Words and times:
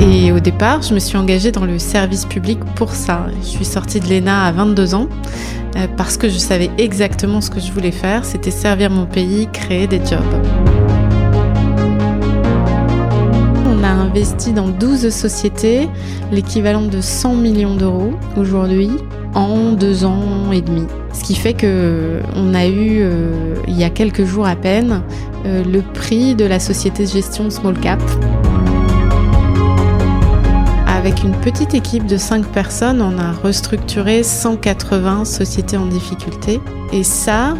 Et 0.00 0.32
au 0.32 0.40
départ, 0.40 0.80
je 0.80 0.94
me 0.94 0.98
suis 0.98 1.18
engagée 1.18 1.52
dans 1.52 1.66
le 1.66 1.78
service 1.78 2.24
public 2.24 2.58
pour 2.74 2.92
ça. 2.92 3.26
Je 3.42 3.46
suis 3.46 3.66
sortie 3.66 4.00
de 4.00 4.08
l'ENA 4.08 4.44
à 4.46 4.52
22 4.52 4.94
ans 4.94 5.08
euh, 5.76 5.86
parce 5.96 6.16
que 6.16 6.28
je 6.28 6.38
savais 6.38 6.70
exactement 6.78 7.42
ce 7.42 7.50
que 7.50 7.60
je 7.60 7.70
voulais 7.70 7.90
faire, 7.90 8.24
c'était 8.24 8.50
servir 8.50 8.90
mon 8.90 9.04
pays, 9.04 9.46
créer 9.52 9.86
des 9.86 9.98
jobs. 9.98 10.20
On 13.66 13.84
a 13.84 13.88
investi 13.88 14.52
dans 14.52 14.68
12 14.68 15.10
sociétés, 15.10 15.88
l'équivalent 16.32 16.86
de 16.86 17.02
100 17.02 17.34
millions 17.34 17.76
d'euros 17.76 18.14
aujourd'hui, 18.38 18.90
en 19.34 19.72
deux 19.72 20.04
ans 20.04 20.50
et 20.50 20.62
demi. 20.62 20.86
Ce 21.12 21.22
qui 21.22 21.34
fait 21.34 21.54
que 21.54 22.20
on 22.36 22.54
a 22.54 22.66
eu, 22.66 23.00
euh, 23.02 23.54
il 23.68 23.78
y 23.78 23.84
a 23.84 23.90
quelques 23.90 24.24
jours 24.24 24.46
à 24.46 24.56
peine, 24.56 25.02
euh, 25.44 25.62
le 25.62 25.82
prix 25.82 26.34
de 26.34 26.46
la 26.46 26.58
société 26.58 27.04
de 27.04 27.10
gestion 27.10 27.50
Small 27.50 27.78
Cap. 27.78 28.00
Avec 31.10 31.24
une 31.24 31.40
petite 31.40 31.74
équipe 31.74 32.06
de 32.06 32.16
5 32.16 32.46
personnes, 32.52 33.02
on 33.02 33.18
a 33.18 33.32
restructuré 33.32 34.22
180 34.22 35.24
sociétés 35.24 35.76
en 35.76 35.86
difficulté. 35.86 36.60
Et 36.92 37.02
ça 37.02 37.56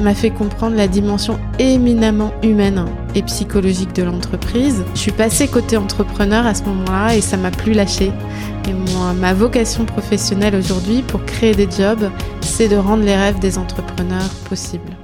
m'a 0.00 0.14
fait 0.14 0.30
comprendre 0.30 0.76
la 0.76 0.86
dimension 0.86 1.40
éminemment 1.58 2.32
humaine 2.44 2.84
et 3.16 3.22
psychologique 3.22 3.92
de 3.92 4.04
l'entreprise. 4.04 4.84
Je 4.94 5.00
suis 5.00 5.10
passée 5.10 5.48
côté 5.48 5.76
entrepreneur 5.76 6.46
à 6.46 6.54
ce 6.54 6.62
moment-là 6.62 7.16
et 7.16 7.22
ça 7.22 7.36
m'a 7.36 7.50
plus 7.50 7.72
lâché. 7.72 8.12
Et 8.68 8.72
moi, 8.92 9.14
ma 9.14 9.34
vocation 9.34 9.84
professionnelle 9.84 10.54
aujourd'hui 10.54 11.02
pour 11.02 11.24
créer 11.24 11.56
des 11.56 11.68
jobs, 11.68 12.08
c'est 12.40 12.68
de 12.68 12.76
rendre 12.76 13.02
les 13.02 13.16
rêves 13.16 13.40
des 13.40 13.58
entrepreneurs 13.58 14.30
possibles. 14.48 14.96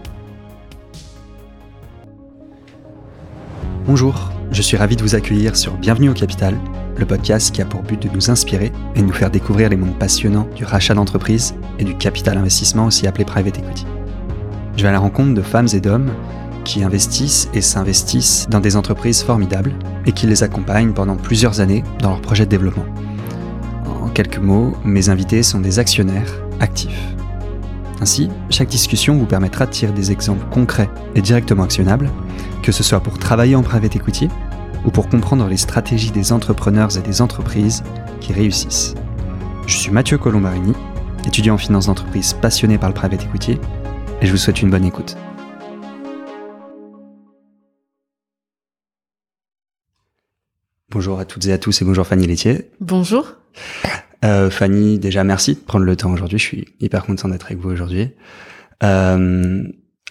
Bonjour, 3.86 4.30
je 4.52 4.62
suis 4.62 4.76
ravi 4.76 4.94
de 4.94 5.02
vous 5.02 5.16
accueillir 5.16 5.56
sur 5.56 5.72
Bienvenue 5.72 6.10
au 6.10 6.14
Capital, 6.14 6.56
le 7.02 7.06
podcast 7.06 7.52
qui 7.52 7.60
a 7.60 7.64
pour 7.64 7.82
but 7.82 8.00
de 8.00 8.08
nous 8.14 8.30
inspirer 8.30 8.70
et 8.94 9.00
de 9.00 9.04
nous 9.04 9.12
faire 9.12 9.30
découvrir 9.30 9.68
les 9.68 9.76
mondes 9.76 9.98
passionnants 9.98 10.46
du 10.54 10.64
rachat 10.64 10.94
d'entreprise 10.94 11.52
et 11.80 11.84
du 11.84 11.96
capital 11.96 12.38
investissement, 12.38 12.86
aussi 12.86 13.08
appelé 13.08 13.24
private 13.24 13.58
equity. 13.58 13.86
Je 14.76 14.82
vais 14.82 14.88
à 14.88 14.92
la 14.92 15.00
rencontre 15.00 15.34
de 15.34 15.42
femmes 15.42 15.66
et 15.72 15.80
d'hommes 15.80 16.12
qui 16.64 16.84
investissent 16.84 17.48
et 17.54 17.60
s'investissent 17.60 18.46
dans 18.48 18.60
des 18.60 18.76
entreprises 18.76 19.24
formidables 19.24 19.72
et 20.06 20.12
qui 20.12 20.28
les 20.28 20.44
accompagnent 20.44 20.92
pendant 20.92 21.16
plusieurs 21.16 21.58
années 21.58 21.82
dans 21.98 22.10
leurs 22.10 22.20
projets 22.20 22.44
de 22.44 22.50
développement. 22.50 22.86
En 23.84 24.08
quelques 24.08 24.38
mots, 24.38 24.72
mes 24.84 25.08
invités 25.08 25.42
sont 25.42 25.58
des 25.58 25.80
actionnaires 25.80 26.32
actifs. 26.60 27.16
Ainsi, 28.00 28.28
chaque 28.48 28.68
discussion 28.68 29.18
vous 29.18 29.26
permettra 29.26 29.66
de 29.66 29.72
tirer 29.72 29.92
des 29.92 30.12
exemples 30.12 30.46
concrets 30.52 30.90
et 31.16 31.20
directement 31.20 31.64
actionnables, 31.64 32.10
que 32.62 32.70
ce 32.70 32.84
soit 32.84 33.00
pour 33.00 33.18
travailler 33.18 33.56
en 33.56 33.62
private 33.62 33.96
equity 33.96 34.28
ou 34.84 34.90
pour 34.90 35.08
comprendre 35.08 35.46
les 35.48 35.56
stratégies 35.56 36.10
des 36.10 36.32
entrepreneurs 36.32 36.96
et 36.96 37.02
des 37.02 37.22
entreprises 37.22 37.82
qui 38.20 38.32
réussissent. 38.32 38.94
Je 39.66 39.76
suis 39.76 39.90
Mathieu 39.90 40.18
Colombarini, 40.18 40.72
étudiant 41.26 41.54
en 41.54 41.58
finance 41.58 41.86
d'entreprise 41.86 42.34
passionné 42.34 42.78
par 42.78 42.88
le 42.88 42.94
private 42.94 43.22
equity, 43.24 43.58
et 44.20 44.26
je 44.26 44.30
vous 44.30 44.38
souhaite 44.38 44.62
une 44.62 44.70
bonne 44.70 44.84
écoute. 44.84 45.16
Bonjour 50.90 51.18
à 51.18 51.24
toutes 51.24 51.46
et 51.46 51.52
à 51.52 51.58
tous 51.58 51.80
et 51.80 51.84
bonjour 51.84 52.06
Fanny 52.06 52.26
Laitier. 52.26 52.70
Bonjour. 52.80 53.36
Euh, 54.24 54.50
Fanny, 54.50 54.98
déjà 54.98 55.24
merci 55.24 55.54
de 55.54 55.60
prendre 55.60 55.84
le 55.84 55.96
temps 55.96 56.12
aujourd'hui. 56.12 56.38
Je 56.38 56.44
suis 56.44 56.68
hyper 56.80 57.04
content 57.06 57.28
d'être 57.28 57.46
avec 57.46 57.58
vous 57.58 57.70
aujourd'hui. 57.70 58.10
Euh, 58.82 59.62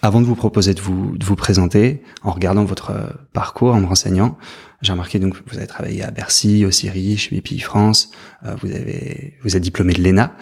avant 0.02 0.20
de 0.20 0.26
vous 0.26 0.34
proposer 0.34 0.74
de 0.74 0.80
vous, 0.80 1.16
de 1.16 1.24
vous 1.24 1.36
présenter, 1.36 2.02
en 2.22 2.32
regardant 2.32 2.64
votre 2.64 2.90
euh, 2.90 3.06
parcours, 3.32 3.74
en 3.74 3.80
me 3.80 3.86
renseignant, 3.86 4.36
j'ai 4.82 4.92
remarqué 4.92 5.20
donc 5.20 5.36
vous 5.46 5.58
avez 5.58 5.68
travaillé 5.68 6.02
à 6.02 6.10
Bercy, 6.10 6.64
au 6.66 6.72
Syrie, 6.72 7.16
chez 7.16 7.36
BPI 7.36 7.60
France. 7.60 8.10
Euh, 8.44 8.56
vous 8.60 8.72
avez, 8.72 9.34
vous 9.44 9.56
êtes 9.56 9.62
diplômé 9.62 9.94
de 9.94 10.02
l'ENA. 10.02 10.32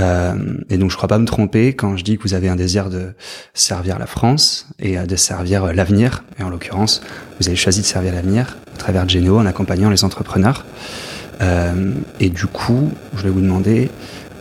Euh, 0.00 0.58
et 0.68 0.78
donc 0.78 0.90
je 0.90 0.96
crois 0.96 1.08
pas 1.08 1.18
me 1.18 1.26
tromper 1.26 1.74
quand 1.74 1.96
je 1.96 2.04
dis 2.04 2.18
que 2.18 2.22
vous 2.22 2.34
avez 2.34 2.48
un 2.48 2.56
désir 2.56 2.90
de 2.90 3.14
servir 3.54 3.98
la 3.98 4.06
France 4.06 4.68
et 4.80 4.96
de 4.96 5.16
servir 5.16 5.72
l'avenir. 5.72 6.24
Et 6.38 6.42
en 6.42 6.50
l'occurrence, 6.50 7.00
vous 7.40 7.46
avez 7.46 7.56
choisi 7.56 7.80
de 7.80 7.86
servir 7.86 8.12
l'avenir 8.12 8.58
à 8.74 8.78
travers 8.78 9.08
Geno 9.08 9.38
en 9.38 9.46
accompagnant 9.46 9.90
les 9.90 10.04
entrepreneurs. 10.04 10.66
Euh, 11.40 11.92
et 12.20 12.30
du 12.30 12.46
coup, 12.46 12.90
je 13.14 13.22
vais 13.22 13.30
vous 13.30 13.40
demander 13.40 13.90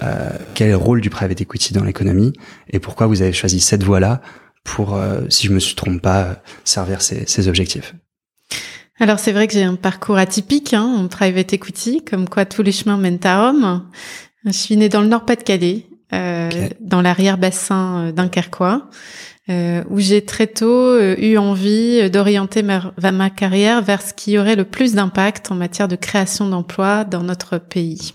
euh, 0.03 0.29
quel 0.53 0.67
est 0.67 0.71
le 0.71 0.77
rôle 0.77 1.01
du 1.01 1.09
private 1.09 1.41
equity 1.41 1.73
dans 1.73 1.83
l'économie 1.83 2.33
et 2.69 2.79
pourquoi 2.79 3.07
vous 3.07 3.21
avez 3.21 3.33
choisi 3.33 3.59
cette 3.59 3.83
voie-là 3.83 4.21
pour, 4.67 4.95
euh, 4.95 5.21
si 5.29 5.47
je 5.47 5.53
me 5.53 5.75
trompe 5.75 6.01
pas, 6.01 6.43
servir 6.63 7.01
ces, 7.01 7.25
ces 7.25 7.47
objectifs. 7.47 7.95
Alors 8.99 9.19
c'est 9.19 9.31
vrai 9.31 9.47
que 9.47 9.53
j'ai 9.53 9.63
un 9.63 9.75
parcours 9.75 10.17
atypique 10.17 10.73
hein, 10.73 10.83
en 10.83 11.07
private 11.07 11.53
equity, 11.53 12.03
comme 12.03 12.27
quoi 12.27 12.45
tous 12.45 12.63
les 12.63 12.71
chemins 12.71 12.97
mènent 12.97 13.23
à 13.23 13.47
Rome. 13.47 13.85
Je 14.45 14.51
suis 14.51 14.77
née 14.77 14.89
dans 14.89 15.01
le 15.01 15.07
Nord-Pas-de-Calais, 15.07 15.85
euh, 16.13 16.49
dans 16.79 17.01
l'arrière-bassin 17.01 18.11
dunkerquois, 18.11 18.89
euh, 19.49 19.83
où 19.89 19.99
j'ai 19.99 20.25
très 20.25 20.47
tôt 20.47 20.65
euh, 20.65 21.15
eu 21.19 21.37
envie 21.37 22.09
d'orienter 22.09 22.63
ma, 22.63 22.91
ma 23.11 23.29
carrière 23.29 23.81
vers 23.81 24.01
ce 24.01 24.13
qui 24.13 24.37
aurait 24.37 24.57
le 24.57 24.65
plus 24.65 24.93
d'impact 24.93 25.51
en 25.51 25.55
matière 25.55 25.87
de 25.87 25.95
création 25.95 26.49
d'emplois 26.49 27.05
dans 27.05 27.23
notre 27.23 27.57
pays. 27.57 28.13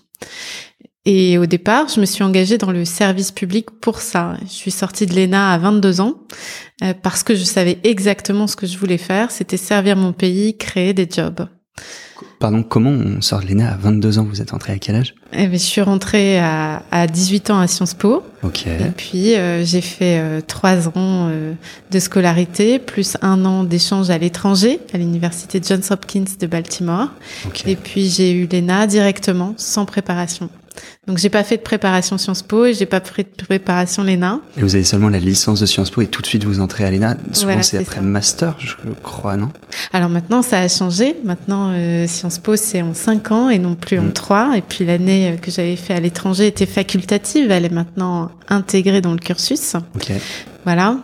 Et 1.05 1.37
au 1.37 1.47
départ, 1.47 1.89
je 1.89 2.01
me 2.01 2.07
suis 2.07 2.23
engagée 2.23 2.59
dans 2.59 2.71
le 2.71 2.85
service 2.85 3.33
public 3.33 3.71
pour 3.81 4.01
ça. 4.01 4.37
Je 4.43 4.53
suis 4.53 4.71
sortie 4.71 5.07
de 5.07 5.15
l'ENA 5.15 5.53
à 5.53 5.59
22 5.59 6.01
ans 6.01 6.15
euh, 6.85 6.95
parce 6.95 7.25
que 7.25 7.35
je 7.35 7.43
savais 7.43 7.79
exactement 7.83 8.47
ce 8.47 8.55
que 8.55 8.67
je 8.67 8.79
voulais 8.79 8.99
faire, 8.99 9.33
c'était 9.33 9.57
servir 9.57 9.97
mon 9.97 10.13
pays, 10.13 10.57
créer 10.57 10.95
des 10.95 11.09
jobs. 11.11 11.49
Pardon, 12.39 12.63
comment 12.63 12.91
on 12.91 13.21
sort 13.21 13.41
de 13.41 13.47
l'ENA 13.47 13.73
à 13.73 13.77
22 13.77 14.19
ans? 14.19 14.25
Vous 14.29 14.41
êtes 14.41 14.53
entrée 14.53 14.73
à 14.73 14.79
quel 14.79 14.97
âge? 14.97 15.15
Eh 15.33 15.47
bien, 15.47 15.59
Je 15.59 15.63
suis 15.63 15.81
rentrée 15.81 16.39
à, 16.39 16.83
à, 16.91 17.07
18 17.07 17.51
ans 17.51 17.61
à 17.61 17.67
Sciences 17.67 17.95
Po. 17.95 18.23
Ok. 18.43 18.67
Et 18.67 18.91
puis, 18.97 19.35
euh, 19.35 19.65
j'ai 19.65 19.81
fait 19.81 20.19
euh, 20.19 20.41
trois 20.47 20.89
ans 20.89 21.29
euh, 21.31 21.53
de 21.91 21.99
scolarité, 21.99 22.79
plus 22.79 23.17
un 23.23 23.45
an 23.45 23.65
d'échange 23.65 24.11
à 24.11 24.19
l'étranger, 24.19 24.81
à 24.93 24.99
l'université 24.99 25.61
Johns 25.63 25.83
Hopkins 25.91 26.25
de 26.39 26.47
Baltimore. 26.47 27.09
Okay. 27.47 27.73
Et 27.73 27.77
puis, 27.77 28.09
j'ai 28.09 28.33
eu 28.33 28.49
l'ENA 28.51 28.87
directement, 28.87 29.55
sans 29.57 29.85
préparation. 29.85 30.51
Donc 31.07 31.19
j'ai 31.19 31.31
pas 31.31 31.43
fait 31.43 31.57
de 31.57 31.63
préparation 31.63 32.17
Sciences 32.17 32.43
Po 32.43 32.65
et 32.65 32.75
j'ai 32.75 32.87
pas 32.87 33.01
fait 33.01 33.25
de 33.25 33.45
préparation 33.45 34.05
l'ENA. 34.05 34.41
Et 34.57 34.63
vous 34.63 34.75
avez 34.75 34.85
seulement 34.85 35.09
la 35.09 35.19
licence 35.19 35.61
de 35.61 35.67
Sciences 35.67 35.91
Po 35.91 36.01
et 36.01 36.07
tout 36.07 36.23
de 36.23 36.27
suite 36.27 36.45
vous 36.45 36.61
entrez 36.61 36.85
à 36.85 36.91
l'ENA. 36.91 37.17
Souvent 37.33 37.63
c'est 37.63 37.79
après 37.79 37.97
ça. 37.97 38.03
master, 38.03 38.57
je 38.59 38.75
crois, 39.03 39.37
non? 39.37 39.51
Alors 39.93 40.09
maintenant 40.09 40.43
ça 40.43 40.61
a 40.61 40.69
changé. 40.69 41.17
Maintenant 41.25 41.73
euh, 41.73 42.07
Sciences 42.13 42.39
Po 42.39 42.57
c'est 42.57 42.83
en 42.83 42.95
5 42.95 43.33
ans 43.33 43.49
et 43.51 43.59
non 43.59 43.75
plus 43.75 43.99
mm. 43.99 44.09
en 44.09 44.11
3. 44.11 44.57
Et 44.57 44.63
puis 44.63 44.85
l'année 44.85 45.37
que 45.41 45.51
j'avais 45.51 45.77
fait 45.77 45.95
à 45.95 46.01
l'étranger 46.01 46.47
était 46.47 46.67
facultative. 46.67 47.51
Elle 47.51 47.65
est 47.65 47.73
maintenant 47.73 48.31
intégrée 48.49 49.01
dans 49.01 49.13
le 49.13 49.19
cursus. 49.19 49.77
Voilà. 50.65 50.97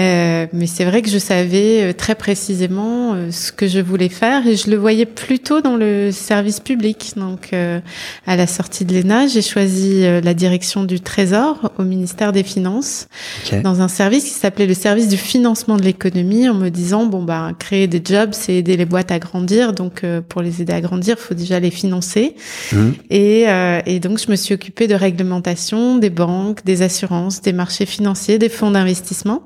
Euh, 0.00 0.46
mais 0.52 0.66
c'est 0.66 0.84
vrai 0.84 1.02
que 1.02 1.10
je 1.10 1.18
savais 1.18 1.82
euh, 1.82 1.92
très 1.92 2.14
précisément 2.14 3.12
euh, 3.12 3.30
ce 3.30 3.52
que 3.52 3.66
je 3.68 3.80
voulais 3.80 4.08
faire 4.08 4.46
et 4.46 4.56
je 4.56 4.70
le 4.70 4.76
voyais 4.76 5.04
plutôt 5.04 5.60
dans 5.60 5.76
le 5.76 6.10
service 6.10 6.60
public. 6.60 7.12
Donc, 7.16 7.52
euh, 7.52 7.80
à 8.26 8.36
la 8.36 8.46
sortie 8.46 8.84
de 8.84 8.94
l'ENA, 8.94 9.26
j'ai 9.26 9.42
choisi 9.42 10.04
euh, 10.04 10.20
la 10.22 10.32
direction 10.32 10.84
du 10.84 11.00
Trésor 11.00 11.72
au 11.78 11.82
ministère 11.82 12.32
des 12.32 12.42
Finances, 12.42 13.08
okay. 13.44 13.60
dans 13.60 13.82
un 13.82 13.88
service 13.88 14.24
qui 14.24 14.30
s'appelait 14.30 14.66
le 14.66 14.74
service 14.74 15.08
du 15.08 15.18
financement 15.18 15.76
de 15.76 15.82
l'économie, 15.82 16.48
en 16.48 16.54
me 16.54 16.70
disant 16.70 17.04
bon 17.04 17.22
bah 17.22 17.50
créer 17.58 17.86
des 17.86 18.00
jobs, 18.02 18.30
c'est 18.32 18.54
aider 18.54 18.76
les 18.76 18.86
boîtes 18.86 19.12
à 19.12 19.18
grandir. 19.18 19.72
Donc, 19.72 20.02
pour 20.28 20.40
les 20.40 20.62
aider 20.62 20.72
à 20.72 20.80
grandir, 20.80 21.16
il 21.18 21.22
faut 21.22 21.34
déjà 21.34 21.60
les 21.60 21.70
financer. 21.70 22.34
Mmh. 22.72 22.90
Et, 23.10 23.46
et 23.86 24.00
donc, 24.00 24.18
je 24.18 24.30
me 24.30 24.36
suis 24.36 24.54
occupée 24.54 24.86
de 24.86 24.94
réglementation 24.94 25.98
des 25.98 26.10
banques, 26.10 26.64
des 26.64 26.82
assurances, 26.82 27.42
des 27.42 27.52
marchés 27.52 27.86
financiers, 27.86 28.38
des 28.38 28.48
fonds 28.48 28.70
d'investissement 28.70 29.42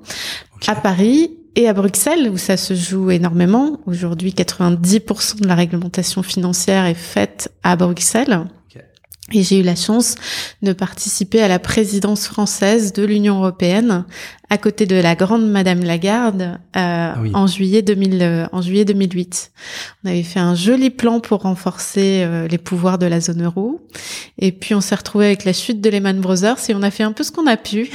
à 0.66 0.74
Paris 0.74 1.30
et 1.56 1.68
à 1.68 1.72
Bruxelles 1.72 2.28
où 2.30 2.36
ça 2.36 2.56
se 2.56 2.74
joue 2.74 3.10
énormément. 3.10 3.80
Aujourd'hui, 3.86 4.30
90% 4.30 5.40
de 5.40 5.46
la 5.46 5.54
réglementation 5.54 6.22
financière 6.22 6.86
est 6.86 6.94
faite 6.94 7.52
à 7.62 7.76
Bruxelles. 7.76 8.46
Et 9.34 9.42
j'ai 9.42 9.60
eu 9.60 9.62
la 9.62 9.74
chance 9.74 10.14
de 10.62 10.72
participer 10.72 11.42
à 11.42 11.48
la 11.48 11.58
présidence 11.58 12.26
française 12.26 12.92
de 12.92 13.04
l'Union 13.04 13.38
européenne 13.38 14.04
à 14.50 14.58
côté 14.58 14.86
de 14.86 14.94
la 14.94 15.16
grande 15.16 15.50
Madame 15.50 15.82
Lagarde 15.82 16.42
euh, 16.42 16.56
ah 16.74 17.16
oui. 17.20 17.30
en 17.34 17.48
juillet 17.48 17.82
2000, 17.82 18.22
euh, 18.22 18.46
en 18.52 18.62
juillet 18.62 18.84
2008. 18.84 19.50
On 20.04 20.10
avait 20.10 20.22
fait 20.22 20.38
un 20.38 20.54
joli 20.54 20.90
plan 20.90 21.18
pour 21.18 21.40
renforcer 21.40 22.22
euh, 22.22 22.46
les 22.46 22.58
pouvoirs 22.58 22.98
de 22.98 23.06
la 23.06 23.20
zone 23.20 23.42
euro. 23.42 23.80
Et 24.38 24.52
puis 24.52 24.74
on 24.74 24.80
s'est 24.80 24.94
retrouvé 24.94 25.26
avec 25.26 25.44
la 25.44 25.52
chute 25.52 25.80
de 25.80 25.90
Lehman 25.90 26.20
Brothers 26.20 26.58
et 26.68 26.74
on 26.74 26.82
a 26.82 26.92
fait 26.92 27.02
un 27.02 27.12
peu 27.12 27.24
ce 27.24 27.32
qu'on 27.32 27.48
a 27.48 27.56
pu 27.56 27.90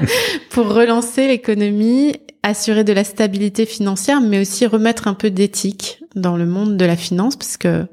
pour 0.50 0.72
relancer 0.72 1.28
l'économie, 1.28 2.16
assurer 2.42 2.82
de 2.82 2.92
la 2.92 3.04
stabilité 3.04 3.66
financière, 3.66 4.20
mais 4.20 4.40
aussi 4.40 4.66
remettre 4.66 5.06
un 5.06 5.14
peu 5.14 5.30
d'éthique 5.30 6.00
dans 6.14 6.36
le 6.36 6.46
monde 6.46 6.76
de 6.76 6.84
la 6.84 6.96
finance, 6.96 7.36
parce 7.36 7.56
que 7.56 7.86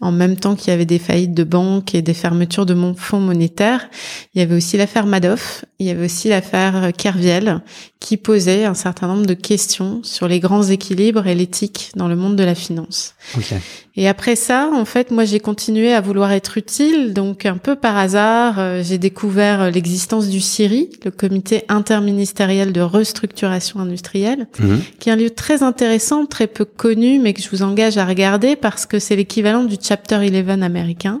en 0.00 0.12
même 0.12 0.36
temps 0.36 0.56
qu'il 0.56 0.68
y 0.68 0.74
avait 0.74 0.84
des 0.84 0.98
faillites 0.98 1.34
de 1.34 1.44
banques 1.44 1.94
et 1.94 2.02
des 2.02 2.14
fermetures 2.14 2.66
de 2.66 2.76
fonds 2.96 3.20
monétaires, 3.20 3.88
il 4.34 4.40
y 4.40 4.42
avait 4.42 4.56
aussi 4.56 4.76
l'affaire 4.76 5.06
Madoff, 5.06 5.64
il 5.78 5.86
y 5.86 5.90
avait 5.90 6.04
aussi 6.04 6.28
l'affaire 6.28 6.92
Kerviel, 6.96 7.62
qui 8.00 8.16
posait 8.16 8.64
un 8.64 8.74
certain 8.74 9.06
nombre 9.06 9.26
de 9.26 9.34
questions 9.34 10.00
sur 10.02 10.26
les 10.28 10.40
grands 10.40 10.64
équilibres 10.64 11.26
et 11.26 11.34
l'éthique 11.34 11.92
dans 11.94 12.08
le 12.08 12.16
monde 12.16 12.36
de 12.36 12.44
la 12.44 12.54
finance. 12.54 13.14
Et 13.94 14.08
après 14.08 14.36
ça, 14.36 14.70
en 14.72 14.84
fait, 14.84 15.10
moi, 15.10 15.24
j'ai 15.24 15.38
continué 15.38 15.92
à 15.92 16.00
vouloir 16.00 16.32
être 16.32 16.56
utile. 16.56 17.12
Donc, 17.12 17.44
un 17.44 17.58
peu 17.58 17.76
par 17.76 17.96
hasard, 17.96 18.58
euh, 18.58 18.82
j'ai 18.82 18.96
découvert 18.96 19.70
l'existence 19.70 20.28
du 20.28 20.40
CIRI, 20.40 20.88
le 21.04 21.10
Comité 21.10 21.64
interministériel 21.68 22.72
de 22.72 22.80
restructuration 22.80 23.80
industrielle, 23.80 24.48
mhm. 24.58 24.80
qui 24.98 25.10
est 25.10 25.12
un 25.12 25.16
lieu 25.16 25.30
très 25.30 25.62
intéressant, 25.62 26.24
très 26.24 26.46
peu 26.46 26.64
connu, 26.64 27.18
mais 27.18 27.34
que 27.34 27.42
je 27.42 27.50
vous 27.50 27.61
engage 27.62 27.98
à 27.98 28.04
regarder 28.04 28.56
parce 28.56 28.86
que 28.86 28.98
c'est 28.98 29.16
l'équivalent 29.16 29.64
du 29.64 29.76
Chapter 29.80 30.16
11 30.16 30.62
américain. 30.62 31.20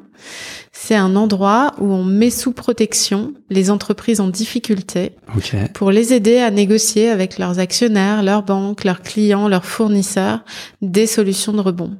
C'est 0.72 0.94
un 0.94 1.16
endroit 1.16 1.74
où 1.78 1.84
on 1.92 2.04
met 2.04 2.30
sous 2.30 2.52
protection 2.52 3.34
les 3.50 3.70
entreprises 3.70 4.20
en 4.20 4.28
difficulté 4.28 5.12
pour 5.74 5.90
les 5.90 6.12
aider 6.12 6.38
à 6.38 6.50
négocier 6.50 7.08
avec 7.08 7.38
leurs 7.38 7.58
actionnaires, 7.58 8.22
leurs 8.22 8.42
banques, 8.42 8.84
leurs 8.84 9.02
clients, 9.02 9.48
leurs 9.48 9.66
fournisseurs 9.66 10.44
des 10.80 11.06
solutions 11.06 11.52
de 11.52 11.60
rebond. 11.60 11.96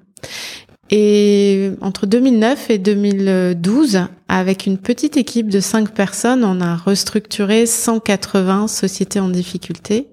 Et 0.94 1.70
entre 1.80 2.04
2009 2.04 2.68
et 2.68 2.76
2012, 2.76 4.00
avec 4.28 4.66
une 4.66 4.76
petite 4.76 5.16
équipe 5.16 5.48
de 5.48 5.58
cinq 5.58 5.94
personnes, 5.94 6.44
on 6.44 6.60
a 6.60 6.76
restructuré 6.76 7.64
180 7.64 8.68
sociétés 8.68 9.18
en 9.18 9.30
difficulté. 9.30 10.08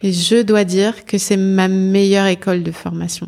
Et 0.00 0.12
je 0.12 0.42
dois 0.42 0.62
dire 0.62 1.06
que 1.06 1.18
c'est 1.18 1.36
ma 1.36 1.66
meilleure 1.66 2.26
école 2.26 2.62
de 2.62 2.70
formation. 2.70 3.26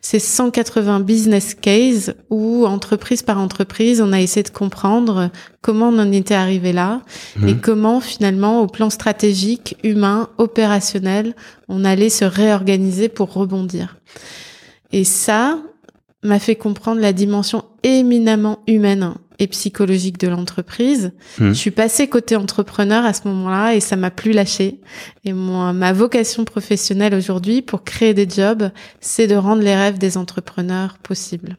C'est 0.00 0.20
180 0.20 1.00
business 1.00 1.56
cases 1.56 2.12
où, 2.30 2.66
entreprise 2.66 3.22
par 3.22 3.38
entreprise, 3.38 4.00
on 4.00 4.12
a 4.12 4.20
essayé 4.20 4.44
de 4.44 4.50
comprendre 4.50 5.30
comment 5.60 5.88
on 5.88 5.98
en 5.98 6.12
était 6.12 6.34
arrivé 6.34 6.72
là 6.72 7.02
et 7.42 7.54
mmh. 7.54 7.60
comment 7.60 8.00
finalement, 8.00 8.62
au 8.62 8.68
plan 8.68 8.90
stratégique, 8.90 9.76
humain, 9.82 10.28
opérationnel, 10.38 11.34
on 11.68 11.84
allait 11.84 12.10
se 12.10 12.24
réorganiser 12.24 13.08
pour 13.08 13.32
rebondir. 13.32 13.96
Et 14.92 15.04
ça 15.04 15.58
m'a 16.22 16.38
fait 16.38 16.56
comprendre 16.56 17.00
la 17.00 17.12
dimension 17.12 17.64
éminemment 17.82 18.60
humaine 18.66 19.14
et 19.38 19.46
psychologique 19.46 20.18
de 20.18 20.28
l'entreprise. 20.28 21.12
Hmm. 21.38 21.48
Je 21.48 21.52
suis 21.52 21.70
passée 21.70 22.08
côté 22.08 22.34
entrepreneur 22.34 23.04
à 23.04 23.12
ce 23.12 23.28
moment-là 23.28 23.74
et 23.74 23.80
ça 23.80 23.96
m'a 23.96 24.10
plus 24.10 24.32
lâché. 24.32 24.80
Et 25.24 25.32
moi, 25.32 25.72
ma 25.72 25.92
vocation 25.92 26.44
professionnelle 26.44 27.14
aujourd'hui 27.14 27.62
pour 27.62 27.84
créer 27.84 28.14
des 28.14 28.28
jobs, 28.28 28.70
c'est 29.00 29.28
de 29.28 29.36
rendre 29.36 29.62
les 29.62 29.76
rêves 29.76 29.98
des 29.98 30.16
entrepreneurs 30.16 30.98
possibles. 30.98 31.56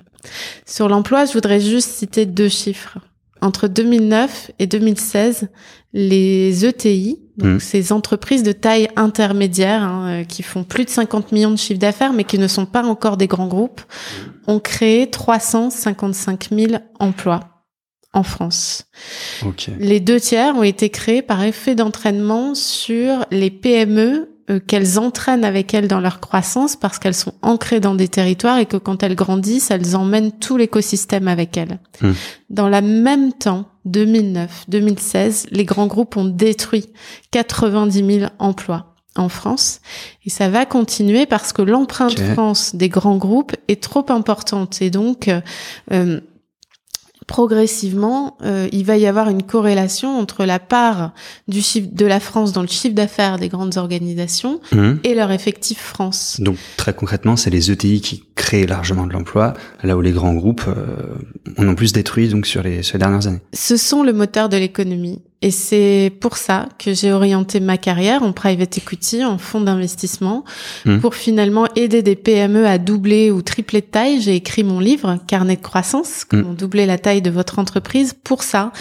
Sur 0.65 0.89
l'emploi, 0.89 1.25
je 1.25 1.33
voudrais 1.33 1.61
juste 1.61 1.89
citer 1.91 2.25
deux 2.25 2.49
chiffres. 2.49 2.97
Entre 3.41 3.69
2009 3.69 4.51
et 4.59 4.67
2016, 4.67 5.47
les 5.93 6.65
ETI, 6.65 7.19
donc 7.39 7.55
hmm. 7.55 7.59
ces 7.59 7.91
entreprises 7.91 8.43
de 8.43 8.51
taille 8.51 8.89
intermédiaire 8.95 9.81
hein, 9.81 10.07
euh, 10.09 10.23
qui 10.23 10.43
font 10.43 10.63
plus 10.63 10.85
de 10.85 10.89
50 10.89 11.31
millions 11.31 11.51
de 11.51 11.57
chiffres 11.57 11.79
d'affaires 11.79 12.13
mais 12.13 12.25
qui 12.25 12.37
ne 12.37 12.47
sont 12.47 12.65
pas 12.65 12.83
encore 12.83 13.17
des 13.17 13.27
grands 13.27 13.47
groupes, 13.47 13.81
ont 14.47 14.59
créé 14.59 15.09
355 15.09 16.49
000 16.51 16.73
emplois 16.99 17.63
en 18.13 18.23
France. 18.23 18.87
Les 19.79 19.99
deux 19.99 20.19
tiers 20.19 20.55
ont 20.55 20.63
été 20.63 20.89
créés 20.89 21.21
par 21.21 21.43
effet 21.43 21.75
d'entraînement 21.75 22.55
sur 22.55 23.25
les 23.31 23.51
PME 23.51 24.29
qu'elles 24.57 24.97
entraînent 24.97 25.45
avec 25.45 25.73
elles 25.73 25.87
dans 25.87 25.99
leur 25.99 26.19
croissance 26.19 26.75
parce 26.75 26.97
qu'elles 26.97 27.13
sont 27.13 27.33
ancrées 27.41 27.79
dans 27.79 27.93
des 27.93 28.07
territoires 28.07 28.57
et 28.57 28.65
que 28.65 28.77
quand 28.77 29.03
elles 29.03 29.15
grandissent, 29.15 29.69
elles 29.69 29.95
emmènent 29.95 30.31
tout 30.31 30.57
l'écosystème 30.57 31.27
avec 31.27 31.55
elles. 31.57 31.79
Hmm. 32.01 32.13
Dans 32.49 32.67
le 32.67 32.81
même 32.81 33.33
temps, 33.33 33.65
2009-2016, 33.87 35.47
les 35.51 35.65
grands 35.65 35.87
groupes 35.87 36.17
ont 36.17 36.25
détruit 36.25 36.87
90 37.31 38.19
000 38.19 38.31
emplois 38.39 38.95
en 39.15 39.29
France 39.29 39.81
et 40.25 40.29
ça 40.29 40.49
va 40.49 40.65
continuer 40.65 41.25
parce 41.25 41.51
que 41.51 41.61
l'empreinte 41.61 42.19
France 42.33 42.75
des 42.75 42.89
grands 42.89 43.17
groupes 43.17 43.55
est 43.67 43.81
trop 43.81 44.05
importante 44.09 44.81
et 44.81 44.89
donc 44.89 45.29
euh, 45.91 46.21
progressivement, 47.29 48.37
euh, 48.41 48.67
il 48.71 48.85
va 48.85 48.97
y 48.97 49.05
avoir 49.05 49.29
une 49.29 49.43
corrélation 49.43 50.17
entre 50.17 50.45
la 50.45 50.57
part 50.57 51.13
du 51.47 51.61
chiffre 51.61 51.89
de 51.91 52.05
la 52.07 52.19
France 52.19 52.53
dans 52.53 52.63
le 52.63 52.67
chiffre 52.67 52.95
d'affaires 52.95 53.37
des 53.37 53.49
grandes 53.49 53.77
organisations 53.77 54.59
mmh. 54.71 54.93
et 55.03 55.13
leur 55.13 55.31
effectif 55.31 55.79
France. 55.79 56.37
Donc 56.41 56.57
très 56.75 56.91
concrètement, 56.91 57.35
c'est 57.35 57.51
les 57.51 57.69
ETI 57.69 58.01
qui 58.01 58.23
créent 58.33 58.65
largement 58.65 59.05
de 59.05 59.13
l'emploi, 59.13 59.53
là 59.83 59.95
où 59.95 60.01
les 60.01 60.11
grands 60.11 60.33
groupes 60.33 60.63
euh, 60.67 61.19
en 61.59 61.67
ont 61.67 61.75
plus 61.75 61.93
détruit 61.93 62.29
donc 62.29 62.47
sur 62.47 62.63
les, 62.63 62.81
sur 62.81 62.97
les 62.97 63.03
dernières 63.03 63.27
années. 63.27 63.41
Ce 63.53 63.77
sont 63.77 64.01
le 64.01 64.11
moteur 64.11 64.49
de 64.49 64.57
l'économie. 64.57 65.21
Et 65.41 65.51
c'est 65.51 66.11
pour 66.19 66.35
ça 66.35 66.67
que 66.77 66.93
j'ai 66.93 67.13
orienté 67.13 67.61
ma 67.61 67.77
carrière 67.77 68.23
en 68.23 68.33
private 68.33 68.77
equity, 68.77 69.23
en 69.23 69.37
fonds 69.37 69.61
d'investissement, 69.61 70.43
mmh. 70.85 70.99
pour 70.99 71.15
finalement 71.15 71.65
aider 71.77 72.03
des 72.03 72.17
PME 72.17 72.67
à 72.67 72.77
doubler 72.77 73.31
ou 73.31 73.41
tripler 73.41 73.79
de 73.79 73.85
taille. 73.85 74.19
J'ai 74.19 74.35
écrit 74.35 74.65
mon 74.65 74.81
livre, 74.81 75.17
Carnet 75.27 75.55
de 75.55 75.61
croissance, 75.61 76.23
mmh. 76.23 76.25
comment 76.29 76.53
doubler 76.53 76.85
la 76.85 76.97
taille 76.97 77.21
de 77.21 77.29
votre 77.29 77.57
entreprise, 77.57 78.13
pour 78.21 78.43
ça, 78.43 78.73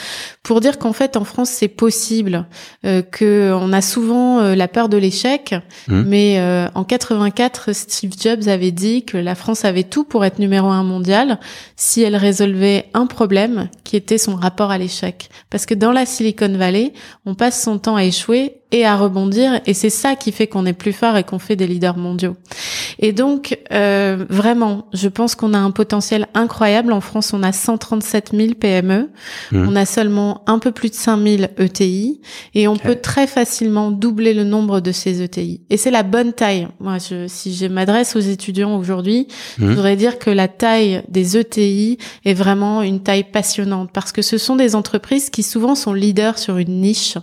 pour 0.42 0.60
dire 0.60 0.78
qu'en 0.78 0.92
fait 0.92 1.16
en 1.16 1.22
France 1.22 1.50
c'est 1.50 1.68
possible, 1.68 2.46
euh, 2.84 3.02
que 3.02 3.52
on 3.54 3.72
a 3.72 3.80
souvent 3.80 4.40
euh, 4.40 4.56
la 4.56 4.66
peur 4.66 4.88
de 4.88 4.96
l'échec, 4.96 5.54
mmh. 5.86 6.02
mais 6.06 6.40
euh, 6.40 6.66
en 6.74 6.82
84 6.82 7.72
Steve 7.72 8.14
Jobs 8.20 8.48
avait 8.48 8.72
dit 8.72 9.04
que 9.04 9.16
la 9.16 9.36
France 9.36 9.64
avait 9.64 9.84
tout 9.84 10.02
pour 10.02 10.24
être 10.24 10.40
numéro 10.40 10.66
un 10.68 10.82
mondial 10.82 11.38
si 11.76 12.02
elle 12.02 12.16
résolvait 12.16 12.86
un 12.94 13.06
problème 13.06 13.68
qui 13.84 13.94
était 13.96 14.18
son 14.18 14.34
rapport 14.34 14.72
à 14.72 14.78
l'échec. 14.78 15.28
Parce 15.50 15.64
que 15.64 15.74
dans 15.74 15.92
la 15.92 16.04
Silicon 16.04 16.47
On 17.26 17.34
passe 17.34 17.62
son 17.62 17.78
temps 17.78 17.96
à 17.96 18.04
échouer 18.04 18.62
et 18.70 18.84
à 18.84 18.96
rebondir 18.96 19.60
et 19.66 19.74
c'est 19.74 19.90
ça 19.90 20.14
qui 20.14 20.32
fait 20.32 20.46
qu'on 20.46 20.66
est 20.66 20.72
plus 20.72 20.92
fort 20.92 21.16
et 21.16 21.24
qu'on 21.24 21.38
fait 21.38 21.56
des 21.56 21.66
leaders 21.66 21.96
mondiaux. 21.96 22.36
Et 22.98 23.12
donc 23.12 23.58
euh, 23.72 24.24
vraiment, 24.28 24.86
je 24.92 25.08
pense 25.08 25.34
qu'on 25.34 25.54
a 25.54 25.58
un 25.58 25.70
potentiel 25.70 26.26
incroyable. 26.34 26.92
En 26.92 27.00
France, 27.00 27.32
on 27.32 27.42
a 27.42 27.52
137 27.52 28.32
000 28.34 28.54
PME, 28.54 29.08
on 29.52 29.76
a 29.76 29.86
seulement 29.86 30.42
un 30.46 30.58
peu 30.58 30.72
plus 30.72 30.90
de 30.90 30.94
5 30.94 31.22
000 31.22 31.42
ETI 31.58 32.20
et 32.54 32.68
on 32.68 32.76
peut 32.76 32.96
très 32.96 33.26
facilement 33.26 33.90
doubler 33.90 34.34
le 34.34 34.44
nombre 34.44 34.80
de 34.80 34.92
ces 34.92 35.22
ETI. 35.22 35.62
Et 35.70 35.76
c'est 35.76 35.90
la 35.90 36.02
bonne 36.02 36.32
taille. 36.32 36.68
Moi, 36.80 36.98
je, 36.98 37.26
si 37.26 37.54
je 37.54 37.66
m'adresse 37.66 38.16
aux 38.16 38.20
étudiants 38.20 38.76
aujourd'hui, 38.76 39.28
je 39.58 39.64
mmh. 39.64 39.68
voudrais 39.70 39.96
dire 39.96 40.18
que 40.18 40.30
la 40.30 40.48
taille 40.48 41.02
des 41.08 41.36
ETI 41.36 41.98
est 42.24 42.34
vraiment 42.34 42.82
une 42.82 43.00
taille 43.00 43.24
passionnante 43.24 43.90
parce 43.92 44.12
que 44.12 44.22
ce 44.22 44.38
sont 44.38 44.56
des 44.56 44.74
entreprises 44.74 45.30
qui 45.30 45.42
souvent 45.42 45.74
sont 45.74 45.92
leaders 45.92 46.38
sur 46.38 46.58
une 46.58 46.80
niche, 46.80 47.16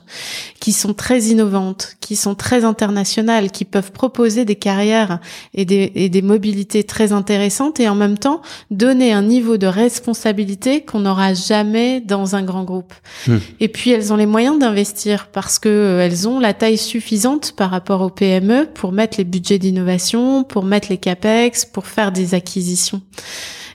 qui 0.59 0.71
sont 0.71 0.93
très 0.93 1.29
innovantes, 1.35 1.97
qui 1.99 2.15
sont 2.15 2.33
très 2.33 2.63
internationales, 2.63 3.51
qui 3.51 3.65
peuvent 3.65 3.91
proposer 3.91 4.45
des 4.45 4.55
carrières 4.55 5.19
et 5.53 5.65
des, 5.65 5.91
et 5.95 6.07
des 6.07 6.21
mobilités 6.21 6.85
très 6.85 7.11
intéressantes 7.11 7.79
et 7.81 7.89
en 7.89 7.95
même 7.95 8.17
temps 8.17 8.41
donner 8.71 9.11
un 9.11 9.21
niveau 9.21 9.57
de 9.57 9.67
responsabilité 9.67 10.81
qu'on 10.81 11.01
n'aura 11.01 11.33
jamais 11.33 11.99
dans 11.99 12.35
un 12.35 12.43
grand 12.43 12.63
groupe. 12.63 12.93
Hmm. 13.27 13.37
Et 13.59 13.67
puis 13.67 13.91
elles 13.91 14.13
ont 14.13 14.15
les 14.15 14.25
moyens 14.25 14.57
d'investir 14.57 15.27
parce 15.27 15.59
que 15.59 15.67
euh, 15.67 16.05
elles 16.05 16.27
ont 16.27 16.39
la 16.39 16.53
taille 16.53 16.77
suffisante 16.77 17.51
par 17.51 17.69
rapport 17.69 18.01
aux 18.01 18.09
PME 18.09 18.67
pour 18.73 18.93
mettre 18.93 19.17
les 19.17 19.25
budgets 19.25 19.59
d'innovation, 19.59 20.43
pour 20.45 20.63
mettre 20.63 20.87
les 20.89 20.97
capex, 20.97 21.65
pour 21.65 21.87
faire 21.87 22.13
des 22.13 22.33
acquisitions. 22.33 23.01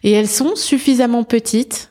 Et 0.02 0.12
elles 0.12 0.28
sont 0.28 0.56
suffisamment 0.56 1.24
petites 1.24 1.89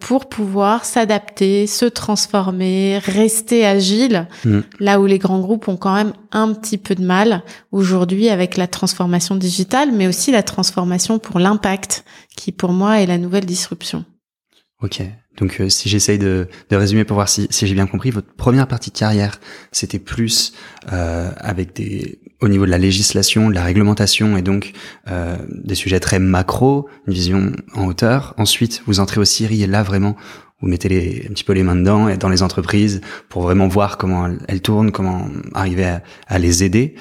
pour 0.00 0.28
pouvoir 0.28 0.84
s'adapter, 0.84 1.66
se 1.66 1.86
transformer, 1.86 2.98
rester 2.98 3.64
agile, 3.64 4.28
mm. 4.44 4.60
là 4.78 5.00
où 5.00 5.06
les 5.06 5.18
grands 5.18 5.40
groupes 5.40 5.68
ont 5.68 5.76
quand 5.76 5.94
même 5.94 6.12
un 6.32 6.52
petit 6.52 6.78
peu 6.78 6.94
de 6.94 7.04
mal 7.04 7.42
aujourd'hui 7.72 8.28
avec 8.28 8.56
la 8.56 8.66
transformation 8.66 9.36
digitale, 9.36 9.90
mais 9.92 10.06
aussi 10.06 10.32
la 10.32 10.42
transformation 10.42 11.18
pour 11.18 11.38
l'impact, 11.38 12.04
qui 12.36 12.52
pour 12.52 12.72
moi 12.72 13.00
est 13.00 13.06
la 13.06 13.18
nouvelle 13.18 13.46
disruption. 13.46 14.04
Ok, 14.82 15.02
donc 15.38 15.60
euh, 15.60 15.68
si 15.68 15.88
j'essaye 15.88 16.18
de, 16.18 16.48
de, 16.68 16.76
résumer 16.76 17.04
pour 17.04 17.14
voir 17.14 17.28
si, 17.28 17.46
si 17.50 17.66
j'ai 17.66 17.74
bien 17.74 17.86
compris, 17.86 18.10
votre 18.10 18.34
première 18.34 18.68
partie 18.68 18.90
de 18.90 18.98
carrière, 18.98 19.40
c'était 19.72 19.98
plus 19.98 20.52
euh, 20.92 21.30
avec 21.38 21.74
des 21.74 22.20
au 22.44 22.48
niveau 22.48 22.66
de 22.66 22.70
la 22.70 22.78
législation, 22.78 23.48
de 23.48 23.54
la 23.54 23.64
réglementation 23.64 24.36
et 24.36 24.42
donc 24.42 24.72
euh, 25.10 25.36
des 25.48 25.74
sujets 25.74 25.98
très 25.98 26.18
macro, 26.18 26.88
une 27.06 27.14
vision 27.14 27.52
en 27.74 27.86
hauteur. 27.86 28.34
Ensuite, 28.36 28.82
vous 28.86 29.00
entrez 29.00 29.18
au 29.18 29.24
Syrie 29.24 29.62
et 29.62 29.66
là 29.66 29.82
vraiment 29.82 30.14
vous 30.60 30.68
mettez 30.68 30.88
les, 30.88 31.26
un 31.28 31.32
petit 31.32 31.44
peu 31.44 31.54
les 31.54 31.62
mains 31.62 31.76
dedans 31.76 32.08
et 32.08 32.16
dans 32.16 32.28
les 32.28 32.42
entreprises 32.42 33.00
pour 33.28 33.42
vraiment 33.42 33.66
voir 33.66 33.96
comment 33.96 34.30
elles, 34.46 34.60
tournent, 34.60 34.92
comment 34.92 35.26
arriver 35.54 35.86
à, 35.86 36.02
à 36.28 36.38
les 36.38 36.62
aider. 36.64 36.94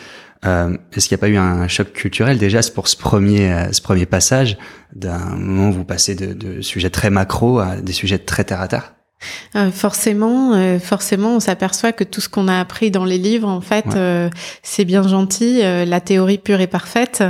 Euh, 0.46 0.78
Est-ce 0.94 1.08
qu'il 1.08 1.16
n'y 1.16 1.20
a 1.20 1.24
pas 1.24 1.30
eu 1.30 1.38
un 1.38 1.68
choc 1.68 1.92
culturel 1.94 2.38
déjà 2.38 2.60
pour 2.74 2.88
ce 2.88 2.98
premier, 2.98 3.52
euh, 3.52 3.72
ce 3.72 3.82
premier 3.82 4.06
passage? 4.06 4.58
D'un 4.96 5.36
moment 5.36 5.70
où 5.70 5.74
vous 5.74 5.86
passez 5.86 6.16
de, 6.16 6.34
de, 6.34 6.62
sujets 6.62 6.90
très 6.90 7.10
macro 7.10 7.60
à 7.60 7.78
des 7.78 7.94
sujets 7.94 8.20
très 8.20 8.44
terre 8.44 8.62
à 8.62 8.68
terre? 8.68 8.96
Euh, 9.56 9.72
forcément, 9.72 10.54
euh, 10.54 10.80
forcément, 10.80 11.36
on 11.36 11.40
s'aperçoit 11.40 11.92
que 11.92 12.04
tout 12.04 12.22
ce 12.22 12.30
qu'on 12.30 12.48
a 12.48 12.60
appris 12.60 12.92
dans 12.92 13.06
les 13.06 13.18
livres, 13.18 13.48
en 13.48 13.62
fait, 13.62 13.86
euh, 13.96 14.30
c'est 14.64 14.86
bien 14.86 15.08
gentil, 15.08 15.62
la 15.62 16.02
théorie 16.02 16.38
pure 16.38 16.62
et 16.62 16.68
parfaite, 16.68 17.24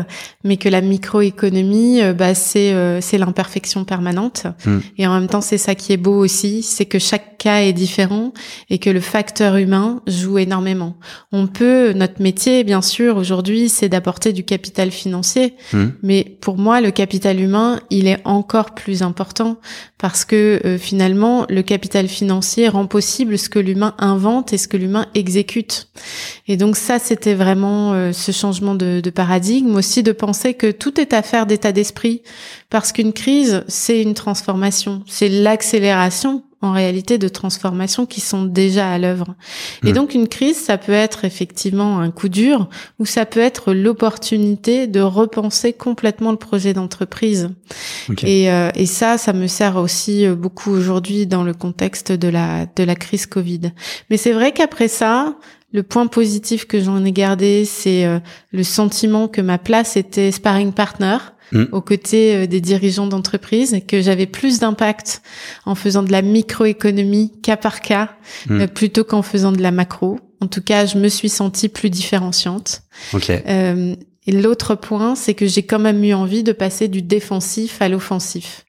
mais 0.44 0.58
que 0.58 0.70
la 0.70 0.82
microéconomie, 0.82 2.02
bah, 2.14 2.34
c'est 2.34 2.74
c'est 3.02 3.18
l'imperfection 3.18 3.86
permanente. 3.86 4.48
Hmm. 4.66 4.80
Et 4.98 5.08
en 5.08 5.14
même 5.14 5.28
temps, 5.28 5.42
c'est 5.42 5.58
ça 5.58 5.76
qui 5.76 5.94
est 5.94 5.98
beau 5.98 6.18
aussi, 6.18 6.64
c'est 6.64 6.86
que 6.86 7.00
chaque 7.00 7.38
cas 7.38 7.62
est 7.62 7.74
différent 7.74 8.32
et 8.70 8.80
que 8.80 8.90
le 8.90 9.02
facteur 9.02 9.58
humain 9.58 10.02
joue 10.08 10.38
énormément. 10.38 10.96
On 11.34 11.48
peut, 11.48 11.92
notre 11.94 12.22
métier, 12.22 12.64
bien 12.64 12.82
sûr, 12.82 13.18
aujourd'hui, 13.18 13.68
c'est 13.68 13.90
d'apporter 13.90 14.32
du 14.32 14.44
capital 14.44 14.92
financier, 14.92 15.56
hmm. 15.74 15.88
mais 16.04 16.38
pour 16.42 16.58
moi, 16.58 16.80
le 16.80 16.92
capital 16.92 17.40
humain, 17.40 17.80
il 17.90 18.08
est 18.08 18.20
encore 18.24 18.74
plus 18.74 19.04
important 19.04 19.58
parce 19.98 20.26
que 20.26 20.78
finalement, 20.80 21.46
le 21.50 21.62
capital 21.62 21.83
capital 21.84 22.08
financier 22.08 22.70
rend 22.70 22.88
possible 22.88 23.38
ce 23.38 23.50
que 23.50 23.60
l'humain 23.60 23.94
invente 23.98 24.54
et 24.54 24.58
ce 24.58 24.70
que 24.70 24.78
l'humain 24.78 25.06
exécute. 25.16 25.90
Et 26.48 26.56
donc 26.56 26.78
ça, 26.78 26.98
c'était 26.98 27.34
vraiment 27.34 27.92
euh, 27.92 28.14
ce 28.14 28.32
changement 28.32 28.74
de, 28.74 29.02
de, 29.04 29.10
paradigme. 29.10 29.76
Aussi 29.76 30.02
de 30.02 30.14
penser 30.14 30.54
que 30.54 30.72
tout 30.72 30.98
est 31.02 31.12
affaire 31.12 31.46
d'état 31.46 31.74
d'esprit. 31.74 32.22
Parce 32.70 32.94
qu'une 32.94 33.12
crise, 33.12 33.66
c'est 33.68 34.02
une 34.02 34.14
transformation, 34.14 35.04
c'est 35.08 35.28
l'accélération 35.28 36.44
en 36.64 36.72
réalité 36.72 37.18
de 37.18 37.28
transformations 37.28 38.06
qui 38.06 38.22
sont 38.22 38.46
déjà 38.46 38.90
à 38.90 38.98
l'œuvre. 38.98 39.36
Et 39.84 39.92
hmm. 39.92 39.96
donc 39.96 40.14
une 40.14 40.30
crise, 40.30 40.58
ça 40.58 40.78
peut 40.78 40.94
être 40.94 41.26
effectivement 41.26 42.00
un 42.00 42.10
coup 42.10 42.30
dur 42.30 42.70
ou 43.00 43.06
ça 43.06 43.26
peut 43.26 43.42
être 43.42 43.74
l'opportunité 43.74 44.88
de 44.88 45.02
repenser 45.02 45.74
complètement 45.74 46.32
le 46.32 46.38
projet 46.38 46.74
d'entreprise. 46.74 47.50
Et, 48.24 48.50
euh, 48.50 48.72
et 48.76 48.86
ça, 48.86 49.18
ça 49.18 49.34
me 49.34 49.48
sert 49.48 49.76
aussi 49.76 50.26
euh, 50.26 50.36
beaucoup 50.36 50.72
aujourd'hui 50.72 51.28
dans 51.28 51.44
le 51.44 51.54
contexte 51.54 52.14
de 52.14 52.30
la 52.30 52.66
de 52.78 52.84
la 52.84 52.96
crise 52.96 53.26
Covid. 53.26 53.74
Mais 54.10 54.16
c'est 54.16 54.32
vrai 54.32 54.54
qu'après 54.54 54.88
ça, 54.88 55.36
le 55.74 55.84
point 55.84 56.08
positif 56.08 56.66
que 56.66 56.80
j'en 56.80 57.04
ai 57.04 57.12
gardé, 57.12 57.66
c'est 57.66 58.06
euh, 58.06 58.20
le 58.54 58.64
sentiment 58.64 59.28
que 59.28 59.42
ma 59.42 59.58
place 59.58 59.98
était 59.98 60.32
sparring 60.32 60.72
partner 60.72 61.18
Mm. 61.52 61.66
aux 61.72 61.82
côtés 61.82 62.36
euh, 62.36 62.48
des 62.48 62.62
dirigeants 62.62 63.08
d'entreprise, 63.08 63.80
que 63.88 64.02
j'avais 64.02 64.26
plus 64.26 64.60
d'impact 64.60 65.22
en 65.66 65.76
faisant 65.76 66.04
de 66.04 66.12
la 66.12 66.22
microéconomie 66.22 67.32
cas 67.42 67.58
par 67.58 67.82
cas 67.82 68.16
mm. 68.48 68.62
euh, 68.62 68.68
plutôt 68.68 69.04
qu'en 69.04 69.22
faisant 69.22 69.52
de 69.52 69.62
la 69.62 69.72
macro. 69.72 70.20
En 70.42 70.48
tout 70.48 70.62
cas, 70.62 70.86
je 70.86 70.98
me 70.98 71.08
suis 71.08 71.30
sentie 71.30 71.70
plus 71.70 71.90
différenciante. 71.90 72.82
Euh, 73.30 73.96
et 74.26 74.32
l'autre 74.32 74.76
point, 74.76 75.16
c'est 75.16 75.34
que 75.34 75.46
j'ai 75.46 75.64
quand 75.64 75.80
même 75.80 76.04
eu 76.04 76.14
envie 76.14 76.44
de 76.44 76.52
passer 76.52 76.88
du 76.88 77.02
défensif 77.02 77.82
à 77.82 77.88
l'offensif. 77.88 78.66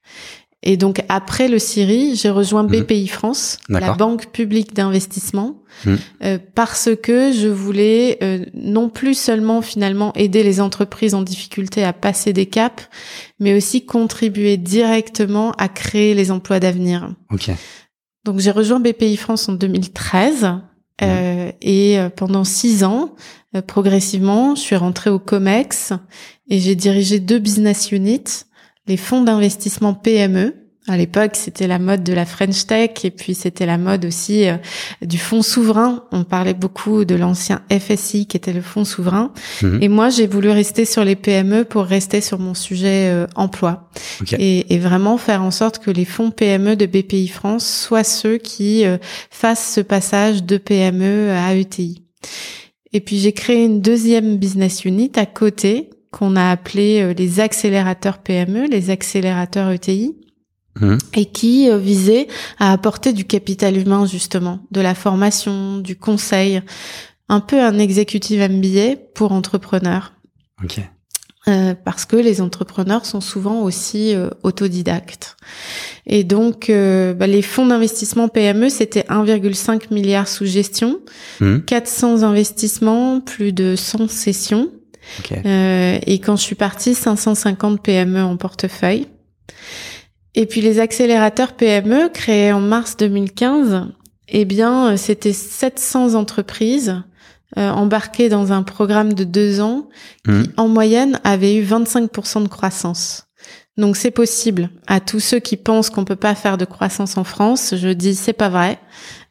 Et 0.65 0.77
donc 0.77 1.03
après 1.09 1.47
le 1.47 1.59
Syrie, 1.59 2.15
j'ai 2.15 2.31
rejoint 2.31 2.63
mhm. 2.63 2.81
BPI 2.81 3.07
France, 3.07 3.59
la 3.69 3.93
banque 3.93 4.31
publique 4.31 4.73
d'investissement, 4.73 5.61
mhm. 5.85 5.97
euh, 6.23 6.39
parce 6.55 6.89
que 7.01 7.31
je 7.31 7.47
voulais 7.47 8.17
euh, 8.23 8.43
non 8.55 8.89
plus 8.89 9.13
seulement 9.13 9.61
finalement 9.61 10.11
aider 10.15 10.41
les 10.41 10.59
entreprises 10.59 11.13
en 11.13 11.21
difficulté 11.21 11.83
à 11.83 11.93
passer 11.93 12.33
des 12.33 12.47
caps, 12.47 12.89
mais 13.39 13.55
aussi 13.55 13.85
contribuer 13.85 14.57
directement 14.57 15.51
à 15.51 15.69
créer 15.69 16.15
les 16.15 16.31
emplois 16.31 16.59
d'avenir. 16.59 17.13
Okay. 17.31 17.53
Donc 18.25 18.39
j'ai 18.39 18.51
rejoint 18.51 18.79
BPI 18.79 19.17
France 19.17 19.47
en 19.47 19.53
2013 19.53 20.47
euh, 21.03 21.45
mhm. 21.45 21.51
et 21.61 21.99
euh, 21.99 22.09
pendant 22.09 22.43
six 22.43 22.83
ans, 22.83 23.13
progressivement, 23.67 24.55
je 24.55 24.61
suis 24.61 24.75
rentrée 24.75 25.11
au 25.11 25.19
Comex 25.19 25.93
et 26.49 26.59
j'ai 26.59 26.75
dirigé 26.75 27.19
deux 27.19 27.39
business 27.39 27.91
units 27.91 28.45
les 28.87 28.97
fonds 28.97 29.21
d'investissement 29.21 29.93
PME. 29.93 30.55
À 30.87 30.97
l'époque, 30.97 31.31
c'était 31.33 31.65
la 31.65 31.79
mode 31.79 32.03
de 32.03 32.13
la 32.13 32.27
French 32.27 32.67
Tech 32.67 32.91
et 33.03 33.09
puis 33.09 33.33
c'était 33.33 33.65
la 33.65 33.79
mode 33.79 34.05
aussi 34.05 34.47
euh, 34.47 34.57
du 35.01 35.17
fonds 35.17 35.41
souverain. 35.41 36.03
On 36.11 36.23
parlait 36.23 36.53
beaucoup 36.53 37.05
de 37.05 37.15
l'ancien 37.15 37.63
FSI 37.71 38.27
qui 38.27 38.37
était 38.37 38.53
le 38.53 38.61
fonds 38.61 38.85
souverain. 38.85 39.33
Mhm. 39.63 39.81
Et 39.81 39.87
moi, 39.87 40.09
j'ai 40.09 40.27
voulu 40.27 40.51
rester 40.51 40.85
sur 40.85 41.03
les 41.03 41.15
PME 41.15 41.65
pour 41.65 41.85
rester 41.85 42.21
sur 42.21 42.37
mon 42.37 42.53
sujet 42.53 43.09
euh, 43.09 43.25
emploi 43.33 43.89
et, 44.37 44.75
et, 44.75 44.77
vraiment 44.77 45.17
faire 45.17 45.41
en 45.41 45.49
sorte 45.49 45.79
que 45.79 45.89
les 45.89 46.05
fonds 46.05 46.29
PME 46.29 46.75
de 46.75 46.85
BPI 46.85 47.29
France 47.29 47.67
soient 47.67 48.03
ceux 48.03 48.37
qui 48.37 48.85
euh, 48.85 48.99
fassent 49.31 49.73
ce 49.73 49.81
passage 49.81 50.43
de 50.43 50.57
PME 50.57 51.31
à 51.31 51.55
ETI. 51.55 52.03
Et 52.93 53.01
puis 53.01 53.17
j'ai 53.17 53.33
créé 53.33 53.65
une 53.65 53.81
deuxième 53.81 54.37
business 54.37 54.85
unit 54.85 55.11
à 55.15 55.25
côté 55.25 55.89
qu'on 56.15 56.37
a 56.37 56.49
appelé 56.49 57.01
euh, 57.01 57.13
les 57.13 57.41
accélérateurs 57.41 58.19
PME, 58.19 58.67
les 58.67 58.89
accélérateurs 58.89 59.69
ETI. 59.69 60.15
Mmh. 60.81 60.97
et 61.13 61.25
qui 61.27 61.69
euh, 61.69 61.77
visaient 61.77 62.27
à 62.59 62.73
apporter 62.73 63.13
du 63.13 63.23
capital 63.23 63.77
humain 63.77 64.05
justement, 64.05 64.59
de 64.71 64.81
la 64.81 64.93
formation, 64.93 65.77
du 65.77 65.95
conseil, 65.95 66.61
un 67.29 67.39
peu 67.39 67.61
un 67.61 67.79
exécutif 67.79 68.41
MBA 68.41 68.97
pour 69.13 69.31
entrepreneurs. 69.31 70.11
Ok. 70.61 70.81
Euh, 71.47 71.75
parce 71.75 72.03
que 72.03 72.17
les 72.17 72.41
entrepreneurs 72.41 73.05
sont 73.05 73.21
souvent 73.21 73.61
aussi 73.61 74.15
autodidactes. 74.43 75.37
Et 76.07 76.25
donc, 76.25 76.69
bah, 76.69 77.27
les 77.27 77.41
fonds 77.41 77.67
d'investissement 77.67 78.27
PME, 78.27 78.67
c'était 78.67 79.05
1,5 79.07 79.93
milliard 79.93 80.27
sous 80.27 80.45
gestion, 80.45 80.99
400 81.39 82.17
mmh. 82.17 82.23
investissements, 82.25 83.21
plus 83.21 83.53
de 83.53 83.77
100 83.77 84.09
sessions. 84.09 84.71
Euh, 85.31 85.99
et 86.05 86.19
quand 86.19 86.35
je 86.35 86.41
suis 86.41 86.55
partie, 86.55 86.95
550 86.95 87.81
PME 87.81 88.23
en 88.23 88.37
portefeuille. 88.37 89.07
Et 90.35 90.45
puis 90.45 90.61
les 90.61 90.79
accélérateurs 90.79 91.53
PME 91.53 92.09
créés 92.09 92.51
en 92.51 92.59
mars 92.59 92.97
2015, 92.97 93.87
eh 94.27 94.45
bien, 94.45 94.91
euh, 94.93 94.97
c'était 94.97 95.33
700 95.33 96.15
entreprises 96.15 97.01
euh, 97.57 97.69
embarquées 97.69 98.27
dans 98.27 98.51
un 98.51 98.63
programme 98.63 99.13
de 99.13 99.23
deux 99.23 99.61
ans 99.61 99.87
qui, 100.25 100.31
mmh. 100.31 100.43
en 100.57 100.67
moyenne, 100.67 101.19
avaient 101.23 101.55
eu 101.55 101.63
25% 101.63 102.43
de 102.43 102.47
croissance. 102.47 103.27
Donc 103.77 103.97
c'est 103.97 104.11
possible. 104.11 104.69
À 104.87 105.01
tous 105.01 105.19
ceux 105.19 105.39
qui 105.39 105.57
pensent 105.57 105.89
qu'on 105.89 106.05
peut 106.05 106.15
pas 106.15 106.33
faire 106.33 106.57
de 106.57 106.63
croissance 106.63 107.17
en 107.17 107.25
France, 107.25 107.73
je 107.75 107.89
dis 107.89 108.15
c'est 108.15 108.33
pas 108.33 108.47
vrai. 108.47 108.79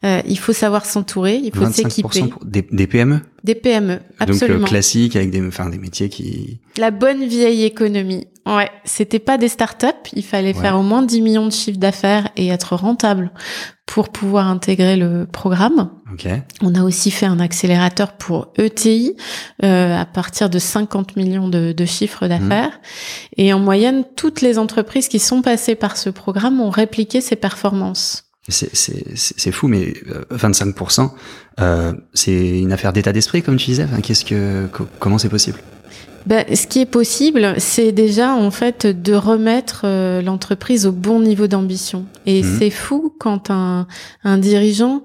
Euh, 0.04 0.20
il 0.26 0.38
faut 0.38 0.52
savoir 0.52 0.84
s'entourer, 0.84 1.36
il 1.42 1.54
faut 1.54 1.70
s'équiper. 1.70 2.24
Des, 2.44 2.66
des 2.70 2.86
PME. 2.86 3.20
Des 3.42 3.54
PME, 3.54 4.00
absolument. 4.18 4.60
Donc 4.60 4.68
classique 4.68 5.16
avec 5.16 5.30
des, 5.30 5.46
enfin 5.46 5.70
des 5.70 5.78
métiers 5.78 6.10
qui. 6.10 6.60
La 6.76 6.90
bonne 6.90 7.24
vieille 7.26 7.64
économie. 7.64 8.26
Ouais, 8.46 8.70
c'était 8.84 9.18
pas 9.18 9.38
des 9.38 9.48
startups. 9.48 9.86
Il 10.12 10.22
fallait 10.22 10.52
faire 10.52 10.78
au 10.78 10.82
moins 10.82 11.02
10 11.02 11.22
millions 11.22 11.46
de 11.46 11.52
chiffres 11.52 11.78
d'affaires 11.78 12.28
et 12.36 12.48
être 12.48 12.76
rentable 12.76 13.32
pour 13.94 14.08
pouvoir 14.08 14.48
intégrer 14.48 14.96
le 14.96 15.24
programme. 15.24 15.88
Okay. 16.14 16.42
On 16.60 16.74
a 16.74 16.82
aussi 16.82 17.12
fait 17.12 17.26
un 17.26 17.38
accélérateur 17.38 18.14
pour 18.14 18.48
ETI 18.58 19.16
euh, 19.62 19.96
à 19.96 20.04
partir 20.04 20.50
de 20.50 20.58
50 20.58 21.14
millions 21.14 21.48
de, 21.48 21.70
de 21.70 21.84
chiffres 21.84 22.26
d'affaires. 22.26 22.70
Mmh. 22.70 23.40
Et 23.40 23.52
en 23.52 23.60
moyenne, 23.60 24.02
toutes 24.16 24.40
les 24.40 24.58
entreprises 24.58 25.06
qui 25.06 25.20
sont 25.20 25.42
passées 25.42 25.76
par 25.76 25.96
ce 25.96 26.10
programme 26.10 26.60
ont 26.60 26.70
répliqué 26.70 27.20
ces 27.20 27.36
performances. 27.36 28.24
C'est 28.48 29.52
fou, 29.52 29.68
mais 29.68 29.94
25%, 30.32 31.02
euh, 31.02 31.06
euh, 31.60 31.92
c'est 32.14 32.58
une 32.58 32.72
affaire 32.72 32.92
d'état 32.92 33.12
d'esprit, 33.12 33.44
comme 33.44 33.58
tu 33.58 33.66
disais. 33.66 33.84
Enfin, 33.84 34.00
Qu'est-ce 34.00 34.24
que, 34.24 34.68
comment 34.98 35.18
c'est 35.18 35.28
possible? 35.28 35.60
Ben, 36.26 36.44
ce 36.54 36.66
qui 36.66 36.80
est 36.80 36.86
possible, 36.86 37.54
c'est 37.58 37.92
déjà 37.92 38.34
en 38.34 38.50
fait 38.50 38.86
de 38.86 39.14
remettre 39.14 39.82
euh, 39.84 40.22
l'entreprise 40.22 40.86
au 40.86 40.92
bon 40.92 41.20
niveau 41.20 41.46
d'ambition. 41.46 42.06
Et 42.26 42.42
mmh. 42.42 42.58
c'est 42.58 42.70
fou 42.70 43.14
quand 43.18 43.50
un, 43.50 43.86
un 44.24 44.38
dirigeant 44.38 45.02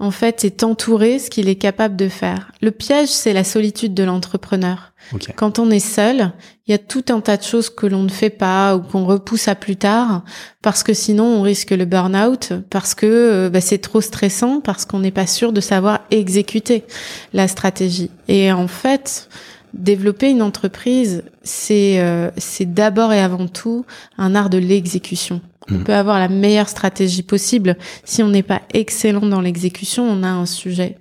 en 0.00 0.10
fait 0.10 0.44
est 0.44 0.64
entouré, 0.64 1.18
ce 1.18 1.28
qu'il 1.28 1.48
est 1.48 1.56
capable 1.56 1.94
de 1.94 2.08
faire. 2.08 2.52
Le 2.62 2.70
piège, 2.70 3.10
c'est 3.10 3.34
la 3.34 3.44
solitude 3.44 3.94
de 3.94 4.02
l'entrepreneur. 4.02 4.92
Quand 5.36 5.58
on 5.58 5.70
est 5.70 5.78
seul, 5.78 6.32
il 6.66 6.70
y 6.70 6.74
a 6.74 6.78
tout 6.78 7.04
un 7.10 7.20
tas 7.20 7.36
de 7.36 7.42
choses 7.42 7.68
que 7.68 7.86
l'on 7.86 8.02
ne 8.04 8.10
fait 8.10 8.30
pas 8.30 8.76
ou 8.76 8.80
qu'on 8.80 9.04
repousse 9.04 9.48
à 9.48 9.54
plus 9.54 9.76
tard 9.76 10.22
parce 10.62 10.82
que 10.82 10.94
sinon 10.94 11.24
on 11.24 11.42
risque 11.42 11.70
le 11.70 11.84
burn-out, 11.84 12.52
parce 12.70 12.94
que 12.94 13.06
euh, 13.06 13.50
bah, 13.50 13.60
c'est 13.60 13.78
trop 13.78 14.00
stressant, 14.00 14.60
parce 14.60 14.84
qu'on 14.84 15.00
n'est 15.00 15.10
pas 15.10 15.26
sûr 15.26 15.52
de 15.52 15.60
savoir 15.60 16.00
exécuter 16.10 16.84
la 17.32 17.48
stratégie. 17.48 18.10
Et 18.28 18.52
en 18.52 18.68
fait, 18.68 19.28
développer 19.74 20.30
une 20.30 20.42
entreprise, 20.42 21.22
c'est 21.42 22.00
euh, 22.00 22.30
c'est 22.36 22.72
d'abord 22.72 23.12
et 23.12 23.20
avant 23.20 23.46
tout 23.46 23.84
un 24.18 24.34
art 24.34 24.50
de 24.50 24.58
l'exécution. 24.58 25.40
On 25.70 25.74
hmm. 25.74 25.84
peut 25.84 25.94
avoir 25.94 26.18
la 26.18 26.28
meilleure 26.28 26.68
stratégie 26.68 27.22
possible. 27.22 27.76
Si 28.04 28.22
on 28.22 28.28
n'est 28.28 28.42
pas 28.42 28.62
excellent 28.74 29.26
dans 29.26 29.40
l'exécution, 29.40 30.04
on 30.04 30.22
a 30.22 30.28
un 30.28 30.46
sujet. 30.46 30.96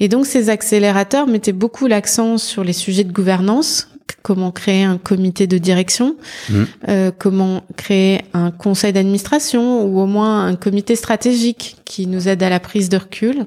Et 0.00 0.08
donc, 0.08 0.26
ces 0.26 0.50
accélérateurs 0.50 1.26
mettaient 1.26 1.52
beaucoup 1.52 1.86
l'accent 1.86 2.36
sur 2.36 2.64
les 2.64 2.72
sujets 2.72 3.04
de 3.04 3.12
gouvernance, 3.12 3.88
comment 4.22 4.50
créer 4.50 4.84
un 4.84 4.98
comité 4.98 5.46
de 5.46 5.58
direction, 5.58 6.16
mmh. 6.48 6.62
euh, 6.88 7.10
comment 7.16 7.64
créer 7.76 8.22
un 8.34 8.50
conseil 8.50 8.92
d'administration 8.92 9.84
ou 9.84 10.00
au 10.00 10.06
moins 10.06 10.46
un 10.46 10.56
comité 10.56 10.96
stratégique 10.96 11.76
qui 11.84 12.06
nous 12.06 12.28
aide 12.28 12.42
à 12.42 12.48
la 12.48 12.60
prise 12.60 12.88
de 12.88 12.96
recul. 12.96 13.46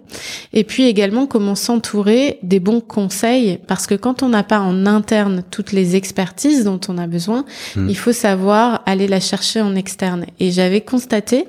Et 0.53 0.63
puis 0.63 0.85
également 0.85 1.27
comment 1.27 1.55
s'entourer 1.55 2.39
des 2.43 2.59
bons 2.59 2.81
conseils 2.81 3.59
parce 3.67 3.87
que 3.87 3.95
quand 3.95 4.23
on 4.23 4.29
n'a 4.29 4.43
pas 4.43 4.59
en 4.59 4.85
interne 4.85 5.43
toutes 5.51 5.71
les 5.71 5.95
expertises 5.95 6.63
dont 6.63 6.81
on 6.87 6.97
a 6.97 7.07
besoin, 7.07 7.45
mmh. 7.75 7.89
il 7.89 7.97
faut 7.97 8.13
savoir 8.13 8.81
aller 8.85 9.07
la 9.07 9.19
chercher 9.19 9.61
en 9.61 9.75
externe. 9.75 10.25
Et 10.39 10.51
j'avais 10.51 10.81
constaté 10.81 11.45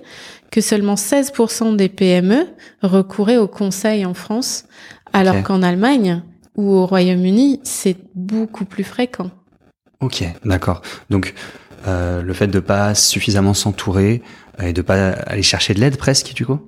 que 0.50 0.60
seulement 0.60 0.94
16% 0.94 1.76
des 1.76 1.88
PME 1.88 2.46
recouraient 2.82 3.36
au 3.36 3.48
conseil 3.48 4.06
en 4.06 4.14
France, 4.14 4.64
alors 5.12 5.42
qu'en 5.42 5.62
Allemagne 5.62 6.22
ou 6.56 6.72
au 6.72 6.86
Royaume-Uni, 6.86 7.60
c'est 7.62 7.96
beaucoup 8.14 8.64
plus 8.64 8.84
fréquent. 8.84 9.30
Ok, 10.00 10.24
d'accord. 10.44 10.82
Donc 11.10 11.34
euh, 11.86 12.22
le 12.22 12.32
fait 12.32 12.48
de 12.48 12.60
pas 12.60 12.94
suffisamment 12.94 13.54
s'entourer 13.54 14.22
et 14.60 14.72
de 14.72 14.82
pas 14.82 15.10
aller 15.10 15.42
chercher 15.42 15.74
de 15.74 15.80
l'aide 15.80 15.96
presque, 15.96 16.34
du 16.34 16.44
coup? 16.44 16.60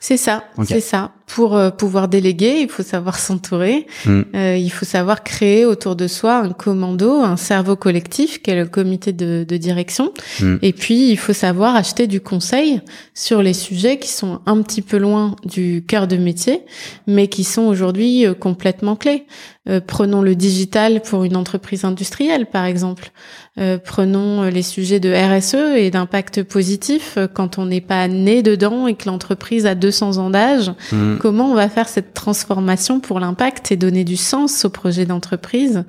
C'est 0.00 0.16
ça, 0.16 0.44
c'est 0.64 0.80
ça. 0.80 1.12
Pour 1.28 1.56
euh, 1.56 1.70
pouvoir 1.70 2.08
déléguer, 2.08 2.60
il 2.62 2.68
faut 2.68 2.82
savoir 2.82 3.18
s'entourer. 3.18 3.86
Mm. 4.04 4.22
Euh, 4.34 4.56
il 4.56 4.70
faut 4.70 4.84
savoir 4.84 5.22
créer 5.22 5.64
autour 5.64 5.94
de 5.94 6.06
soi 6.08 6.38
un 6.38 6.50
commando, 6.50 7.20
un 7.20 7.36
cerveau 7.36 7.76
collectif, 7.76 8.42
qui 8.42 8.50
est 8.50 8.56
le 8.56 8.66
comité 8.66 9.12
de, 9.12 9.44
de 9.46 9.56
direction. 9.56 10.12
Mm. 10.40 10.56
Et 10.62 10.72
puis, 10.72 11.10
il 11.10 11.16
faut 11.16 11.32
savoir 11.32 11.76
acheter 11.76 12.06
du 12.06 12.20
conseil 12.20 12.80
sur 13.14 13.42
les 13.42 13.54
sujets 13.54 13.98
qui 13.98 14.10
sont 14.10 14.40
un 14.46 14.62
petit 14.62 14.82
peu 14.82 14.96
loin 14.96 15.36
du 15.44 15.84
cœur 15.86 16.06
de 16.06 16.16
métier, 16.16 16.62
mais 17.06 17.28
qui 17.28 17.44
sont 17.44 17.62
aujourd'hui 17.62 18.26
euh, 18.26 18.34
complètement 18.34 18.96
clés. 18.96 19.24
Euh, 19.68 19.80
prenons 19.86 20.22
le 20.22 20.34
digital 20.34 21.02
pour 21.02 21.24
une 21.24 21.36
entreprise 21.36 21.84
industrielle, 21.84 22.46
par 22.46 22.64
exemple. 22.64 23.10
Euh, 23.58 23.76
prenons 23.82 24.44
les 24.44 24.62
sujets 24.62 25.00
de 25.00 25.12
RSE 25.12 25.76
et 25.76 25.90
d'impact 25.90 26.42
positif 26.42 27.18
quand 27.34 27.58
on 27.58 27.66
n'est 27.66 27.80
pas 27.80 28.08
né 28.08 28.42
dedans 28.42 28.86
et 28.86 28.94
que 28.94 29.08
l'entreprise 29.08 29.66
a 29.66 29.74
200 29.74 30.16
ans 30.18 30.30
d'âge. 30.30 30.72
Mm. 30.92 31.16
Comment 31.18 31.50
on 31.50 31.54
va 31.54 31.68
faire 31.68 31.88
cette 31.88 32.14
transformation 32.14 33.00
pour 33.00 33.20
l'impact 33.20 33.72
et 33.72 33.76
donner 33.76 34.04
du 34.04 34.16
sens 34.16 34.64
au 34.64 34.70
projet 34.70 35.04
d'entreprise 35.04 35.84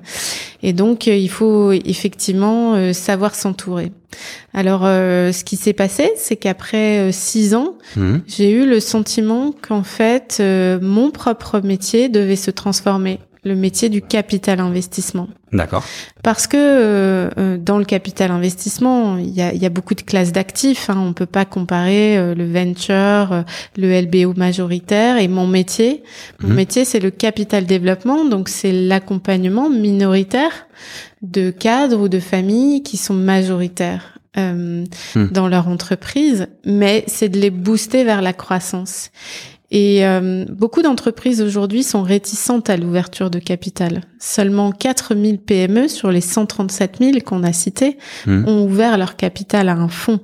Et 0.62 0.72
donc, 0.72 1.08
euh, 1.08 1.16
il 1.16 1.30
faut 1.30 1.72
effectivement 1.72 2.74
euh, 2.74 2.92
savoir 2.92 3.34
s'entourer. 3.34 3.92
Alors, 4.52 4.82
ce 4.82 5.44
qui 5.44 5.56
s'est 5.56 5.72
passé, 5.72 6.10
c'est 6.16 6.34
qu'après 6.34 7.12
six 7.12 7.54
ans, 7.54 7.78
mm. 7.94 8.16
j'ai 8.26 8.50
eu 8.50 8.66
le 8.66 8.80
sentiment 8.80 9.54
qu'en 9.62 9.84
fait, 9.84 10.42
mon 10.82 11.12
propre 11.12 11.60
métier 11.60 12.08
devait 12.08 12.34
se 12.34 12.50
transformer 12.50 13.20
le 13.44 13.54
métier 13.54 13.88
du 13.88 14.02
capital 14.02 14.60
investissement. 14.60 15.28
D'accord. 15.52 15.84
Parce 16.22 16.46
que 16.46 16.56
euh, 16.56 17.30
euh, 17.38 17.58
dans 17.58 17.78
le 17.78 17.84
capital 17.84 18.30
investissement, 18.30 19.16
il 19.16 19.30
y 19.30 19.42
a, 19.42 19.52
y 19.54 19.66
a, 19.66 19.70
beaucoup 19.70 19.94
de 19.94 20.02
classes 20.02 20.32
d'actifs. 20.32 20.90
Hein. 20.90 20.98
On 20.98 21.12
peut 21.12 21.26
pas 21.26 21.44
comparer 21.44 22.18
euh, 22.18 22.34
le 22.34 22.50
venture, 22.50 23.44
le 23.76 24.00
LBO 24.00 24.34
majoritaire 24.36 25.16
et 25.16 25.28
mon 25.28 25.46
métier. 25.46 26.02
Mon 26.40 26.50
mhm. 26.50 26.54
métier, 26.54 26.84
c'est 26.84 27.00
le 27.00 27.10
capital 27.10 27.64
développement, 27.64 28.24
donc 28.24 28.48
c'est 28.48 28.72
l'accompagnement 28.72 29.70
minoritaire 29.70 30.66
de 31.22 31.50
cadres 31.50 32.00
ou 32.00 32.08
de 32.08 32.20
familles 32.20 32.82
qui 32.82 32.96
sont 32.96 33.14
majoritaires. 33.14 34.20
Euh, 34.38 34.84
hmm. 35.16 35.26
dans 35.32 35.48
leur 35.48 35.66
entreprise, 35.66 36.46
mais 36.64 37.02
c'est 37.08 37.28
de 37.28 37.40
les 37.40 37.50
booster 37.50 38.04
vers 38.04 38.22
la 38.22 38.32
croissance. 38.32 39.10
Et 39.70 40.04
euh, 40.04 40.44
beaucoup 40.48 40.82
d'entreprises 40.82 41.40
aujourd'hui 41.40 41.84
sont 41.84 42.02
réticentes 42.02 42.68
à 42.68 42.76
l'ouverture 42.76 43.30
de 43.30 43.38
capital. 43.38 44.02
Seulement 44.18 44.72
4000 44.72 45.38
PME 45.38 45.86
sur 45.86 46.10
les 46.10 46.20
137 46.20 46.96
000 46.98 47.18
qu'on 47.24 47.44
a 47.44 47.52
cités 47.52 47.96
mmh. 48.26 48.48
ont 48.48 48.64
ouvert 48.64 48.98
leur 48.98 49.16
capital 49.16 49.68
à 49.68 49.74
un 49.74 49.88
fonds. 49.88 50.18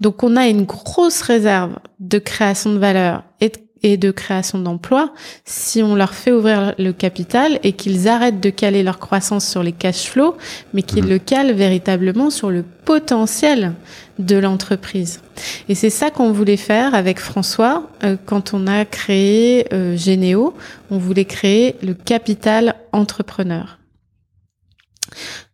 Donc 0.00 0.22
on 0.22 0.36
a 0.36 0.46
une 0.46 0.64
grosse 0.64 1.22
réserve 1.22 1.78
de 2.00 2.18
création 2.18 2.72
de 2.72 2.78
valeur 2.78 3.24
et 3.40 3.48
de 3.48 3.58
et 3.82 3.96
de 3.96 4.10
création 4.10 4.58
d'emplois 4.58 5.12
si 5.44 5.82
on 5.82 5.94
leur 5.94 6.14
fait 6.14 6.32
ouvrir 6.32 6.74
le 6.78 6.92
capital 6.92 7.58
et 7.62 7.72
qu'ils 7.72 8.08
arrêtent 8.08 8.40
de 8.40 8.50
caler 8.50 8.82
leur 8.82 8.98
croissance 8.98 9.46
sur 9.46 9.62
les 9.62 9.72
cash 9.72 10.08
flows, 10.08 10.36
mais 10.72 10.82
qu'ils 10.82 11.04
mhm. 11.04 11.10
le 11.10 11.18
calent 11.18 11.52
véritablement 11.52 12.30
sur 12.30 12.50
le 12.50 12.62
potentiel 12.62 13.74
de 14.18 14.36
l'entreprise. 14.36 15.20
Et 15.68 15.74
c'est 15.74 15.90
ça 15.90 16.10
qu'on 16.10 16.32
voulait 16.32 16.56
faire 16.56 16.94
avec 16.94 17.18
François 17.18 17.88
euh, 18.04 18.16
quand 18.24 18.54
on 18.54 18.66
a 18.66 18.84
créé 18.84 19.72
euh, 19.72 19.96
Généo. 19.96 20.54
On 20.90 20.98
voulait 20.98 21.24
créer 21.24 21.76
le 21.82 21.94
capital 21.94 22.76
entrepreneur. 22.92 23.78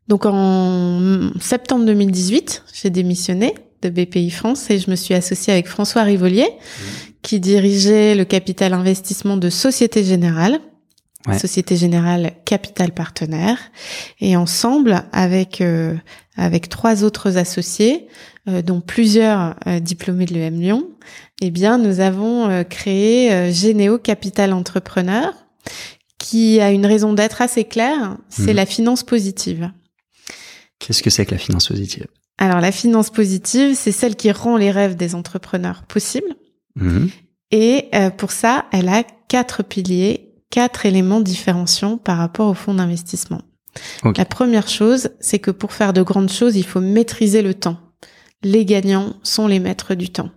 Donc 0.09 0.25
en 0.25 1.31
septembre 1.41 1.85
2018, 1.85 2.65
j'ai 2.73 2.91
démissionné 2.91 3.55
de 3.83 3.89
BPI 3.89 4.31
France 4.31 4.71
et 4.71 4.79
je 4.79 4.91
me 4.91 4.97
suis 4.97 5.15
associée 5.15 5.53
avec 5.53 5.69
François 5.69 6.03
Rivolier, 6.03 6.49
qui 7.23 7.41
dirigeait 7.41 8.15
le 8.15 8.25
capital 8.25 8.73
investissement 8.73 9.37
de 9.37 9.51
Société 9.51 10.05
Générale. 10.05 10.61
Société 11.39 11.77
Générale 11.77 12.33
Capital 12.47 12.93
Partenaire 12.93 13.59
et 14.21 14.37
ensemble 14.37 15.05
avec 15.13 15.61
euh, 15.61 15.95
avec 16.37 16.71
trois 16.71 17.05
autres 17.05 17.37
associés 17.37 18.07
euh, 18.49 18.63
dont 18.63 18.81
plusieurs 18.81 19.57
euh, 19.67 19.79
diplômés 19.79 20.25
de 20.25 20.33
l'EM 20.33 20.59
Lyon, 20.59 20.89
eh 21.43 21.51
bien 21.51 21.77
nous 21.77 22.01
avons 22.01 22.65
créé 22.71 23.53
Généo 23.53 23.99
Capital 23.99 24.55
Entrepreneur 24.55 25.35
qui 26.19 26.61
a 26.61 26.71
une 26.71 26.87
raison 26.87 27.13
d'être 27.13 27.43
assez 27.43 27.65
claire, 27.65 28.17
c'est 28.29 28.51
mhm. 28.51 28.57
la 28.57 28.67
finance 28.67 29.03
positive. 29.03 29.71
Qu'est-ce 30.79 31.03
que 31.03 31.11
c'est 31.11 31.27
que 31.27 31.33
la 31.33 31.39
finance 31.39 31.69
positive? 31.69 32.07
Alors 32.39 32.61
la 32.61 32.73
finance 32.73 33.11
positive, 33.11 33.75
c'est 33.75 33.93
celle 33.93 34.17
qui 34.17 34.31
rend 34.31 34.57
les 34.57 34.71
rêves 34.71 34.97
des 34.97 35.15
entrepreneurs 35.15 35.83
possibles 35.83 36.37
Mhm. 36.81 37.11
Et 37.51 37.89
euh, 37.95 38.11
pour 38.11 38.31
ça, 38.31 38.67
elle 38.73 38.89
a 38.89 39.05
quatre 39.29 39.63
piliers, 39.63 40.35
quatre 40.51 40.87
éléments 40.87 41.21
différenciants 41.21 41.99
par 41.99 42.19
rapport 42.19 42.49
au 42.49 42.55
fonds 42.55 42.75
d'investissement. 42.75 43.43
La 44.17 44.25
première 44.25 44.69
chose, 44.69 45.11
c'est 45.21 45.39
que 45.39 45.51
pour 45.51 45.73
faire 45.73 45.93
de 45.93 46.03
grandes 46.03 46.33
choses, 46.33 46.57
il 46.57 46.65
faut 46.65 46.81
maîtriser 46.81 47.43
le 47.43 47.55
temps. 47.55 47.79
Les 48.43 48.65
gagnants 48.65 49.15
sont 49.23 49.47
les 49.47 49.61
maîtres 49.61 49.95
du 49.95 50.11
temps. 50.11 50.31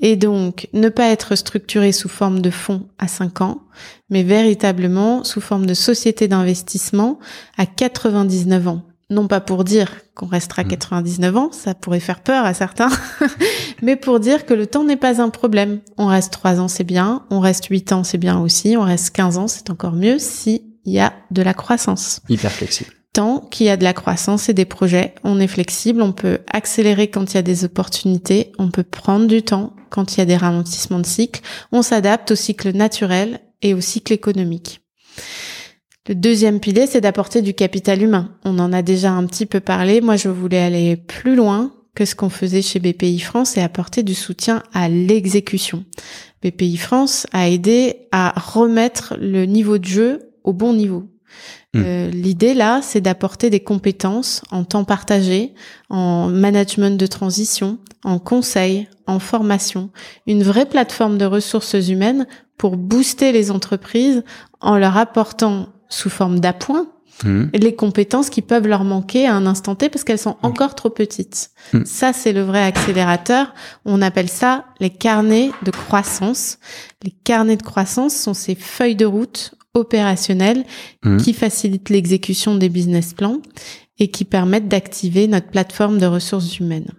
Et 0.00 0.16
donc, 0.16 0.68
ne 0.72 0.88
pas 0.88 1.08
être 1.08 1.34
structuré 1.34 1.92
sous 1.92 2.08
forme 2.08 2.40
de 2.40 2.50
fonds 2.50 2.88
à 2.98 3.08
5 3.08 3.40
ans, 3.40 3.62
mais 4.10 4.22
véritablement 4.22 5.24
sous 5.24 5.40
forme 5.40 5.66
de 5.66 5.74
société 5.74 6.28
d'investissement 6.28 7.18
à 7.56 7.66
99 7.66 8.68
ans 8.68 8.82
non 9.10 9.26
pas 9.26 9.40
pour 9.40 9.64
dire 9.64 9.90
qu'on 10.14 10.26
restera 10.26 10.64
99 10.64 11.32
mm. 11.32 11.36
ans, 11.36 11.50
ça 11.52 11.74
pourrait 11.74 12.00
faire 12.00 12.20
peur 12.20 12.44
à 12.44 12.54
certains, 12.54 12.90
mais 13.82 13.96
pour 13.96 14.20
dire 14.20 14.44
que 14.44 14.54
le 14.54 14.66
temps 14.66 14.84
n'est 14.84 14.96
pas 14.96 15.22
un 15.22 15.30
problème. 15.30 15.80
On 15.96 16.06
reste 16.06 16.32
3 16.32 16.60
ans, 16.60 16.68
c'est 16.68 16.84
bien, 16.84 17.24
on 17.30 17.40
reste 17.40 17.66
8 17.66 17.92
ans, 17.92 18.04
c'est 18.04 18.18
bien 18.18 18.38
aussi, 18.38 18.76
on 18.76 18.82
reste 18.82 19.10
15 19.10 19.38
ans, 19.38 19.48
c'est 19.48 19.70
encore 19.70 19.94
mieux 19.94 20.18
s'il 20.18 20.62
y 20.84 20.98
a 20.98 21.14
de 21.30 21.42
la 21.42 21.54
croissance. 21.54 22.20
Hyper 22.28 22.52
flexible. 22.52 22.90
Tant 23.14 23.40
qu'il 23.40 23.66
y 23.66 23.70
a 23.70 23.78
de 23.78 23.84
la 23.84 23.94
croissance 23.94 24.48
et 24.48 24.54
des 24.54 24.66
projets, 24.66 25.14
on 25.24 25.40
est 25.40 25.46
flexible, 25.46 26.02
on 26.02 26.12
peut 26.12 26.40
accélérer 26.52 27.08
quand 27.08 27.32
il 27.32 27.36
y 27.36 27.38
a 27.38 27.42
des 27.42 27.64
opportunités, 27.64 28.52
on 28.58 28.70
peut 28.70 28.82
prendre 28.82 29.26
du 29.26 29.42
temps 29.42 29.74
quand 29.88 30.14
il 30.14 30.18
y 30.18 30.20
a 30.20 30.26
des 30.26 30.36
ralentissements 30.36 31.00
de 31.00 31.06
cycle, 31.06 31.40
on 31.72 31.80
s'adapte 31.80 32.32
au 32.32 32.34
cycle 32.34 32.72
naturel 32.72 33.40
et 33.62 33.72
au 33.72 33.80
cycle 33.80 34.12
économique. 34.12 34.82
Le 36.08 36.14
deuxième 36.14 36.58
pilier, 36.58 36.86
c'est 36.86 37.02
d'apporter 37.02 37.42
du 37.42 37.52
capital 37.52 38.02
humain. 38.02 38.30
On 38.44 38.58
en 38.58 38.72
a 38.72 38.80
déjà 38.80 39.12
un 39.12 39.26
petit 39.26 39.44
peu 39.44 39.60
parlé. 39.60 40.00
Moi, 40.00 40.16
je 40.16 40.30
voulais 40.30 40.58
aller 40.58 40.96
plus 40.96 41.36
loin 41.36 41.70
que 41.94 42.06
ce 42.06 42.14
qu'on 42.14 42.30
faisait 42.30 42.62
chez 42.62 42.78
BPI 42.78 43.18
France 43.18 43.58
et 43.58 43.60
apporter 43.60 44.02
du 44.02 44.14
soutien 44.14 44.62
à 44.72 44.88
l'exécution. 44.88 45.84
BPI 46.42 46.78
France 46.78 47.26
a 47.32 47.50
aidé 47.50 48.06
à 48.10 48.32
remettre 48.38 49.16
le 49.20 49.44
niveau 49.44 49.76
de 49.76 49.84
jeu 49.84 50.30
au 50.44 50.54
bon 50.54 50.72
niveau. 50.72 51.04
Hmm. 51.74 51.82
Euh, 51.84 52.10
L'idée 52.10 52.54
là, 52.54 52.80
c'est 52.82 53.02
d'apporter 53.02 53.50
des 53.50 53.60
compétences 53.60 54.42
en 54.50 54.64
temps 54.64 54.84
partagé, 54.84 55.52
en 55.90 56.28
management 56.28 56.98
de 56.98 57.06
transition, 57.06 57.78
en 58.02 58.18
conseil, 58.18 58.88
en 59.06 59.18
formation, 59.18 59.90
une 60.26 60.42
vraie 60.42 60.66
plateforme 60.66 61.18
de 61.18 61.26
ressources 61.26 61.88
humaines 61.88 62.26
pour 62.56 62.78
booster 62.78 63.32
les 63.32 63.50
entreprises 63.50 64.24
en 64.60 64.78
leur 64.78 64.96
apportant 64.96 65.68
sous 65.88 66.10
forme 66.10 66.40
d'appoint 66.40 66.86
mmh. 67.24 67.44
les 67.54 67.74
compétences 67.74 68.30
qui 68.30 68.42
peuvent 68.42 68.66
leur 68.66 68.84
manquer 68.84 69.26
à 69.26 69.34
un 69.34 69.46
instant 69.46 69.74
T 69.74 69.88
parce 69.88 70.04
qu'elles 70.04 70.18
sont 70.18 70.36
mmh. 70.42 70.46
encore 70.46 70.74
trop 70.74 70.90
petites. 70.90 71.50
Mmh. 71.72 71.84
Ça, 71.84 72.12
c'est 72.12 72.32
le 72.32 72.42
vrai 72.42 72.62
accélérateur. 72.62 73.54
On 73.84 74.02
appelle 74.02 74.28
ça 74.28 74.66
les 74.80 74.90
carnets 74.90 75.50
de 75.62 75.70
croissance. 75.70 76.58
Les 77.02 77.10
carnets 77.10 77.56
de 77.56 77.62
croissance 77.62 78.14
sont 78.14 78.34
ces 78.34 78.54
feuilles 78.54 78.96
de 78.96 79.06
route 79.06 79.54
opérationnelles 79.74 80.64
qui 81.22 81.32
facilitent 81.32 81.90
l'exécution 81.90 82.56
des 82.56 82.68
business 82.68 83.14
plans 83.14 83.40
et 83.98 84.10
qui 84.10 84.24
permettent 84.24 84.68
d'activer 84.68 85.28
notre 85.28 85.48
plateforme 85.48 85.98
de 85.98 86.06
ressources 86.06 86.58
humaines. 86.58 86.90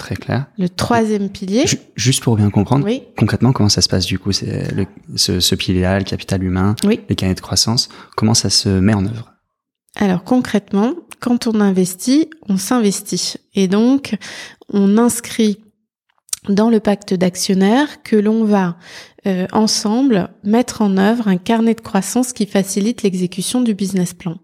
Très 0.00 0.16
clair. 0.16 0.46
Le 0.56 0.70
troisième 0.70 1.28
pilier. 1.28 1.66
Juste 1.94 2.22
pour 2.22 2.34
bien 2.34 2.48
comprendre, 2.48 2.88
concrètement, 3.18 3.52
comment 3.52 3.68
ça 3.68 3.82
se 3.82 3.88
passe 3.90 4.06
du 4.06 4.18
coup 4.18 4.32
C'est 4.32 4.74
ce, 5.14 5.40
ce 5.40 5.54
pilier-là, 5.54 5.98
le 5.98 6.06
capital 6.06 6.42
humain, 6.42 6.74
les 6.82 7.14
carnets 7.14 7.34
de 7.34 7.40
croissance. 7.42 7.90
Comment 8.16 8.32
ça 8.32 8.48
se 8.48 8.70
met 8.70 8.94
en 8.94 9.04
œuvre? 9.04 9.30
Alors 9.96 10.24
concrètement, 10.24 10.94
quand 11.20 11.46
on 11.46 11.60
investit, 11.60 12.30
on 12.48 12.56
s'investit 12.56 13.34
et 13.54 13.68
donc 13.68 14.16
on 14.72 14.96
inscrit 14.96 15.58
dans 16.48 16.70
le 16.70 16.80
pacte 16.80 17.12
d'actionnaires 17.12 18.02
que 18.02 18.16
l'on 18.16 18.44
va 18.44 18.78
euh, 19.26 19.46
ensemble 19.52 20.30
mettre 20.44 20.82
en 20.82 20.96
œuvre 20.96 21.28
un 21.28 21.36
carnet 21.36 21.74
de 21.74 21.80
croissance 21.80 22.32
qui 22.32 22.46
facilite 22.46 23.02
l'exécution 23.02 23.60
du 23.60 23.74
business 23.74 24.14
plan. 24.14 24.36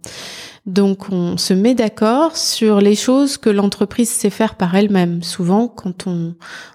Donc 0.66 1.12
on 1.12 1.36
se 1.36 1.54
met 1.54 1.76
d'accord 1.76 2.36
sur 2.36 2.80
les 2.80 2.96
choses 2.96 3.38
que 3.38 3.48
l'entreprise 3.48 4.10
sait 4.10 4.30
faire 4.30 4.56
par 4.56 4.74
elle-même. 4.74 5.22
Souvent, 5.22 5.68
quand 5.68 6.08
on, 6.08 6.34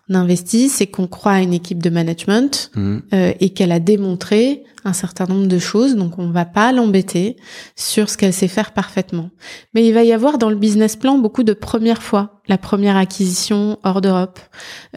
investit, 0.10 0.70
c'est 0.70 0.88
qu'on 0.88 1.08
croit 1.08 1.34
à 1.34 1.42
une 1.42 1.54
équipe 1.54 1.82
de 1.82 1.90
management 1.90 2.72
mmh. 2.76 2.98
euh, 3.14 3.34
et 3.40 3.50
qu'elle 3.52 3.72
a 3.72 3.80
démontré 3.80 4.64
un 4.84 4.94
certain 4.94 5.26
nombre 5.26 5.48
de 5.48 5.60
choses. 5.60 5.96
Donc 5.96 6.20
on 6.20 6.32
va 6.32 6.46
pas 6.46 6.72
l'embêter 6.72 7.36
sur 7.76 8.10
ce 8.10 8.18
qu'elle 8.18 8.34
sait 8.34 8.48
faire 8.48 8.72
parfaitement. 8.72 9.30
Mais 9.74 9.86
il 9.86 9.94
va 9.94 10.04
y 10.04 10.12
avoir 10.12 10.38
dans 10.38 10.50
le 10.50 10.56
business 10.56 10.96
plan 10.96 11.18
beaucoup 11.18 11.44
de 11.44 11.54
premières 11.54 12.02
fois. 12.02 12.42
La 12.48 12.58
première 12.58 12.98
acquisition 12.98 13.78
hors 13.84 14.02
d'Europe, 14.02 14.40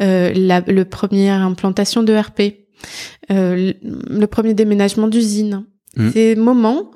euh, 0.01 0.33
la 0.35 0.61
le 0.61 0.85
première 0.85 1.43
implantation 1.43 2.03
de 2.03 2.17
RP, 2.17 2.64
le 3.31 4.27
premier 4.27 4.55
déménagement 4.55 5.09
d'usine. 5.09 5.65
Mmh. 5.97 6.11
Ces 6.11 6.35
moments 6.35 6.91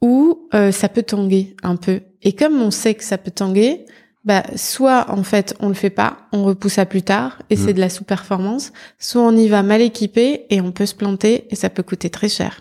où 0.00 0.48
euh, 0.54 0.72
ça 0.72 0.88
peut 0.88 1.02
tanguer 1.02 1.56
un 1.62 1.76
peu. 1.76 2.00
Et 2.22 2.32
comme 2.32 2.60
on 2.60 2.70
sait 2.70 2.94
que 2.94 3.04
ça 3.04 3.18
peut 3.18 3.30
tanguer, 3.30 3.84
bah 4.24 4.42
soit 4.56 5.10
en 5.10 5.22
fait 5.22 5.54
on 5.60 5.68
le 5.68 5.74
fait 5.74 5.90
pas, 5.90 6.28
on 6.32 6.44
repousse 6.44 6.78
à 6.78 6.86
plus 6.86 7.02
tard 7.02 7.40
et 7.50 7.56
c'est 7.56 7.70
mm. 7.70 7.76
de 7.76 7.80
la 7.80 7.88
sous-performance, 7.88 8.72
soit 8.98 9.22
on 9.22 9.36
y 9.36 9.48
va 9.48 9.62
mal 9.62 9.80
équipé 9.80 10.46
et 10.50 10.60
on 10.60 10.72
peut 10.72 10.86
se 10.86 10.94
planter 10.94 11.46
et 11.50 11.56
ça 11.56 11.70
peut 11.70 11.82
coûter 11.82 12.10
très 12.10 12.28
cher. 12.28 12.60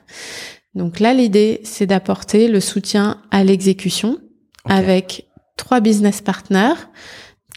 Donc 0.75 0.99
là 0.99 1.13
l'idée 1.13 1.62
c'est 1.63 1.88
d'apporter 1.88 2.47
le 2.47 2.60
soutien 2.60 3.21
à 3.32 3.43
l'exécution 3.43 4.19
avec 4.65 5.27
trois 5.56 5.80
business 5.80 6.21
partners 6.21 6.75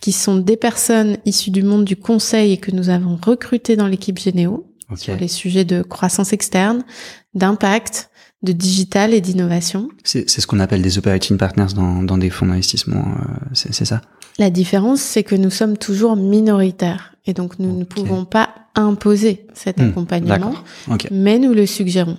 qui 0.01 0.13
sont 0.13 0.39
des 0.39 0.57
personnes 0.57 1.19
issues 1.27 1.51
du 1.51 1.63
monde 1.63 1.85
du 1.85 1.97
conseil 1.97 2.53
et 2.53 2.57
que 2.57 2.71
nous 2.71 2.89
avons 2.89 3.19
recrutées 3.23 3.77
dans 3.77 3.87
l'équipe 3.87 4.19
Généo 4.19 4.70
sur 4.97 5.17
les 5.17 5.29
sujets 5.29 5.65
de 5.65 5.83
croissance 5.83 6.33
externe, 6.33 6.85
d'impact, 7.35 8.11
de 8.43 8.53
digital 8.53 9.13
et 9.13 9.21
d'innovation. 9.21 9.89
C'est 10.05 10.29
ce 10.29 10.47
qu'on 10.47 10.61
appelle 10.61 10.83
des 10.83 10.99
operating 10.99 11.37
partners 11.37 11.75
dans, 11.75 12.03
dans 12.03 12.19
des 12.19 12.31
fonds 12.31 12.47
d'investissement, 12.47 13.05
euh, 13.05 13.35
c'est 13.53 13.85
ça? 13.85 14.01
La 14.39 14.51
différence, 14.51 15.01
c'est 15.01 15.23
que 15.23 15.35
nous 15.35 15.51
sommes 15.51 15.77
toujours 15.77 16.17
minoritaires 16.17 17.15
et 17.27 17.35
donc 17.35 17.59
nous 17.59 17.77
ne 17.77 17.85
pouvons 17.85 18.25
pas 18.25 18.49
imposer 18.75 19.47
cet 19.53 19.79
hmm, 19.79 19.91
accompagnement, 19.91 20.55
mais 21.11 21.39
nous 21.39 21.53
le 21.53 21.67
suggérons. 21.67 22.17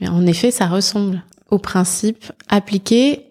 Mais 0.00 0.08
en 0.08 0.26
effet, 0.26 0.50
ça 0.50 0.66
ressemble 0.66 1.22
au 1.50 1.58
principe 1.58 2.26
appliqué 2.48 3.26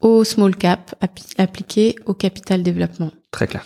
au 0.00 0.24
small 0.24 0.56
cap, 0.56 0.94
appliqué 1.38 1.96
au 2.06 2.14
capital 2.14 2.62
développement. 2.62 3.12
Très 3.30 3.46
clair. 3.46 3.64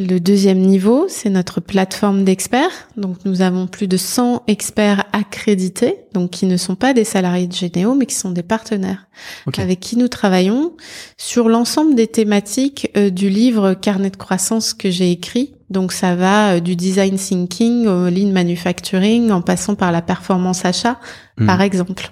Le 0.00 0.20
deuxième 0.20 0.60
niveau, 0.60 1.06
c'est 1.08 1.28
notre 1.28 1.60
plateforme 1.60 2.22
d'experts. 2.22 2.88
Donc, 2.96 3.16
nous 3.24 3.42
avons 3.42 3.66
plus 3.66 3.88
de 3.88 3.96
100 3.96 4.44
experts 4.46 5.04
accrédités, 5.12 5.96
donc 6.12 6.30
qui 6.30 6.46
ne 6.46 6.56
sont 6.56 6.76
pas 6.76 6.94
des 6.94 7.02
salariés 7.02 7.48
de 7.48 7.52
Généo, 7.52 7.96
mais 7.96 8.06
qui 8.06 8.14
sont 8.14 8.30
des 8.30 8.44
partenaires 8.44 9.08
avec 9.56 9.80
qui 9.80 9.96
nous 9.96 10.06
travaillons 10.06 10.74
sur 11.16 11.48
l'ensemble 11.48 11.96
des 11.96 12.06
thématiques 12.06 12.92
euh, 12.96 13.10
du 13.10 13.28
livre 13.28 13.74
Carnet 13.74 14.10
de 14.10 14.16
croissance 14.16 14.72
que 14.72 14.88
j'ai 14.88 15.10
écrit. 15.10 15.57
Donc, 15.70 15.92
ça 15.92 16.14
va 16.14 16.54
euh, 16.54 16.60
du 16.60 16.76
design 16.76 17.16
thinking 17.16 17.86
au 17.86 18.08
lean 18.08 18.32
manufacturing, 18.32 19.30
en 19.30 19.42
passant 19.42 19.74
par 19.74 19.92
la 19.92 20.02
performance 20.02 20.64
achat, 20.64 20.98
hmm. 21.38 21.46
par 21.46 21.60
exemple. 21.60 22.10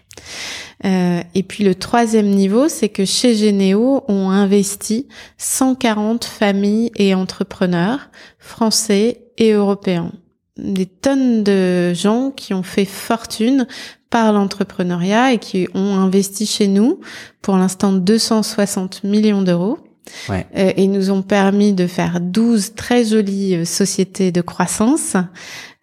Euh, 0.85 1.23
et 1.35 1.43
puis 1.43 1.65
le 1.65 1.75
troisième 1.75 2.29
niveau, 2.29 2.69
c'est 2.69 2.91
que 2.91 3.05
chez 3.05 3.35
Généo, 3.35 4.05
on 4.09 4.29
investi 4.29 5.09
140 5.39 6.25
familles 6.25 6.91
et 6.97 7.15
entrepreneurs 7.15 8.11
français 8.39 9.23
et 9.39 9.53
européens. 9.53 10.13
Des 10.59 10.87
tonnes 10.87 11.43
de 11.43 11.93
gens 11.95 12.31
qui 12.31 12.55
ont 12.55 12.63
fait 12.63 12.85
fortune 12.85 13.67
par 14.11 14.33
l'entrepreneuriat 14.33 15.33
et 15.33 15.39
qui 15.39 15.67
ont 15.75 15.97
investi 15.97 16.47
chez 16.47 16.69
nous 16.69 17.01
pour 17.43 17.57
l'instant 17.57 17.93
260 17.93 19.05
millions 19.05 19.43
d'euros. 19.43 19.79
Ouais. 20.29 20.47
Euh, 20.57 20.73
et 20.77 20.87
nous 20.87 21.11
ont 21.11 21.23
permis 21.23 21.73
de 21.73 21.87
faire 21.87 22.21
12 22.21 22.75
très 22.75 23.05
jolies 23.05 23.57
euh, 23.57 23.65
sociétés 23.65 24.33
de 24.33 24.41
croissance 24.41 25.17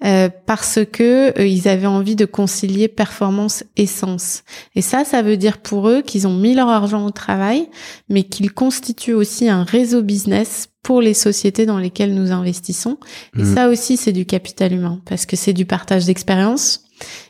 euh, 0.03 0.29
parce 0.45 0.79
que 0.91 1.41
ils 1.41 1.67
avaient 1.67 1.87
envie 1.87 2.15
de 2.15 2.25
concilier 2.25 2.87
performance 2.87 3.63
et 3.77 3.85
sens. 3.85 4.43
Et 4.75 4.81
ça, 4.81 5.05
ça 5.05 5.21
veut 5.21 5.37
dire 5.37 5.59
pour 5.59 5.89
eux 5.89 6.01
qu'ils 6.01 6.27
ont 6.27 6.35
mis 6.37 6.53
leur 6.53 6.69
argent 6.69 7.05
au 7.05 7.11
travail, 7.11 7.69
mais 8.09 8.23
qu'ils 8.23 8.51
constituent 8.51 9.13
aussi 9.13 9.49
un 9.49 9.63
réseau 9.63 10.01
business 10.01 10.67
pour 10.83 11.01
les 11.01 11.13
sociétés 11.13 11.65
dans 11.65 11.77
lesquelles 11.77 12.13
nous 12.13 12.31
investissons. 12.31 12.97
Et 13.37 13.43
mmh. 13.43 13.55
ça 13.55 13.69
aussi, 13.69 13.95
c'est 13.95 14.11
du 14.11 14.25
capital 14.25 14.73
humain 14.73 15.01
parce 15.05 15.25
que 15.25 15.37
c'est 15.37 15.53
du 15.53 15.65
partage 15.65 16.05
d'expérience 16.05 16.83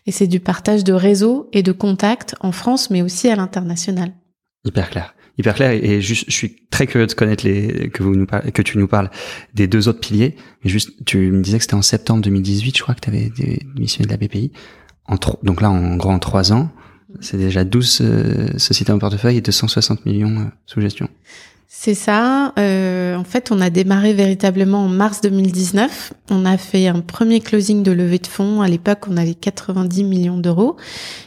et 0.07 0.11
c'est 0.11 0.27
du 0.27 0.39
partage 0.39 0.83
de 0.83 0.93
réseaux 0.93 1.49
et 1.53 1.61
de 1.61 1.71
contacts 1.71 2.35
en 2.39 2.51
France, 2.51 2.89
mais 2.89 3.03
aussi 3.03 3.29
à 3.29 3.35
l'international. 3.35 4.13
Hyper 4.65 4.89
clair 4.89 5.13
hyper 5.37 5.55
clair 5.55 5.71
et, 5.71 6.01
juste 6.01 6.25
je 6.27 6.33
suis 6.33 6.55
très 6.69 6.87
curieux 6.87 7.07
de 7.07 7.13
connaître 7.13 7.45
les 7.45 7.89
que 7.89 8.03
vous 8.03 8.15
nous 8.15 8.25
que 8.25 8.61
tu 8.61 8.77
nous 8.77 8.87
parles 8.87 9.09
des 9.53 9.67
deux 9.67 9.87
autres 9.87 9.99
piliers 9.99 10.35
mais 10.63 10.69
juste 10.69 10.91
tu 11.05 11.31
me 11.31 11.41
disais 11.41 11.57
que 11.57 11.63
c'était 11.63 11.73
en 11.75 11.81
septembre 11.81 12.21
2018 12.21 12.77
je 12.77 12.83
crois 12.83 12.95
que 12.95 13.01
tu 13.01 13.09
avais 13.09 13.29
démissionné 13.29 14.05
de 14.05 14.11
la 14.11 14.17
BPI 14.17 14.51
en 15.07 15.15
donc 15.43 15.61
là 15.61 15.71
en 15.71 15.95
gros 15.97 16.11
en 16.11 16.19
trois 16.19 16.53
ans 16.53 16.71
c'est 17.19 17.37
déjà 17.37 17.63
12 17.63 17.99
euh, 18.01 18.57
sociétés 18.57 18.91
en 18.91 18.99
portefeuille 18.99 19.37
et 19.37 19.41
260 19.41 20.05
millions 20.05 20.39
euh, 20.39 20.45
sous 20.65 20.81
gestion 20.81 21.09
c'est 21.75 21.95
ça. 21.95 22.53
Euh, 22.59 22.92
en 23.23 23.25
fait, 23.25 23.53
on 23.53 23.61
a 23.61 23.69
démarré 23.69 24.11
véritablement 24.11 24.83
en 24.83 24.89
mars 24.89 25.21
2019. 25.21 26.11
On 26.29 26.43
a 26.43 26.57
fait 26.57 26.87
un 26.87 26.99
premier 26.99 27.39
closing 27.39 27.81
de 27.81 27.93
levée 27.93 28.19
de 28.19 28.27
fonds. 28.27 28.61
À 28.61 28.67
l'époque, 28.67 29.05
on 29.09 29.15
avait 29.15 29.33
90 29.33 30.03
millions 30.03 30.37
d'euros. 30.37 30.75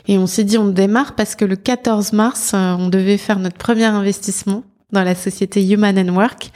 Et 0.07 0.19
on 0.19 0.27
s'est 0.27 0.45
dit, 0.45 0.59
on 0.59 0.69
démarre 0.69 1.15
parce 1.15 1.35
que 1.35 1.47
le 1.47 1.57
14 1.57 2.13
mars, 2.13 2.53
euh, 2.53 2.75
on 2.79 2.91
devait 2.91 3.17
faire 3.17 3.39
notre 3.39 3.57
premier 3.57 3.87
investissement 3.87 4.63
dans 4.93 5.05
la 5.05 5.15
société 5.15 5.67
Human 5.67 5.99
and 5.99 6.15
Work, 6.15 6.51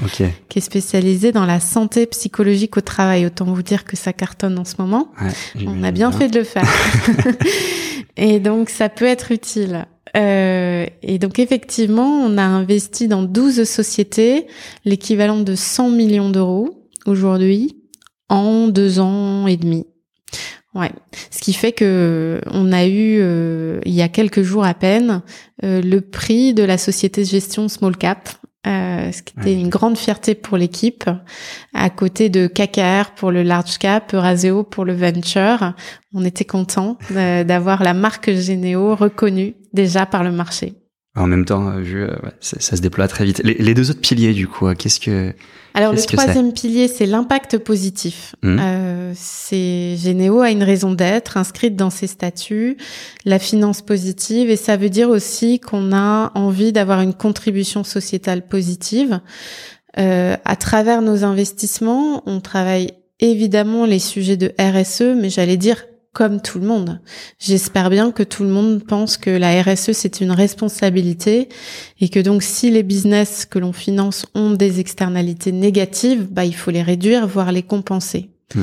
qui 0.51 0.59
est 0.59 0.63
spécialisée 0.63 1.33
dans 1.33 1.47
la 1.47 1.59
santé 1.59 2.05
psychologique 2.05 2.77
au 2.77 2.83
travail. 2.83 3.25
Autant 3.25 3.47
vous 3.47 3.63
dire 3.63 3.85
que 3.85 3.97
ça 3.97 4.13
cartonne 4.13 4.59
en 4.59 4.67
ce 4.67 4.75
moment. 4.79 5.09
on 5.67 5.83
a 5.83 5.91
bien 5.91 6.13
fait 6.13 6.29
de 6.29 6.41
le 6.41 6.45
faire. 6.45 6.69
Et 8.19 8.41
donc, 8.41 8.69
ça 8.69 8.91
peut 8.91 9.07
être 9.07 9.33
utile. 9.33 9.87
Euh, 10.17 10.87
et 11.03 11.19
donc 11.19 11.39
effectivement, 11.39 12.21
on 12.25 12.37
a 12.39 12.43
investi 12.43 13.09
dans 13.09 13.23
12 13.23 13.65
sociétés, 13.65 14.47
l'équivalent 14.85 15.41
de 15.41 15.55
100 15.55 15.91
millions 15.91 16.31
d'euros 16.31 16.87
aujourd'hui, 17.07 17.77
en 18.29 18.69
deux 18.69 18.99
ans 19.01 19.47
et 19.47 19.57
demi. 19.57 19.87
Ouais, 20.75 20.93
ce 21.33 21.41
qui 21.41 21.53
fait 21.53 21.73
que 21.73 22.41
on 22.47 22.71
a 22.73 22.87
eu 22.87 23.19
euh, 23.21 23.81
il 23.85 23.93
y 23.93 24.03
a 24.03 24.09
quelques 24.09 24.43
jours 24.43 24.65
à 24.65 24.73
peine 24.73 25.23
euh, 25.65 25.83
le 25.83 26.01
prix 26.01 26.55
de 26.55 26.63
la 26.63 26.79
société 26.79 27.23
de 27.23 27.27
gestion 27.27 27.69
Small 27.69 27.97
Cap 27.97 28.29
euh, 28.67 29.11
ce 29.13 29.23
qui 29.23 29.35
était 29.39 29.55
une 29.55 29.69
grande 29.69 29.97
fierté 29.97 30.35
pour 30.35 30.59
l'équipe, 30.59 31.09
à 31.75 31.91
côté 31.91 32.29
de 32.29 32.47
KKR 32.47 33.13
pour 33.15 33.31
le 33.31 33.43
large 33.43 33.79
cap, 33.79 34.13
Euraseo 34.13 34.65
pour 34.65 34.85
le 34.85 34.93
venture. 34.93 35.75
On 36.13 36.25
était 36.25 36.45
content 36.45 36.99
d'avoir 37.11 37.83
la 37.83 37.95
marque 37.95 38.31
Généo 38.33 38.95
reconnue 38.95 39.55
déjà 39.73 40.05
par 40.07 40.25
le 40.25 40.33
marché. 40.33 40.80
En 41.17 41.27
même 41.27 41.45
temps, 41.45 41.83
je, 41.83 41.99
euh, 41.99 42.17
ça, 42.39 42.61
ça, 42.61 42.77
se 42.77 42.83
déploie 42.83 43.09
très 43.09 43.25
vite. 43.25 43.43
Les, 43.43 43.75
deux 43.75 43.91
autres 43.91 44.01
piliers, 44.01 44.33
du 44.33 44.47
coup, 44.47 44.73
qu'est-ce 44.75 45.01
que 45.01 45.35
Alors 45.75 45.93
le 45.93 46.01
troisième 46.01 46.53
pilier, 46.53 46.87
c'est 46.87 47.07
l'impact 47.07 47.59
positif. 47.59 48.37
Mmh. 48.43 48.59
Euh, 48.61 49.13
c'est 49.17 49.97
Généo 49.97 50.41
a 50.41 50.53
une 50.53 50.63
raison 50.63 50.93
d'être 50.93 51.37
inscrite 51.37 51.75
dans 51.75 51.91
ses 51.91 52.07
statuts, 52.07 52.77
la 53.25 53.41
finance 53.41 53.83
positive, 53.83 54.51
et 54.51 54.57
ça 54.57 54.77
veut 54.77 54.89
dire 54.89 55.09
aussi 55.09 55.59
qu'on 55.59 55.93
a 55.93 56.31
envie 56.37 56.73
d'avoir 56.73 57.01
une 57.01 57.15
contribution 57.15 57.83
sociétale 57.83 58.47
positive. 58.47 59.21
Euh, 59.99 60.37
à 60.45 60.55
travers 60.55 61.03
nos 61.03 61.25
investissements, 61.25 62.23
on 62.27 62.41
travaille 62.41 62.93
évidemment 63.19 63.85
les 63.85 63.99
sujets 63.99 64.37
de 64.37 64.53
RSE, 64.61 65.17
mais 65.17 65.29
j'allais 65.29 65.57
dire 65.57 65.87
comme 66.13 66.41
tout 66.41 66.59
le 66.59 66.67
monde. 66.67 67.01
J'espère 67.39 67.89
bien 67.89 68.11
que 68.11 68.25
tout 68.25 68.43
le 68.43 68.49
monde 68.49 68.83
pense 68.85 69.17
que 69.17 69.31
la 69.31 69.63
RSE 69.63 69.93
c'est 69.93 70.21
une 70.21 70.33
responsabilité 70.33 71.49
et 72.01 72.09
que 72.09 72.19
donc 72.19 72.43
si 72.43 72.71
les 72.71 72.83
business 72.83 73.47
que 73.47 73.59
l'on 73.59 73.73
finance 73.73 74.27
ont 74.35 74.51
des 74.51 74.81
externalités 74.81 75.53
négatives, 75.53 76.27
bah 76.31 76.45
il 76.45 76.55
faut 76.55 76.73
les 76.73 76.83
réduire 76.83 77.27
voire 77.29 77.53
les 77.53 77.63
compenser. 77.63 78.31
Hmm. 78.55 78.63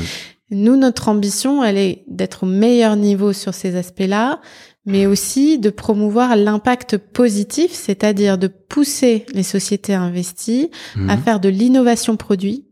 Nous 0.51 0.75
notre 0.75 1.07
ambition 1.07 1.63
elle 1.63 1.77
est 1.77 2.03
d'être 2.07 2.43
au 2.43 2.47
meilleur 2.47 2.97
niveau 2.97 3.31
sur 3.31 3.53
ces 3.53 3.77
aspects-là, 3.77 4.41
mais 4.85 5.05
aussi 5.05 5.57
de 5.57 5.69
promouvoir 5.69 6.35
l'impact 6.35 6.97
positif, 6.97 7.71
c'est-à-dire 7.71 8.37
de 8.37 8.47
pousser 8.47 9.25
les 9.33 9.43
sociétés 9.43 9.93
investies 9.93 10.69
à 11.07 11.15
hmm. 11.15 11.21
faire 11.21 11.39
de 11.39 11.49
l'innovation 11.49 12.17
produit, 12.17 12.65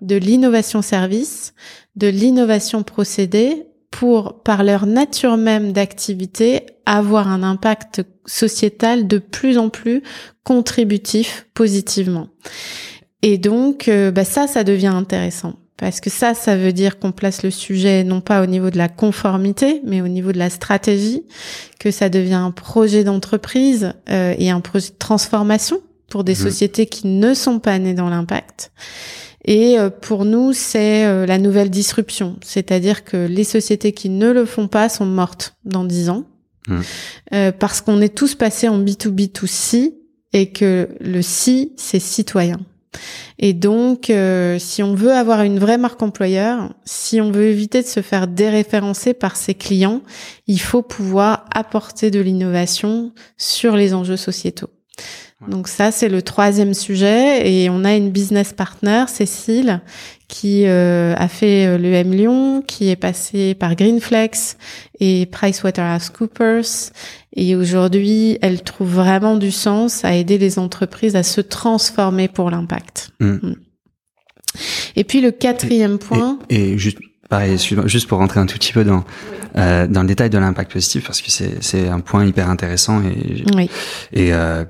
de 0.00 0.16
l'innovation 0.16 0.80
service, 0.80 1.52
de 1.94 2.06
l'innovation 2.06 2.82
procédé 2.82 3.66
pour, 3.94 4.42
par 4.42 4.64
leur 4.64 4.86
nature 4.86 5.36
même 5.36 5.72
d'activité, 5.72 6.66
avoir 6.84 7.28
un 7.28 7.44
impact 7.44 8.02
sociétal 8.26 9.06
de 9.06 9.18
plus 9.18 9.56
en 9.56 9.68
plus 9.68 10.02
contributif 10.42 11.46
positivement. 11.54 12.26
Et 13.22 13.38
donc, 13.38 13.86
euh, 13.86 14.10
bah 14.10 14.24
ça, 14.24 14.48
ça 14.48 14.64
devient 14.64 14.88
intéressant 14.88 15.54
Parce 15.76 16.00
que 16.00 16.10
ça, 16.10 16.34
ça 16.34 16.56
veut 16.56 16.72
dire 16.72 16.98
qu'on 16.98 17.12
place 17.12 17.44
le 17.44 17.52
sujet 17.52 18.02
non 18.02 18.20
pas 18.20 18.42
au 18.42 18.46
niveau 18.46 18.70
de 18.70 18.78
la 18.78 18.88
conformité, 18.88 19.80
mais 19.84 20.02
au 20.02 20.08
niveau 20.08 20.32
de 20.32 20.38
la 20.38 20.50
stratégie, 20.50 21.22
que 21.78 21.92
ça 21.92 22.08
devient 22.08 22.34
un 22.34 22.50
projet 22.50 23.04
d'entreprise 23.04 23.92
euh, 24.10 24.34
et 24.36 24.50
un 24.50 24.60
projet 24.60 24.88
de 24.88 24.98
transformation 24.98 25.78
pour 26.08 26.24
des 26.24 26.32
mmh. 26.32 26.46
sociétés 26.50 26.86
qui 26.86 27.06
ne 27.06 27.32
sont 27.32 27.60
pas 27.60 27.78
nées 27.78 27.94
dans 27.94 28.10
l'impact. 28.10 28.72
Et 29.44 29.78
euh, 29.78 29.90
pour 29.90 30.24
nous, 30.24 30.52
c'est 30.52 31.04
euh, 31.04 31.26
la 31.26 31.38
nouvelle 31.38 31.70
disruption, 31.70 32.36
c'est-à-dire 32.42 33.04
que 33.04 33.26
les 33.26 33.44
sociétés 33.44 33.92
qui 33.92 34.08
ne 34.08 34.30
le 34.30 34.44
font 34.46 34.68
pas 34.68 34.88
sont 34.88 35.06
mortes 35.06 35.56
dans 35.64 35.84
dix 35.84 36.08
ans, 36.08 36.24
mmh. 36.68 36.80
euh, 37.34 37.52
parce 37.52 37.80
qu'on 37.80 38.00
est 38.00 38.14
tous 38.14 38.34
passés 38.34 38.68
en 38.68 38.82
B2B2C 38.82 39.94
et 40.32 40.50
que 40.50 40.88
le 41.00 41.22
C, 41.22 41.72
c'est 41.76 42.00
citoyen. 42.00 42.58
Et 43.38 43.52
donc, 43.52 44.10
euh, 44.10 44.58
si 44.58 44.82
on 44.82 44.94
veut 44.94 45.12
avoir 45.12 45.42
une 45.42 45.58
vraie 45.58 45.78
marque 45.78 46.02
employeur, 46.02 46.72
si 46.84 47.20
on 47.20 47.30
veut 47.30 47.46
éviter 47.46 47.82
de 47.82 47.86
se 47.86 48.00
faire 48.00 48.28
déréférencer 48.28 49.14
par 49.14 49.36
ses 49.36 49.54
clients, 49.54 50.02
il 50.46 50.60
faut 50.60 50.82
pouvoir 50.82 51.46
apporter 51.52 52.10
de 52.10 52.20
l'innovation 52.20 53.12
sur 53.36 53.76
les 53.76 53.94
enjeux 53.94 54.16
sociétaux. 54.16 54.70
Donc 55.48 55.68
ça, 55.68 55.90
c'est 55.90 56.08
le 56.08 56.22
troisième 56.22 56.74
sujet. 56.74 57.50
Et 57.50 57.70
on 57.70 57.84
a 57.84 57.94
une 57.94 58.10
business 58.10 58.52
partner, 58.52 59.04
Cécile, 59.08 59.80
qui 60.28 60.66
euh, 60.66 61.14
a 61.16 61.28
fait 61.28 61.66
euh, 61.66 61.78
l'EM 61.78 62.12
Lyon, 62.12 62.62
qui 62.66 62.90
est 62.90 62.96
passée 62.96 63.54
par 63.54 63.74
Greenflex 63.76 64.56
et 65.00 65.26
PricewaterhouseCoopers. 65.26 66.92
Et 67.36 67.56
aujourd'hui, 67.56 68.38
elle 68.42 68.62
trouve 68.62 68.94
vraiment 68.94 69.36
du 69.36 69.50
sens 69.50 70.04
à 70.04 70.14
aider 70.14 70.38
les 70.38 70.58
entreprises 70.58 71.16
à 71.16 71.22
se 71.22 71.40
transformer 71.40 72.28
pour 72.28 72.50
l'impact. 72.50 73.10
Mm. 73.20 73.26
Mm. 73.26 73.56
Et 74.96 75.04
puis 75.04 75.20
le 75.20 75.30
quatrième 75.30 75.98
point. 75.98 76.38
Et, 76.48 76.78
juste 76.78 76.98
pareil, 77.28 77.58
juste 77.86 78.06
pour 78.06 78.18
rentrer 78.18 78.40
un 78.40 78.46
tout 78.46 78.56
petit 78.56 78.72
peu 78.72 78.84
dans 78.84 79.04
euh, 79.56 79.86
dans 79.86 80.02
le 80.02 80.08
détail 80.08 80.30
de 80.30 80.38
l'impact 80.38 80.72
positif, 80.72 81.06
parce 81.06 81.22
que 81.22 81.30
c'est 81.30 81.62
c'est 81.62 81.88
un 81.88 82.00
point 82.00 82.24
hyper 82.24 82.50
intéressant 82.50 83.02
et 83.02 83.44
oui. 83.54 83.70
et 84.12 84.32
euh, 84.32 84.64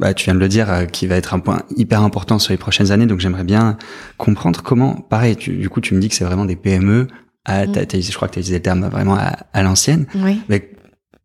bah, 0.00 0.14
tu 0.14 0.24
viens 0.24 0.34
de 0.34 0.40
le 0.40 0.48
dire, 0.48 0.70
euh, 0.70 0.84
qui 0.84 1.06
va 1.06 1.16
être 1.16 1.34
un 1.34 1.40
point 1.40 1.62
hyper 1.76 2.02
important 2.02 2.38
sur 2.38 2.52
les 2.52 2.56
prochaines 2.58 2.92
années. 2.92 3.06
Donc 3.06 3.20
j'aimerais 3.20 3.44
bien 3.44 3.76
comprendre 4.16 4.62
comment, 4.62 4.94
pareil, 4.94 5.36
tu, 5.36 5.56
du 5.56 5.68
coup 5.68 5.80
tu 5.80 5.94
me 5.94 6.00
dis 6.00 6.08
que 6.08 6.14
c'est 6.14 6.24
vraiment 6.24 6.44
des 6.44 6.56
PME. 6.56 7.08
À, 7.44 7.66
mm. 7.66 7.72
je 8.00 8.12
crois 8.14 8.28
que 8.28 8.34
tu 8.34 8.38
as 8.38 8.42
utilisé 8.42 8.56
le 8.56 8.62
terme 8.62 8.86
vraiment 8.88 9.16
à, 9.16 9.62
l'ancienne. 9.62 10.06
Oui. 10.14 10.40
Mais 10.48 10.70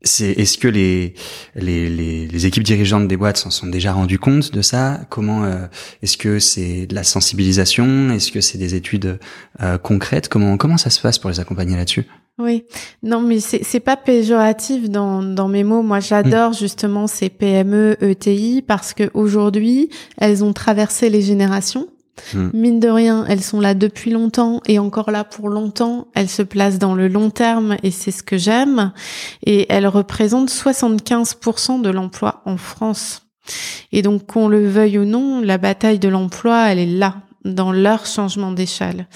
c'est, 0.01 0.31
est-ce 0.31 0.57
que 0.57 0.67
les, 0.67 1.13
les, 1.55 1.89
les, 1.89 2.27
les, 2.27 2.45
équipes 2.45 2.63
dirigeantes 2.63 3.07
des 3.07 3.15
boîtes 3.15 3.37
s'en 3.37 3.49
sont 3.49 3.67
déjà 3.67 3.93
rendues 3.93 4.19
compte 4.19 4.51
de 4.51 4.61
ça? 4.61 5.01
Comment 5.09 5.45
euh, 5.45 5.65
est-ce 6.01 6.17
que 6.17 6.39
c'est 6.39 6.87
de 6.87 6.95
la 6.95 7.03
sensibilisation? 7.03 8.09
Est-ce 8.09 8.31
que 8.31 8.41
c'est 8.41 8.57
des 8.57 8.75
études 8.75 9.19
euh, 9.61 9.77
concrètes? 9.77 10.27
Comment 10.27 10.57
comment 10.57 10.77
ça 10.77 10.89
se 10.89 10.99
passe 10.99 11.19
pour 11.19 11.29
les 11.29 11.39
accompagner 11.39 11.77
là-dessus? 11.77 12.05
Oui, 12.39 12.63
non, 13.03 13.21
mais 13.21 13.39
c'est 13.39 13.79
pas 13.79 13.95
péjoratif 13.95 14.89
dans, 14.89 15.21
dans 15.21 15.47
mes 15.47 15.63
mots. 15.63 15.83
Moi, 15.83 15.99
j'adore 15.99 16.51
mm. 16.51 16.55
justement 16.55 17.05
ces 17.05 17.29
PME 17.29 17.97
ETI 18.01 18.63
parce 18.65 18.93
que 18.93 19.11
aujourd'hui, 19.13 19.89
elles 20.17 20.43
ont 20.43 20.53
traversé 20.53 21.11
les 21.11 21.21
générations. 21.21 21.87
Mm. 22.33 22.49
Mine 22.53 22.79
de 22.79 22.89
rien, 22.89 23.25
elles 23.27 23.43
sont 23.43 23.59
là 23.59 23.75
depuis 23.75 24.09
longtemps 24.09 24.61
et 24.65 24.79
encore 24.79 25.11
là 25.11 25.23
pour 25.23 25.47
longtemps. 25.47 26.07
Elles 26.15 26.29
se 26.29 26.41
placent 26.41 26.79
dans 26.79 26.95
le 26.95 27.07
long 27.07 27.29
terme 27.29 27.77
et 27.83 27.91
c'est 27.91 28.11
ce 28.11 28.23
que 28.23 28.37
j'aime. 28.37 28.93
Et 29.45 29.67
elles 29.69 29.87
représentent 29.87 30.51
75% 30.51 31.81
de 31.81 31.89
l'emploi 31.91 32.41
en 32.45 32.57
France. 32.57 33.27
Et 33.91 34.01
donc, 34.01 34.25
qu'on 34.25 34.47
le 34.47 34.67
veuille 34.67 34.97
ou 34.97 35.05
non, 35.05 35.39
la 35.41 35.59
bataille 35.59 35.99
de 35.99 36.09
l'emploi, 36.09 36.71
elle 36.71 36.79
est 36.79 36.85
là, 36.87 37.17
dans 37.45 37.71
leur 37.71 38.07
changement 38.07 38.51
d'échelle. 38.51 39.07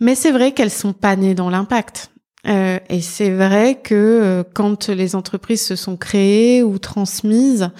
Mais 0.00 0.14
c'est 0.14 0.32
vrai 0.32 0.52
qu'elles 0.52 0.70
sont 0.70 0.92
pas 0.92 1.16
nées 1.16 1.34
dans 1.34 1.50
l'impact. 1.50 2.10
Euh, 2.46 2.78
et 2.88 3.02
c'est 3.02 3.30
vrai 3.30 3.80
que 3.82 3.94
euh, 3.94 4.42
quand 4.54 4.88
les 4.88 5.14
entreprises 5.14 5.62
se 5.62 5.76
sont 5.76 5.98
créées 5.98 6.62
ou 6.62 6.78
transmises, 6.78 7.70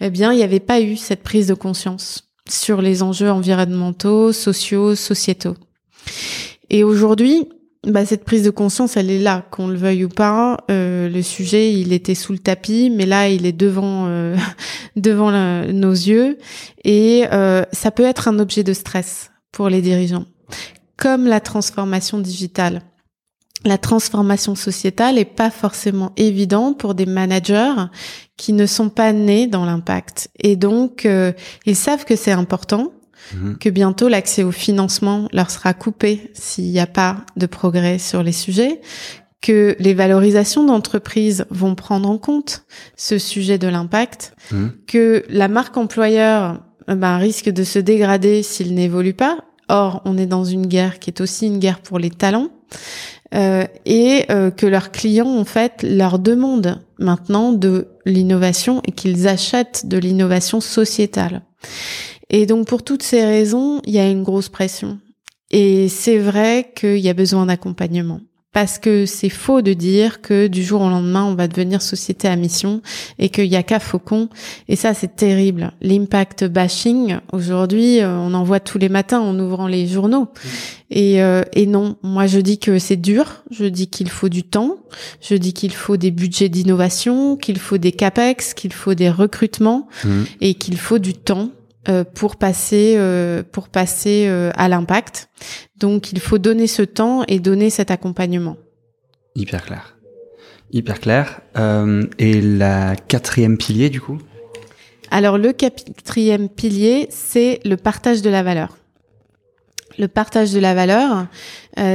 eh 0.00 0.10
bien, 0.10 0.32
il 0.32 0.36
n'y 0.36 0.42
avait 0.42 0.60
pas 0.60 0.80
eu 0.80 0.96
cette 0.96 1.22
prise 1.22 1.46
de 1.46 1.54
conscience 1.54 2.28
sur 2.48 2.82
les 2.82 3.02
enjeux 3.02 3.30
environnementaux, 3.30 4.32
sociaux, 4.32 4.94
sociétaux. 4.94 5.56
Et 6.68 6.84
aujourd'hui, 6.84 7.48
bah, 7.86 8.04
cette 8.04 8.24
prise 8.24 8.42
de 8.42 8.50
conscience, 8.50 8.96
elle 8.96 9.10
est 9.10 9.18
là, 9.18 9.46
qu'on 9.50 9.66
le 9.66 9.76
veuille 9.76 10.04
ou 10.04 10.08
pas. 10.08 10.58
Euh, 10.70 11.08
le 11.08 11.22
sujet, 11.22 11.72
il 11.72 11.92
était 11.92 12.14
sous 12.14 12.32
le 12.32 12.38
tapis, 12.38 12.90
mais 12.90 13.06
là, 13.06 13.28
il 13.28 13.46
est 13.46 13.52
devant 13.52 14.06
euh, 14.06 14.36
devant 14.96 15.30
nos 15.30 15.92
yeux, 15.92 16.36
et 16.84 17.24
euh, 17.32 17.64
ça 17.72 17.90
peut 17.90 18.04
être 18.04 18.28
un 18.28 18.38
objet 18.38 18.64
de 18.64 18.72
stress 18.72 19.30
pour 19.50 19.68
les 19.68 19.80
dirigeants 19.80 20.26
comme 21.00 21.26
la 21.26 21.40
transformation 21.40 22.18
digitale. 22.18 22.82
La 23.64 23.78
transformation 23.78 24.54
sociétale 24.54 25.18
est 25.18 25.24
pas 25.24 25.50
forcément 25.50 26.12
évidente 26.16 26.78
pour 26.78 26.94
des 26.94 27.06
managers 27.06 27.74
qui 28.36 28.52
ne 28.52 28.66
sont 28.66 28.88
pas 28.88 29.12
nés 29.12 29.46
dans 29.46 29.64
l'impact. 29.64 30.30
Et 30.38 30.56
donc, 30.56 31.04
euh, 31.04 31.32
ils 31.66 31.76
savent 31.76 32.04
que 32.04 32.16
c'est 32.16 32.32
important, 32.32 32.92
mhm. 33.34 33.58
que 33.58 33.68
bientôt 33.68 34.08
l'accès 34.08 34.42
au 34.42 34.52
financement 34.52 35.28
leur 35.32 35.50
sera 35.50 35.74
coupé 35.74 36.30
s'il 36.34 36.70
n'y 36.70 36.80
a 36.80 36.86
pas 36.86 37.24
de 37.36 37.46
progrès 37.46 37.98
sur 37.98 38.22
les 38.22 38.32
sujets, 38.32 38.80
que 39.42 39.76
les 39.78 39.94
valorisations 39.94 40.64
d'entreprise 40.64 41.46
vont 41.50 41.74
prendre 41.74 42.08
en 42.08 42.18
compte 42.18 42.64
ce 42.96 43.18
sujet 43.18 43.58
de 43.58 43.68
l'impact, 43.68 44.34
mhm. 44.52 44.72
que 44.86 45.24
la 45.28 45.48
marque 45.48 45.76
employeur 45.76 46.62
euh, 46.88 46.94
ben, 46.94 47.18
risque 47.18 47.48
de 47.48 47.64
se 47.64 47.78
dégrader 47.78 48.42
s'il 48.42 48.74
n'évolue 48.74 49.14
pas 49.14 49.38
Or, 49.70 50.02
on 50.04 50.18
est 50.18 50.26
dans 50.26 50.44
une 50.44 50.66
guerre 50.66 50.98
qui 50.98 51.10
est 51.10 51.20
aussi 51.20 51.46
une 51.46 51.60
guerre 51.60 51.80
pour 51.80 51.98
les 51.98 52.10
talents. 52.10 52.48
Euh, 53.32 53.64
et 53.86 54.24
euh, 54.30 54.50
que 54.50 54.66
leurs 54.66 54.90
clients 54.90 55.38
en 55.38 55.44
fait 55.44 55.84
leur 55.84 56.18
demandent 56.18 56.80
maintenant 56.98 57.52
de 57.52 57.86
l'innovation 58.04 58.82
et 58.84 58.90
qu'ils 58.90 59.28
achètent 59.28 59.86
de 59.86 59.98
l'innovation 59.98 60.60
sociétale. 60.60 61.42
Et 62.28 62.46
donc 62.46 62.66
pour 62.66 62.82
toutes 62.82 63.04
ces 63.04 63.24
raisons, 63.24 63.80
il 63.86 63.94
y 63.94 64.00
a 64.00 64.10
une 64.10 64.24
grosse 64.24 64.48
pression. 64.48 64.98
Et 65.52 65.88
c'est 65.88 66.18
vrai 66.18 66.72
qu'il 66.74 66.98
y 66.98 67.08
a 67.08 67.14
besoin 67.14 67.46
d'accompagnement 67.46 68.20
parce 68.52 68.78
que 68.78 69.06
c'est 69.06 69.28
faux 69.28 69.62
de 69.62 69.72
dire 69.72 70.20
que 70.20 70.48
du 70.48 70.64
jour 70.64 70.80
au 70.80 70.88
lendemain 70.88 71.24
on 71.24 71.34
va 71.34 71.46
devenir 71.46 71.82
société 71.82 72.26
à 72.26 72.34
mission 72.34 72.82
et 73.18 73.28
qu'il 73.28 73.46
y 73.46 73.56
a 73.56 73.62
qu'à 73.62 73.78
Faucon. 73.78 74.28
Et 74.68 74.76
ça 74.76 74.92
c'est 74.92 75.14
terrible. 75.14 75.72
L'impact 75.80 76.44
bashing 76.44 77.18
aujourd'hui 77.32 78.00
euh, 78.00 78.16
on 78.16 78.34
en 78.34 78.42
voit 78.42 78.60
tous 78.60 78.78
les 78.78 78.88
matins 78.88 79.20
en 79.20 79.38
ouvrant 79.38 79.68
les 79.68 79.86
journaux. 79.86 80.28
Et, 80.90 81.22
euh, 81.22 81.42
et 81.52 81.66
non 81.66 81.96
moi 82.02 82.26
je 82.26 82.40
dis 82.40 82.58
que 82.58 82.78
c'est 82.78 82.96
dur. 82.96 83.44
Je 83.50 83.66
dis 83.66 83.86
qu'il 83.86 84.10
faut 84.10 84.28
du 84.28 84.42
temps. 84.42 84.78
Je 85.20 85.36
dis 85.36 85.52
qu'il 85.52 85.72
faut 85.72 85.96
des 85.96 86.10
budgets 86.10 86.48
d'innovation 86.48 87.36
qu'il 87.36 87.58
faut 87.58 87.78
des 87.78 87.92
capex 87.92 88.54
qu'il 88.54 88.72
faut 88.72 88.94
des 88.94 89.10
recrutements 89.10 89.86
mmh. 90.04 90.22
et 90.40 90.54
qu'il 90.54 90.76
faut 90.76 90.98
du 90.98 91.14
temps 91.14 91.50
pour 92.14 92.36
passer 92.36 92.96
euh, 92.98 93.42
pour 93.42 93.68
passer 93.68 94.26
euh, 94.28 94.50
à 94.54 94.68
l'impact. 94.68 95.30
Donc 95.78 96.12
il 96.12 96.20
faut 96.20 96.38
donner 96.38 96.66
ce 96.66 96.82
temps 96.82 97.24
et 97.26 97.40
donner 97.40 97.70
cet 97.70 97.90
accompagnement. 97.90 98.56
Hyper 99.34 99.64
clair. 99.64 99.96
Hyper 100.72 101.00
clair. 101.00 101.40
et 102.18 102.40
la 102.40 102.94
quatrième 102.96 103.56
pilier 103.56 103.90
du 103.90 104.00
coup? 104.00 104.18
Alors 105.10 105.38
le 105.38 105.52
quatrième 105.52 106.48
pilier, 106.48 107.08
c'est 107.10 107.60
le 107.64 107.76
partage 107.76 108.22
de 108.22 108.30
la 108.30 108.42
valeur. 108.42 108.76
Le 109.98 110.06
partage 110.06 110.52
de 110.52 110.60
la 110.60 110.74
valeur, 110.74 111.26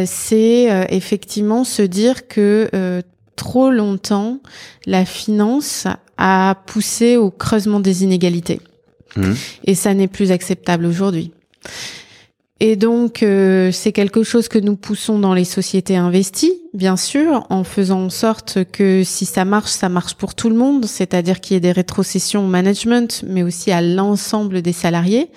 c'est 0.06 0.88
effectivement 0.90 1.64
se 1.64 1.84
dire 1.84 2.28
que 2.28 3.02
trop 3.38 3.72
longtemps, 3.72 4.40
la 4.86 5.06
finance 5.06 5.88
a 6.18 6.56
poussé 6.66 7.16
au 7.16 7.32
creusement 7.32 7.80
des 7.80 8.04
inégalités. 8.04 8.60
Mmh. 9.16 9.34
Et 9.66 9.76
ça 9.76 9.94
n'est 9.94 10.08
plus 10.08 10.32
acceptable 10.32 10.86
aujourd'hui. 10.86 11.32
Et 12.62 12.78
donc, 12.78 13.22
euh, 13.22 13.72
c'est 13.74 13.92
quelque 13.92 14.24
chose 14.24 14.48
que 14.48 14.60
nous 14.60 14.78
poussons 14.78 15.20
dans 15.20 15.34
les 15.34 15.44
sociétés 15.44 15.98
investies, 15.98 16.54
bien 16.74 16.96
sûr, 16.96 17.46
en 17.50 17.66
faisant 17.66 18.06
en 18.06 18.10
sorte 18.10 18.60
que 18.72 19.04
si 19.04 19.26
ça 19.26 19.44
marche, 19.44 19.72
ça 19.72 19.90
marche 19.90 20.14
pour 20.14 20.36
tout 20.36 20.50
le 20.50 20.56
monde, 20.56 20.86
c'est-à-dire 20.86 21.42
qu'il 21.42 21.56
y 21.56 21.58
ait 21.58 21.62
des 21.62 21.74
rétrocessions 21.74 22.46
au 22.46 22.48
management, 22.48 23.26
mais 23.28 23.44
aussi 23.44 23.72
à 23.72 23.82
l'ensemble 23.82 24.62
des 24.62 24.72
salariés. 24.72 25.32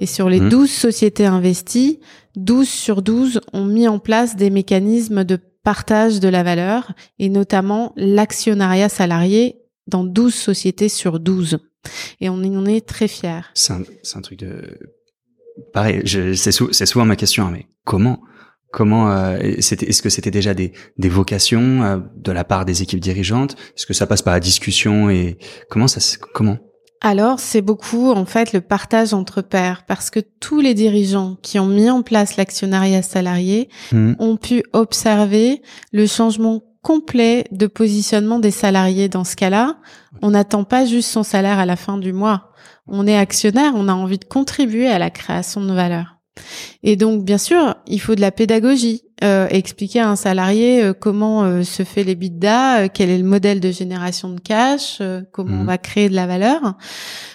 Et 0.00 0.06
sur 0.06 0.30
les 0.30 0.40
12 0.40 0.62
mmh. 0.62 0.66
sociétés 0.66 1.26
investies, 1.26 2.00
12 2.36 2.66
sur 2.66 3.02
12 3.02 3.42
ont 3.52 3.66
mis 3.66 3.86
en 3.86 3.98
place 3.98 4.34
des 4.34 4.48
mécanismes 4.48 5.24
de 5.24 5.38
partage 5.64 6.18
de 6.18 6.28
la 6.28 6.42
valeur, 6.42 6.92
et 7.18 7.28
notamment 7.28 7.92
l'actionnariat 7.96 8.88
salarié 8.88 9.60
dans 9.86 10.04
12 10.04 10.32
sociétés 10.32 10.88
sur 10.88 11.20
12. 11.20 11.58
Et 12.20 12.28
on 12.28 12.34
en 12.34 12.66
est 12.66 12.86
très 12.86 13.08
fiers. 13.08 13.42
C'est 13.54 13.72
un, 13.72 13.82
un, 14.14 14.20
truc 14.20 14.38
de... 14.38 14.78
Pareil, 15.72 16.02
c'est 16.36 16.86
souvent 16.86 17.04
ma 17.04 17.16
question, 17.16 17.46
hein, 17.46 17.50
mais 17.52 17.66
comment 17.84 18.20
Comment 18.72 19.12
euh, 19.12 19.38
c'était 19.60 19.86
Est-ce 19.86 20.02
que 20.02 20.08
c'était 20.08 20.32
déjà 20.32 20.52
des, 20.52 20.72
des 20.98 21.08
vocations 21.08 21.84
euh, 21.84 21.98
de 22.16 22.32
la 22.32 22.42
part 22.42 22.64
des 22.64 22.82
équipes 22.82 22.98
dirigeantes? 22.98 23.54
Est-ce 23.76 23.86
que 23.86 23.94
ça 23.94 24.08
passe 24.08 24.20
par 24.20 24.34
la 24.34 24.40
discussion 24.40 25.10
et 25.10 25.38
comment 25.70 25.86
ça 25.86 26.00
Comment? 26.34 26.58
Alors, 27.00 27.38
c'est 27.38 27.60
beaucoup 27.60 28.10
en 28.10 28.24
fait 28.24 28.52
le 28.52 28.60
partage 28.60 29.14
entre 29.14 29.42
pairs 29.42 29.84
parce 29.86 30.10
que 30.10 30.18
tous 30.40 30.60
les 30.60 30.74
dirigeants 30.74 31.36
qui 31.40 31.60
ont 31.60 31.66
mis 31.66 31.88
en 31.88 32.02
place 32.02 32.36
l'actionnariat 32.36 33.02
salarié 33.02 33.68
Hmm. 33.92 34.14
ont 34.18 34.36
pu 34.36 34.64
observer 34.72 35.62
le 35.92 36.06
changement 36.06 36.64
complet 36.84 37.46
de 37.50 37.66
positionnement 37.66 38.38
des 38.38 38.50
salariés 38.52 39.08
dans 39.08 39.24
ce 39.24 39.34
cas-là. 39.34 39.78
On 40.22 40.30
n'attend 40.30 40.62
pas 40.64 40.84
juste 40.84 41.10
son 41.10 41.22
salaire 41.24 41.58
à 41.58 41.66
la 41.66 41.76
fin 41.76 41.98
du 41.98 42.12
mois. 42.12 42.52
On 42.86 43.06
est 43.06 43.16
actionnaire, 43.16 43.72
on 43.74 43.88
a 43.88 43.94
envie 43.94 44.18
de 44.18 44.26
contribuer 44.26 44.88
à 44.88 44.98
la 44.98 45.10
création 45.10 45.62
de 45.64 45.72
valeur. 45.72 46.18
Et 46.82 46.96
donc, 46.96 47.24
bien 47.24 47.38
sûr, 47.38 47.76
il 47.86 48.00
faut 48.00 48.14
de 48.14 48.20
la 48.20 48.30
pédagogie. 48.32 49.02
Euh, 49.22 49.46
expliquer 49.48 50.00
à 50.00 50.10
un 50.10 50.16
salarié 50.16 50.82
euh, 50.82 50.92
comment 50.92 51.44
euh, 51.44 51.62
se 51.62 51.84
fait 51.84 52.02
l'EBITDA, 52.02 52.80
euh, 52.80 52.88
quel 52.92 53.08
est 53.10 53.16
le 53.16 53.24
modèle 53.24 53.60
de 53.60 53.70
génération 53.70 54.28
de 54.28 54.40
cash, 54.40 54.98
euh, 55.00 55.22
comment 55.32 55.54
Mhm. 55.54 55.60
on 55.62 55.64
va 55.64 55.78
créer 55.78 56.08
de 56.08 56.16
la 56.16 56.26
valeur. 56.26 56.74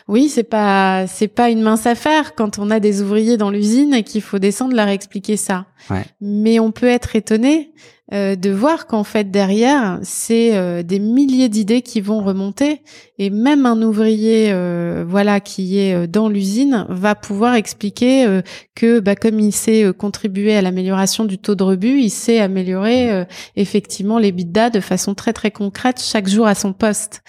Oui, 0.10 0.28
c'est 0.28 0.44
pas 0.44 1.08
c'est 1.08 1.30
pas 1.30 1.50
une 1.50 1.62
mince 1.62 1.88
affaire 1.88 2.36
quand 2.36 2.60
on 2.60 2.70
a 2.70 2.82
des 2.82 3.02
ouvriers 3.02 3.38
dans 3.38 3.50
l'usine 3.50 3.94
et 3.94 4.04
qu'il 4.04 4.22
faut 4.22 4.40
descendre 4.40 4.76
leur 4.76 4.90
expliquer 4.90 5.38
ça. 5.38 5.66
Ouais. 5.90 6.04
Mais 6.20 6.60
on 6.60 6.72
peut 6.74 6.88
être 6.90 7.16
étonné 7.16 7.72
euh, 8.14 8.36
de 8.36 8.50
voir 8.50 8.88
qu'en 8.88 9.04
fait 9.04 9.30
derrière 9.30 10.00
c'est 10.02 10.56
euh, 10.56 10.82
des 10.82 11.00
milliers 11.00 11.50
d'idées 11.50 11.82
qui 11.82 12.02
vont 12.02 12.24
remonter 12.24 12.82
et 13.20 13.30
même 13.30 13.66
un 13.66 13.82
ouvrier 13.82 14.50
euh, 14.52 15.06
voilà 15.08 15.40
qui 15.40 15.80
est 15.80 15.94
euh, 15.94 16.08
dans 16.08 16.28
l'usine 16.28 16.86
va 16.90 17.14
pouvoir 17.14 17.54
expliquer 17.56 18.26
euh, 18.26 18.42
que 18.76 19.00
bah, 19.00 19.16
comme 19.16 19.40
il 19.40 19.52
sait 19.52 19.84
euh, 19.84 19.94
contribuer 19.94 20.56
à 20.56 20.62
l'amélioration 20.62 21.26
du 21.26 21.38
taux 21.38 21.56
de 21.56 21.64
rebut, 21.64 22.00
il 22.00 22.10
sait 22.10 22.40
améliorer 22.40 23.26
effectivement 23.56 24.18
les 24.18 24.32
bidas 24.32 24.70
de 24.70 24.80
façon 24.80 25.14
très 25.14 25.34
très 25.34 25.52
concrète 25.52 26.02
chaque 26.02 26.28
jour 26.28 26.48
à 26.48 26.56
son 26.56 26.74
poste. 26.74 27.22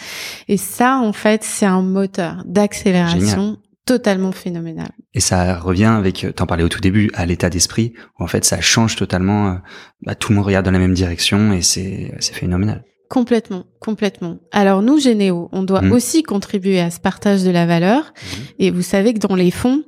Et 0.49 0.57
ça 0.57 0.99
en 0.99 1.13
fait 1.13 1.45
c'est 1.45 1.67
un 1.67 1.83
moteur 1.83 2.43
d'accélération 2.47 3.59
totalement 3.91 4.31
phénoménal. 4.31 4.91
Et 5.15 5.21
ça 5.21 5.59
revient 5.59 5.87
avec, 5.87 6.23
euh, 6.23 6.31
t'en 6.33 6.47
parlais 6.47 6.63
au 6.63 6.69
tout 6.69 6.81
début, 6.81 7.11
à 7.15 7.27
l'état 7.27 7.51
d'esprit, 7.51 7.93
où 8.19 8.23
en 8.23 8.29
fait 8.29 8.45
ça 8.45 8.61
change 8.61 8.95
totalement, 8.95 9.49
euh, 9.49 9.55
bah, 10.03 10.15
tout 10.15 10.31
le 10.31 10.37
monde 10.37 10.47
regarde 10.47 10.65
dans 10.65 10.71
la 10.71 10.79
même 10.79 10.95
direction 10.95 11.53
et 11.53 11.63
c'est 11.63 12.15
c'est 12.21 12.35
phénoménal. 12.35 12.85
Complètement, 13.09 13.65
complètement. 13.81 14.37
Alors 14.53 14.83
nous, 14.83 15.01
Généo, 15.01 15.49
on 15.51 15.65
doit 15.65 15.83
Mhm. 15.83 15.91
aussi 15.93 16.23
contribuer 16.23 16.79
à 16.81 16.91
ce 16.93 17.01
partage 17.01 17.43
de 17.43 17.51
la 17.51 17.67
valeur. 17.67 18.15
Et 18.61 18.71
vous 18.71 18.83
savez 18.83 19.13
que 19.13 19.19
dans 19.19 19.35
les 19.35 19.51
fonds, 19.51 19.83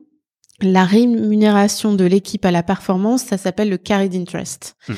la 0.61 0.85
rémunération 0.85 1.95
de 1.95 2.05
l'équipe 2.05 2.45
à 2.45 2.51
la 2.51 2.65
performance, 2.65 3.23
ça 3.23 3.39
s'appelle 3.39 3.69
le 3.71 3.79
carried 3.79 4.17
interest. 4.17 4.75
Mhm. 4.89 4.97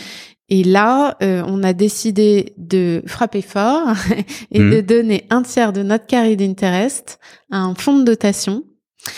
Et 0.48 0.64
là, 0.64 1.16
euh, 1.22 1.42
on 1.46 1.62
a 1.62 1.74
décidé 1.74 2.54
de 2.56 3.02
frapper 3.06 3.42
fort 3.42 3.88
et 4.50 4.60
de 4.60 4.80
donner 4.80 5.26
un 5.28 5.42
tiers 5.42 5.74
de 5.74 5.82
notre 5.82 6.06
carried 6.06 6.40
interest 6.40 7.18
à 7.50 7.58
un 7.58 7.74
fonds 7.74 7.98
de 7.98 8.04
dotation 8.04 8.62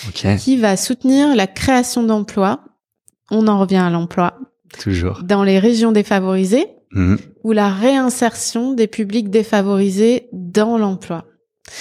Ok, 0.08 0.36
qui 0.38 0.56
va 0.56 0.76
soutenir 0.76 1.34
la 1.36 1.46
création 1.46 2.02
d'emplois. 2.02 2.60
On 3.30 3.46
en 3.48 3.58
revient 3.60 3.76
à 3.76 3.90
l'emploi 3.90 4.38
toujours. 4.78 5.20
dans 5.24 5.42
les 5.44 5.58
régions 5.58 5.92
défavorisées 5.92 6.66
Mhm. 6.92 7.18
ou 7.44 7.52
la 7.52 7.68
réinsertion 7.68 8.72
des 8.72 8.86
publics 8.86 9.28
défavorisés 9.30 10.28
dans 10.32 10.78
l'emploi. 10.78 11.24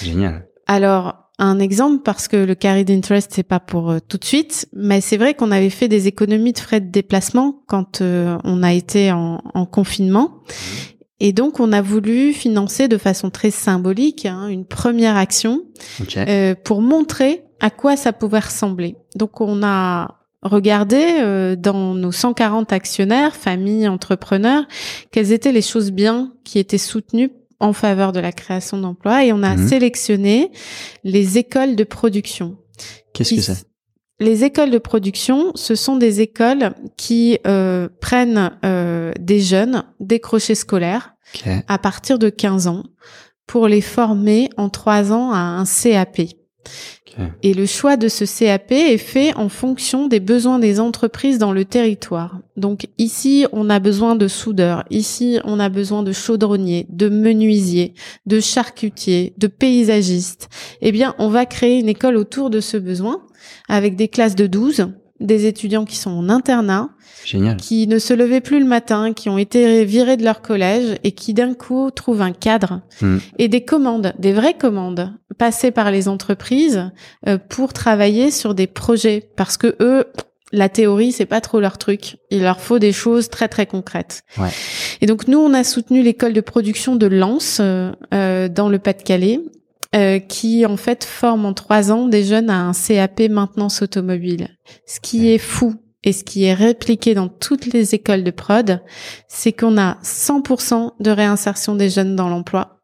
Génial. 0.02 0.48
Alors, 0.66 1.14
un 1.38 1.58
exemple, 1.60 2.02
parce 2.02 2.26
que 2.28 2.36
le 2.36 2.54
carried 2.54 2.90
interest, 2.90 3.30
c'est 3.34 3.42
pas 3.44 3.60
pour 3.60 3.90
euh, 3.90 3.98
tout 4.06 4.16
de 4.18 4.24
suite, 4.24 4.68
mais 4.74 5.00
c'est 5.00 5.16
vrai 5.16 5.34
qu'on 5.34 5.52
avait 5.52 5.70
fait 5.70 5.86
des 5.88 6.06
économies 6.08 6.52
de 6.52 6.58
frais 6.58 6.80
de 6.80 6.90
déplacement 6.90 7.62
quand 7.68 8.00
euh, 8.00 8.36
on 8.44 8.62
a 8.62 8.72
été 8.72 9.12
en, 9.12 9.40
en 9.54 9.64
confinement. 9.66 10.40
Et 11.20 11.32
donc, 11.32 11.60
on 11.60 11.72
a 11.72 11.80
voulu 11.82 12.32
financer 12.32 12.88
de 12.88 12.98
façon 12.98 13.30
très 13.30 13.50
symbolique 13.50 14.26
hein, 14.26 14.48
une 14.48 14.66
première 14.66 15.16
action 15.16 15.62
Ok. 16.00 16.16
euh, 16.16 16.54
pour 16.64 16.82
montrer 16.82 17.44
à 17.60 17.70
quoi 17.70 17.96
ça 17.96 18.12
pouvait 18.12 18.38
ressembler. 18.40 18.96
Donc, 19.14 19.40
on 19.40 19.62
a 19.62 20.18
regardé 20.42 21.02
euh, 21.20 21.56
dans 21.56 21.94
nos 21.94 22.12
140 22.12 22.72
actionnaires, 22.72 23.34
familles, 23.34 23.88
entrepreneurs, 23.88 24.64
quelles 25.10 25.32
étaient 25.32 25.52
les 25.52 25.62
choses 25.62 25.90
bien 25.90 26.32
qui 26.44 26.58
étaient 26.58 26.78
soutenues 26.78 27.30
en 27.58 27.72
faveur 27.72 28.12
de 28.12 28.20
la 28.20 28.32
création 28.32 28.76
d'emplois 28.78 29.24
et 29.24 29.32
on 29.32 29.42
a 29.42 29.56
Mhm. 29.56 29.68
sélectionné 29.68 30.52
les 31.04 31.38
écoles 31.38 31.74
de 31.74 31.84
production. 31.84 32.56
Qu'est-ce 33.14 33.34
que 33.34 33.40
c'est? 33.40 33.64
Les 34.20 34.44
écoles 34.44 34.70
de 34.70 34.78
production, 34.78 35.52
ce 35.54 35.74
sont 35.74 35.96
des 35.96 36.20
écoles 36.20 36.72
qui 36.96 37.38
euh, 37.46 37.88
prennent 38.00 38.50
euh, 38.64 39.12
des 39.18 39.40
jeunes 39.40 39.84
décrochés 40.00 40.54
scolaires 40.54 41.14
Ok. 41.34 41.48
à 41.66 41.78
partir 41.78 42.18
de 42.18 42.28
15 42.30 42.66
ans 42.66 42.84
pour 43.46 43.68
les 43.68 43.80
former 43.80 44.48
en 44.56 44.68
trois 44.68 45.12
ans 45.12 45.32
à 45.32 45.38
un 45.38 45.64
CAP. 45.64 46.20
Et 47.42 47.54
le 47.54 47.66
choix 47.66 47.96
de 47.96 48.08
ce 48.08 48.24
CAP 48.24 48.72
est 48.72 48.98
fait 48.98 49.34
en 49.34 49.48
fonction 49.48 50.06
des 50.08 50.20
besoins 50.20 50.58
des 50.58 50.80
entreprises 50.80 51.38
dans 51.38 51.52
le 51.52 51.64
territoire. 51.64 52.40
Donc 52.56 52.88
ici, 52.98 53.46
on 53.52 53.70
a 53.70 53.78
besoin 53.78 54.16
de 54.16 54.28
soudeurs, 54.28 54.84
ici, 54.90 55.38
on 55.44 55.58
a 55.60 55.68
besoin 55.68 56.02
de 56.02 56.12
chaudronniers, 56.12 56.86
de 56.90 57.08
menuisiers, 57.08 57.94
de 58.26 58.40
charcutiers, 58.40 59.34
de 59.38 59.46
paysagistes. 59.46 60.48
Eh 60.80 60.92
bien, 60.92 61.14
on 61.18 61.28
va 61.28 61.46
créer 61.46 61.80
une 61.80 61.88
école 61.88 62.16
autour 62.16 62.50
de 62.50 62.60
ce 62.60 62.76
besoin 62.76 63.22
avec 63.68 63.96
des 63.96 64.08
classes 64.08 64.34
de 64.34 64.46
12, 64.46 64.88
des 65.20 65.46
étudiants 65.46 65.84
qui 65.84 65.96
sont 65.96 66.10
en 66.10 66.28
internat, 66.28 66.90
Génial. 67.24 67.56
qui 67.56 67.86
ne 67.86 67.98
se 67.98 68.12
levaient 68.14 68.40
plus 68.40 68.58
le 68.60 68.66
matin, 68.66 69.12
qui 69.12 69.28
ont 69.28 69.38
été 69.38 69.84
virés 69.84 70.16
de 70.16 70.24
leur 70.24 70.42
collège 70.42 70.96
et 71.04 71.12
qui 71.12 71.32
d'un 71.34 71.54
coup 71.54 71.90
trouvent 71.90 72.22
un 72.22 72.32
cadre 72.32 72.82
Mm. 73.00 73.18
et 73.38 73.48
des 73.48 73.64
commandes, 73.64 74.12
des 74.18 74.32
vraies 74.32 74.56
commandes 74.56 75.12
passées 75.38 75.70
par 75.70 75.90
les 75.90 76.08
entreprises 76.08 76.90
euh, 77.26 77.38
pour 77.38 77.72
travailler 77.72 78.30
sur 78.30 78.54
des 78.54 78.66
projets 78.66 79.28
parce 79.36 79.56
que 79.56 79.76
eux 79.80 80.04
la 80.52 80.68
théorie 80.68 81.10
c'est 81.12 81.26
pas 81.26 81.40
trop 81.40 81.58
leur 81.60 81.76
truc, 81.76 82.18
il 82.30 82.42
leur 82.42 82.60
faut 82.60 82.78
des 82.78 82.92
choses 82.92 83.28
très 83.28 83.48
très 83.48 83.66
concrètes. 83.66 84.22
Ouais. 84.38 84.48
Et 85.00 85.06
donc 85.06 85.26
nous 85.28 85.38
on 85.38 85.52
a 85.52 85.64
soutenu 85.64 86.02
l'école 86.02 86.32
de 86.32 86.40
production 86.40 86.94
de 86.96 87.06
Lens 87.06 87.58
euh, 87.60 87.90
euh, 88.14 88.48
dans 88.48 88.68
le 88.68 88.78
Pas-de-Calais 88.78 89.40
euh, 89.96 90.18
qui 90.18 90.66
en 90.66 90.76
fait 90.76 91.04
forme 91.04 91.46
en 91.46 91.54
trois 91.54 91.90
ans 91.90 92.06
des 92.06 92.22
jeunes 92.22 92.50
à 92.50 92.60
un 92.60 92.72
CAP 92.72 93.28
maintenance 93.30 93.82
automobile. 93.82 94.48
Ce 94.86 95.00
qui 95.00 95.32
est 95.32 95.38
fou 95.38 95.74
et 96.04 96.12
ce 96.12 96.22
qui 96.22 96.44
est 96.44 96.54
répliqué 96.54 97.14
dans 97.14 97.28
toutes 97.28 97.66
les 97.72 97.94
écoles 97.94 98.22
de 98.22 98.30
prod, 98.30 98.82
c'est 99.26 99.52
qu'on 99.52 99.78
a 99.78 99.98
100% 100.02 100.92
de 101.00 101.10
réinsertion 101.10 101.74
des 101.74 101.88
jeunes 101.90 102.14
dans 102.14 102.28
l'emploi 102.28 102.80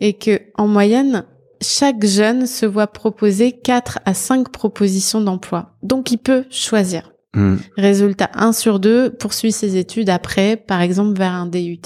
et 0.00 0.14
que 0.14 0.40
en 0.56 0.68
moyenne 0.68 1.24
chaque 1.62 2.04
jeune 2.04 2.46
se 2.46 2.66
voit 2.66 2.86
proposer 2.86 3.52
4 3.52 4.00
à 4.04 4.14
5 4.14 4.50
propositions 4.50 5.20
d'emploi. 5.20 5.76
Donc 5.82 6.10
il 6.10 6.18
peut 6.18 6.44
choisir. 6.50 7.12
Mm. 7.34 7.56
Résultat 7.76 8.30
1 8.34 8.52
sur 8.52 8.80
2, 8.80 9.10
poursuit 9.10 9.52
ses 9.52 9.76
études 9.76 10.10
après, 10.10 10.56
par 10.56 10.80
exemple 10.80 11.18
vers 11.18 11.32
un 11.32 11.46
DUT. 11.46 11.80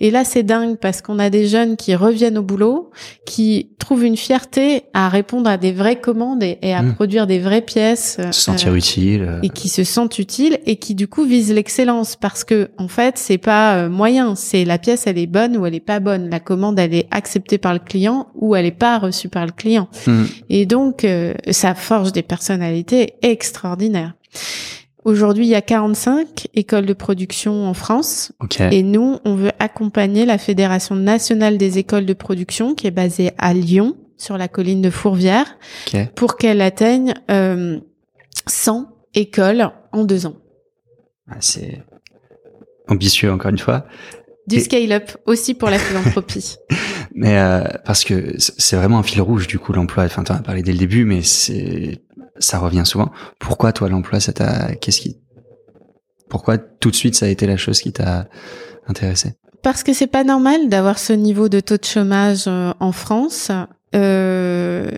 Et 0.00 0.10
là, 0.10 0.24
c'est 0.24 0.42
dingue 0.42 0.76
parce 0.76 1.02
qu'on 1.02 1.18
a 1.18 1.30
des 1.30 1.46
jeunes 1.46 1.76
qui 1.76 1.94
reviennent 1.94 2.38
au 2.38 2.42
boulot, 2.42 2.90
qui 3.26 3.70
trouvent 3.78 4.04
une 4.04 4.16
fierté 4.16 4.84
à 4.94 5.08
répondre 5.08 5.48
à 5.50 5.56
des 5.56 5.72
vraies 5.72 6.00
commandes 6.00 6.42
et, 6.42 6.58
et 6.62 6.72
à 6.74 6.82
Mm. 6.82 6.94
produire 6.94 7.26
des 7.26 7.38
vraies 7.38 7.62
pièces. 7.62 8.16
Se 8.30 8.40
sentir 8.40 8.72
euh, 8.72 8.76
utile. 8.76 9.22
euh, 9.22 9.40
et 9.42 9.48
qui 9.48 9.68
se 9.68 9.82
sentent 9.84 10.18
utiles 10.18 10.58
et 10.66 10.76
qui 10.76 10.94
du 10.94 11.08
coup 11.08 11.24
visent 11.24 11.52
l'excellence 11.52 12.16
parce 12.16 12.44
que 12.44 12.70
en 12.78 12.88
fait 12.88 13.18
c'est 13.18 13.38
pas 13.38 13.76
euh, 13.76 13.88
moyen 13.88 14.34
c'est 14.34 14.64
la 14.64 14.78
pièce 14.78 15.06
elle 15.06 15.18
est 15.18 15.26
bonne 15.26 15.56
ou 15.56 15.66
elle 15.66 15.74
est 15.74 15.80
pas 15.80 16.00
bonne 16.00 16.30
la 16.30 16.40
commande 16.40 16.78
elle 16.78 16.94
est 16.94 17.06
acceptée 17.10 17.58
par 17.58 17.72
le 17.72 17.78
client 17.80 18.28
ou 18.34 18.54
elle 18.54 18.66
est 18.66 18.70
pas 18.70 18.98
reçue 18.98 19.28
par 19.28 19.46
le 19.46 19.52
client 19.52 19.88
mm. 20.06 20.24
et 20.50 20.66
donc 20.66 21.04
euh, 21.04 21.34
ça 21.50 21.74
forge 21.74 22.12
des 22.12 22.22
personnalités 22.22 23.14
extraordinaires 23.22 24.14
aujourd'hui 25.06 25.46
il 25.46 25.50
y 25.50 25.54
a 25.54 25.62
45 25.62 26.48
écoles 26.54 26.84
de 26.84 26.92
production 26.92 27.64
en 27.66 27.74
France 27.74 28.32
Ok. 28.40 28.60
et 28.60 28.82
nous 28.82 29.18
on 29.24 29.34
veut 29.36 29.52
accompagner 29.58 30.26
la 30.26 30.36
Fédération 30.36 30.94
nationale 30.96 31.58
des 31.58 31.78
écoles 31.78 32.06
de 32.06 32.12
production 32.12 32.74
qui 32.74 32.86
est 32.86 32.90
basée 32.90 33.30
à 33.38 33.54
Lyon 33.54 33.96
sur 34.18 34.36
la 34.36 34.48
colline 34.48 34.82
de 34.82 34.90
Fourvière 34.90 35.46
Ok. 35.86 36.08
pour 36.14 36.36
qu'elle 36.36 36.60
atteigne 36.60 37.14
euh, 37.30 37.78
100 38.46 38.88
écoles 39.14 39.70
en 39.92 40.04
deux 40.04 40.26
ans. 40.26 40.36
Ah, 41.28 41.36
c'est 41.40 41.82
ambitieux 42.88 43.30
encore 43.32 43.50
une 43.50 43.58
fois. 43.58 43.86
Du 44.46 44.56
Et- 44.56 44.60
scale-up 44.60 45.10
aussi 45.26 45.54
pour 45.54 45.70
la 45.70 45.78
philanthropie. 45.78 46.56
Mais 47.14 47.38
euh, 47.38 47.64
parce 47.84 48.04
que 48.04 48.34
c'est 48.38 48.76
vraiment 48.76 48.98
un 48.98 49.02
fil 49.02 49.20
rouge 49.22 49.46
du 49.46 49.58
coup 49.58 49.72
l'emploi. 49.72 50.04
Enfin, 50.04 50.22
tu 50.22 50.32
en 50.32 50.36
as 50.36 50.42
parlé 50.42 50.62
dès 50.62 50.72
le 50.72 50.78
début, 50.78 51.04
mais 51.06 51.22
c'est 51.22 52.02
ça 52.38 52.58
revient 52.58 52.84
souvent. 52.84 53.10
Pourquoi 53.38 53.72
toi 53.72 53.88
l'emploi, 53.88 54.20
ça 54.20 54.32
t'a 54.32 54.74
qu'est-ce 54.76 55.00
qui 55.00 55.18
Pourquoi 56.28 56.58
tout 56.58 56.90
de 56.90 56.96
suite 56.96 57.14
ça 57.14 57.26
a 57.26 57.28
été 57.28 57.46
la 57.46 57.56
chose 57.56 57.80
qui 57.80 57.92
t'a 57.92 58.28
intéressé 58.86 59.34
Parce 59.62 59.82
que 59.82 59.92
c'est 59.92 60.06
pas 60.06 60.24
normal 60.24 60.68
d'avoir 60.68 60.98
ce 60.98 61.12
niveau 61.12 61.48
de 61.48 61.60
taux 61.60 61.76
de 61.76 61.84
chômage 61.84 62.44
euh, 62.46 62.72
en 62.80 62.92
France. 62.92 63.50
Euh, 63.94 64.90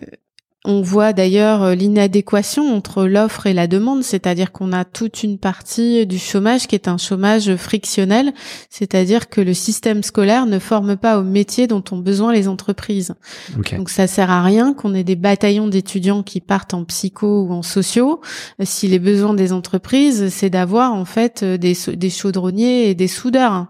on 0.68 0.82
voit 0.82 1.14
d'ailleurs 1.14 1.62
euh, 1.62 1.74
l'inadéquation 1.74 2.72
entre 2.76 3.04
l'offre 3.04 3.46
et 3.46 3.54
la 3.54 3.66
demande, 3.66 4.02
c'est-à-dire 4.02 4.52
qu'on 4.52 4.72
a 4.72 4.84
toute 4.84 5.22
une 5.22 5.38
partie 5.38 6.06
du 6.06 6.18
chômage 6.18 6.66
qui 6.66 6.74
est 6.74 6.88
un 6.88 6.98
chômage 6.98 7.56
frictionnel, 7.56 8.34
c'est-à-dire 8.68 9.30
que 9.30 9.40
le 9.40 9.54
système 9.54 10.02
scolaire 10.02 10.44
ne 10.44 10.58
forme 10.58 10.96
pas 10.96 11.18
au 11.18 11.22
métier 11.22 11.66
dont 11.66 11.82
ont 11.90 11.96
besoin 11.96 12.34
les 12.34 12.48
entreprises. 12.48 13.14
Donc 13.76 13.88
ça 13.88 14.06
sert 14.06 14.30
à 14.30 14.42
rien 14.42 14.74
qu'on 14.74 14.94
ait 14.94 15.04
des 15.04 15.16
bataillons 15.16 15.68
d'étudiants 15.68 16.22
qui 16.22 16.40
partent 16.40 16.74
en 16.74 16.84
psycho 16.84 17.44
ou 17.44 17.52
en 17.52 17.62
sociaux 17.62 18.20
si 18.62 18.88
les 18.88 18.98
besoins 18.98 19.32
des 19.34 19.54
entreprises 19.54 20.28
c'est 20.28 20.50
d'avoir 20.50 20.92
en 20.92 21.06
fait 21.06 21.44
des, 21.44 21.76
des 21.94 22.10
chaudronniers 22.10 22.90
et 22.90 22.94
des 22.94 23.08
soudeurs. 23.08 23.66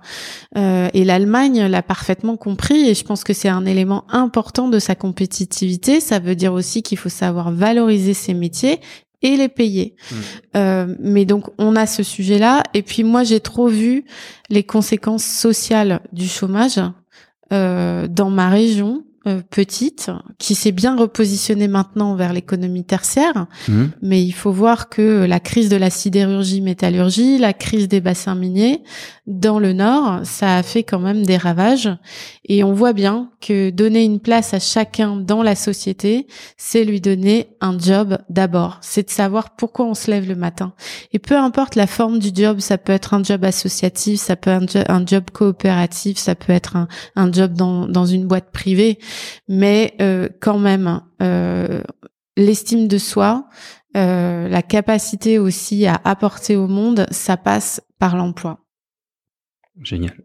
Euh, 0.57 0.89
et 0.95 1.05
l'Allemagne 1.05 1.67
l'a 1.67 1.83
parfaitement 1.83 2.37
compris 2.37 2.89
et 2.89 2.95
je 2.95 3.05
pense 3.05 3.23
que 3.23 3.33
c'est 3.33 3.49
un 3.49 3.67
élément 3.67 4.05
important 4.09 4.69
de 4.69 4.79
sa 4.79 4.95
compétitivité. 4.95 6.01
Ça 6.01 6.19
veut 6.19 6.35
dire 6.35 6.53
aussi 6.53 6.83
qu'il 6.89 6.99
faut 6.99 7.09
savoir 7.09 7.53
valoriser 7.53 8.15
ses 8.15 8.35
métiers 8.35 8.81
et 9.23 9.37
les 9.37 9.49
payer. 9.49 9.95
Mmh. 10.11 10.15
Euh, 10.57 10.95
mais 11.01 11.25
donc 11.25 11.47
on 11.59 11.77
a 11.77 11.87
ce 11.87 12.03
sujet-là. 12.03 12.63
Et 12.75 12.83
puis 12.83 13.05
moi 13.05 13.25
j'ai 13.25 13.41
trop 13.41 13.69
vu 13.69 14.05
les 14.49 14.63
conséquences 14.63 15.25
sociales 15.25 16.01
du 16.13 16.29
chômage 16.29 16.81
euh, 17.53 18.07
dans 18.09 18.31
ma 18.31 18.49
région 18.49 19.05
euh, 19.27 19.43
petite 19.51 20.11
qui 20.39 20.55
s'est 20.55 20.73
bien 20.73 20.97
repositionnée 20.97 21.69
maintenant 21.69 22.15
vers 22.15 22.33
l'économie 22.33 22.85
tertiaire. 22.85 23.47
Mmh. 23.67 23.85
Mais 24.03 24.23
il 24.23 24.33
faut 24.33 24.53
voir 24.53 24.89
que 24.89 25.27
la 25.27 25.41
crise 25.41 25.69
de 25.69 25.77
la 25.77 25.91
sidérurgie 25.91 26.61
métallurgie, 26.61 27.39
la 27.39 27.53
crise 27.53 27.89
des 27.89 28.01
bassins 28.01 28.37
miniers 28.37 28.83
dans 29.29 29.59
le 29.59 29.73
nord, 29.73 30.21
ça 30.25 30.57
a 30.57 30.63
fait 30.63 30.83
quand 30.83 30.99
même 30.99 31.25
des 31.25 31.37
ravages. 31.37 31.91
Et 32.45 32.65
on 32.65 32.73
voit 32.73 32.95
bien 32.95 33.31
que 33.41 33.71
donner 33.71 34.03
une 34.03 34.21
place 34.21 34.55
à 34.55 34.59
chacun 34.59 35.17
dans 35.17 35.43
la 35.43 35.55
société, 35.55 36.27
c'est 36.57 36.85
lui 36.85 37.01
donner 37.01 37.51
un 37.61 37.79
job 37.79 38.19
d'abord. 38.31 38.79
C'est 38.81 39.05
de 39.05 39.11
savoir 39.11 39.55
pourquoi 39.55 39.85
on 39.85 39.95
se 39.95 40.11
lève 40.11 40.27
le 40.27 40.35
matin. 40.35 40.73
Et 41.13 41.19
peu 41.19 41.37
importe 41.37 41.77
la 41.77 41.87
forme 41.87 42.19
du 42.19 42.31
job, 42.35 42.61
ça 42.61 42.79
peut 42.79 42.93
être 42.93 43.15
un 43.15 43.23
job 43.23 43.45
associatif, 43.45 44.19
ça 44.19 44.35
peut 44.35 44.51
être 44.51 44.85
un 44.89 45.07
job 45.07 45.25
coopératif, 45.31 46.19
ça 46.19 46.35
peut 46.35 46.53
être 46.53 46.77
un, 47.15 47.33
job 47.33 47.53
dans, 47.53 47.87
dans 47.87 48.07
une 48.07 48.27
boîte 48.27 48.51
privée 48.51 48.99
mais 49.49 49.95
euh, 50.01 50.29
quand 50.41 50.59
même, 50.59 51.01
euh, 51.23 51.83
l'estime 52.37 52.89
de 52.89 52.99
soi, 52.99 53.49
euh, 53.97 54.49
la 54.49 54.63
capacité 54.63 55.39
aussi 55.39 55.87
à 55.87 56.01
apporter 56.05 56.57
au 56.57 56.69
monde, 56.69 57.07
ça 57.11 57.37
passe 57.37 57.81
par 57.99 58.17
l'emploi. 58.17 58.68
Génial. 59.83 60.17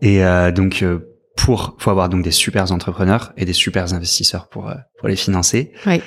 Et 0.00 0.22
donc 0.52 0.84
pour 1.36 1.76
faut 1.78 1.90
avoir 1.90 2.08
donc 2.08 2.22
des 2.22 2.30
super 2.30 2.70
entrepreneurs 2.72 3.32
et 3.36 3.44
des 3.44 3.52
super 3.52 3.92
investisseurs 3.92 4.48
pour 4.48 4.72
pour 4.98 5.08
les 5.08 5.16
financer. 5.16 5.72
Oui 5.86 6.00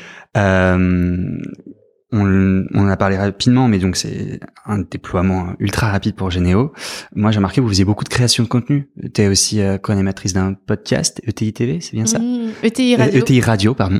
on, 2.13 2.65
on 2.73 2.79
en 2.79 2.87
a 2.87 2.95
parlé 2.95 3.17
rapidement, 3.17 3.67
mais 3.67 3.79
donc 3.79 3.95
c'est 3.95 4.39
un 4.65 4.79
déploiement 4.79 5.53
ultra 5.59 5.91
rapide 5.91 6.15
pour 6.15 6.29
Généo. 6.29 6.71
Moi, 7.15 7.31
j'ai 7.31 7.37
remarqué 7.37 7.55
que 7.57 7.61
vous 7.61 7.69
faisiez 7.69 7.85
beaucoup 7.85 8.03
de 8.03 8.09
création 8.09 8.43
de 8.43 8.47
contenu. 8.47 8.87
Tu 9.13 9.21
es 9.21 9.27
aussi 9.27 9.61
euh, 9.61 9.79
co-animatrice 9.79 10.33
d'un 10.33 10.53
podcast, 10.53 11.21
ETI 11.27 11.53
TV, 11.53 11.81
c'est 11.81 11.93
bien 11.93 12.05
ça? 12.05 12.19
ETI 12.61 12.95
mmh, 12.95 12.99
Radio. 12.99 13.19
ETI 13.19 13.41
Radio, 13.41 13.73
pardon. 13.73 13.99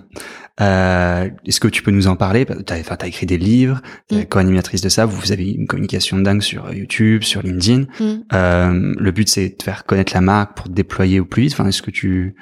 Euh, 0.62 1.30
Est-ce 1.46 1.60
que 1.60 1.68
tu 1.68 1.82
peux 1.82 1.90
nous 1.90 2.06
en 2.06 2.16
parler? 2.16 2.46
T'as 2.46 2.80
enfin, 2.80 2.98
as 3.02 3.08
écrit 3.08 3.26
des 3.26 3.40
livres, 3.40 3.82
tu 4.08 4.16
es 4.16 4.22
mmh. 4.22 4.26
co-animatrice 4.26 4.82
de 4.82 4.90
ça, 4.90 5.08
vous, 5.08 5.32
avez 5.32 5.50
une 5.50 5.66
communication 5.66 6.20
dingue 6.20 6.42
sur 6.42 6.72
YouTube, 6.72 7.24
sur 7.24 7.42
LinkedIn. 7.42 7.86
Mmh. 8.00 8.06
Euh, 8.34 8.94
le 8.96 9.12
but, 9.12 9.28
c'est 9.28 9.58
de 9.58 9.64
faire 9.64 9.86
connaître 9.86 10.14
la 10.14 10.22
marque 10.22 10.56
pour 10.56 10.70
déployer 10.70 11.20
au 11.20 11.26
plus 11.26 11.42
vite. 11.42 11.54
Enfin, 11.54 11.68
est-ce 11.68 11.82
que 11.82 11.92
tu 11.92 12.36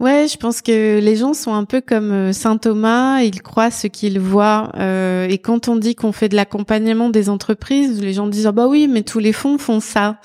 Ouais, 0.00 0.26
je 0.28 0.36
pense 0.36 0.60
que 0.60 0.98
les 0.98 1.14
gens 1.14 1.34
sont 1.34 1.54
un 1.54 1.64
peu 1.64 1.80
comme 1.80 2.10
euh, 2.10 2.32
Saint 2.32 2.56
Thomas, 2.56 3.20
ils 3.20 3.40
croient 3.40 3.70
ce 3.70 3.86
qu'ils 3.86 4.18
voient. 4.18 4.72
Euh, 4.76 5.28
et 5.28 5.38
quand 5.38 5.68
on 5.68 5.76
dit 5.76 5.94
qu'on 5.94 6.10
fait 6.10 6.28
de 6.28 6.34
l'accompagnement 6.34 7.10
des 7.10 7.28
entreprises, 7.28 8.02
les 8.02 8.12
gens 8.12 8.26
disent 8.26 8.48
ah 8.48 8.52
bah 8.52 8.66
oui, 8.66 8.88
mais 8.88 9.02
tous 9.02 9.20
les 9.20 9.32
fonds 9.32 9.56
font 9.56 9.78
ça. 9.78 10.18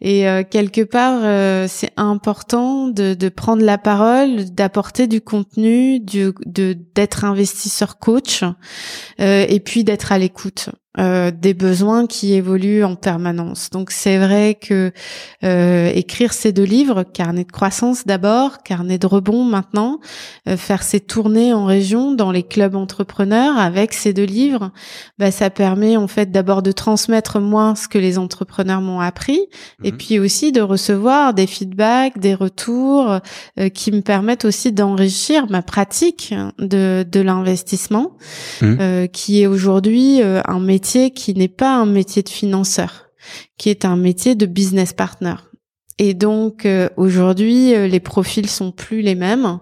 Et 0.00 0.26
euh, 0.26 0.42
quelque 0.42 0.80
part, 0.80 1.20
c'est 1.68 1.92
important 1.98 2.88
de, 2.88 3.28
prendre 3.28 3.62
la 3.62 3.76
parole, 3.76 4.46
d'apporter 4.54 5.06
du 5.06 5.20
contenu, 5.20 6.00
de 6.00 6.32
d'être 6.46 7.24
investisseur 7.24 7.98
coach, 7.98 8.42
et 9.18 9.60
puis 9.60 9.84
d'être 9.84 10.12
à 10.12 10.18
l'écoute. 10.18 10.70
Euh, 10.98 11.30
des 11.30 11.54
besoins 11.54 12.08
qui 12.08 12.34
évoluent 12.34 12.82
en 12.82 12.96
permanence. 12.96 13.70
Donc 13.70 13.92
c'est 13.92 14.18
vrai 14.18 14.58
que 14.60 14.90
euh, 15.44 15.88
écrire 15.94 16.32
ces 16.32 16.50
deux 16.50 16.64
livres, 16.64 17.04
carnet 17.04 17.44
de 17.44 17.52
croissance 17.52 18.08
d'abord, 18.08 18.64
carnet 18.64 18.98
de 18.98 19.06
rebond 19.06 19.44
maintenant, 19.44 20.00
euh, 20.48 20.56
faire 20.56 20.82
ces 20.82 20.98
tournées 20.98 21.52
en 21.52 21.64
région 21.64 22.10
dans 22.10 22.32
les 22.32 22.42
clubs 22.42 22.74
entrepreneurs 22.74 23.56
avec 23.56 23.92
ces 23.92 24.12
deux 24.12 24.24
livres, 24.24 24.72
bah, 25.16 25.30
ça 25.30 25.48
permet 25.48 25.96
en 25.96 26.08
fait 26.08 26.32
d'abord 26.32 26.60
de 26.60 26.72
transmettre 26.72 27.38
moi 27.38 27.74
ce 27.76 27.86
que 27.86 27.98
les 27.98 28.18
entrepreneurs 28.18 28.80
m'ont 28.80 28.98
appris 28.98 29.38
et 29.84 29.92
mhm. 29.92 29.96
puis 29.96 30.18
aussi 30.18 30.50
de 30.50 30.60
recevoir 30.60 31.34
des 31.34 31.46
feedbacks, 31.46 32.18
des 32.18 32.34
retours 32.34 33.20
qui 33.74 33.92
me 33.92 34.00
permettent 34.00 34.44
aussi 34.44 34.72
d'enrichir 34.72 35.48
ma 35.50 35.62
pratique 35.62 36.34
de, 36.58 37.06
de 37.08 37.20
l'investissement 37.20 38.16
mhm. 38.60 39.06
qui 39.12 39.42
est 39.42 39.46
aujourd'hui 39.46 40.20
un 40.20 40.58
métier 40.58 40.79
qui 40.80 41.34
n'est 41.34 41.48
pas 41.48 41.76
un 41.76 41.86
métier 41.86 42.22
de 42.22 42.28
financeur, 42.28 43.10
qui 43.58 43.68
est 43.68 43.84
un 43.84 43.96
métier 43.96 44.34
de 44.34 44.46
business 44.46 44.92
partner. 44.92 45.34
Et 46.00 46.14
donc 46.14 46.64
euh, 46.64 46.88
aujourd'hui, 46.96 47.74
euh, 47.74 47.86
les 47.86 48.00
profils 48.00 48.48
sont 48.48 48.72
plus 48.72 49.02
les 49.02 49.14
mêmes. 49.14 49.58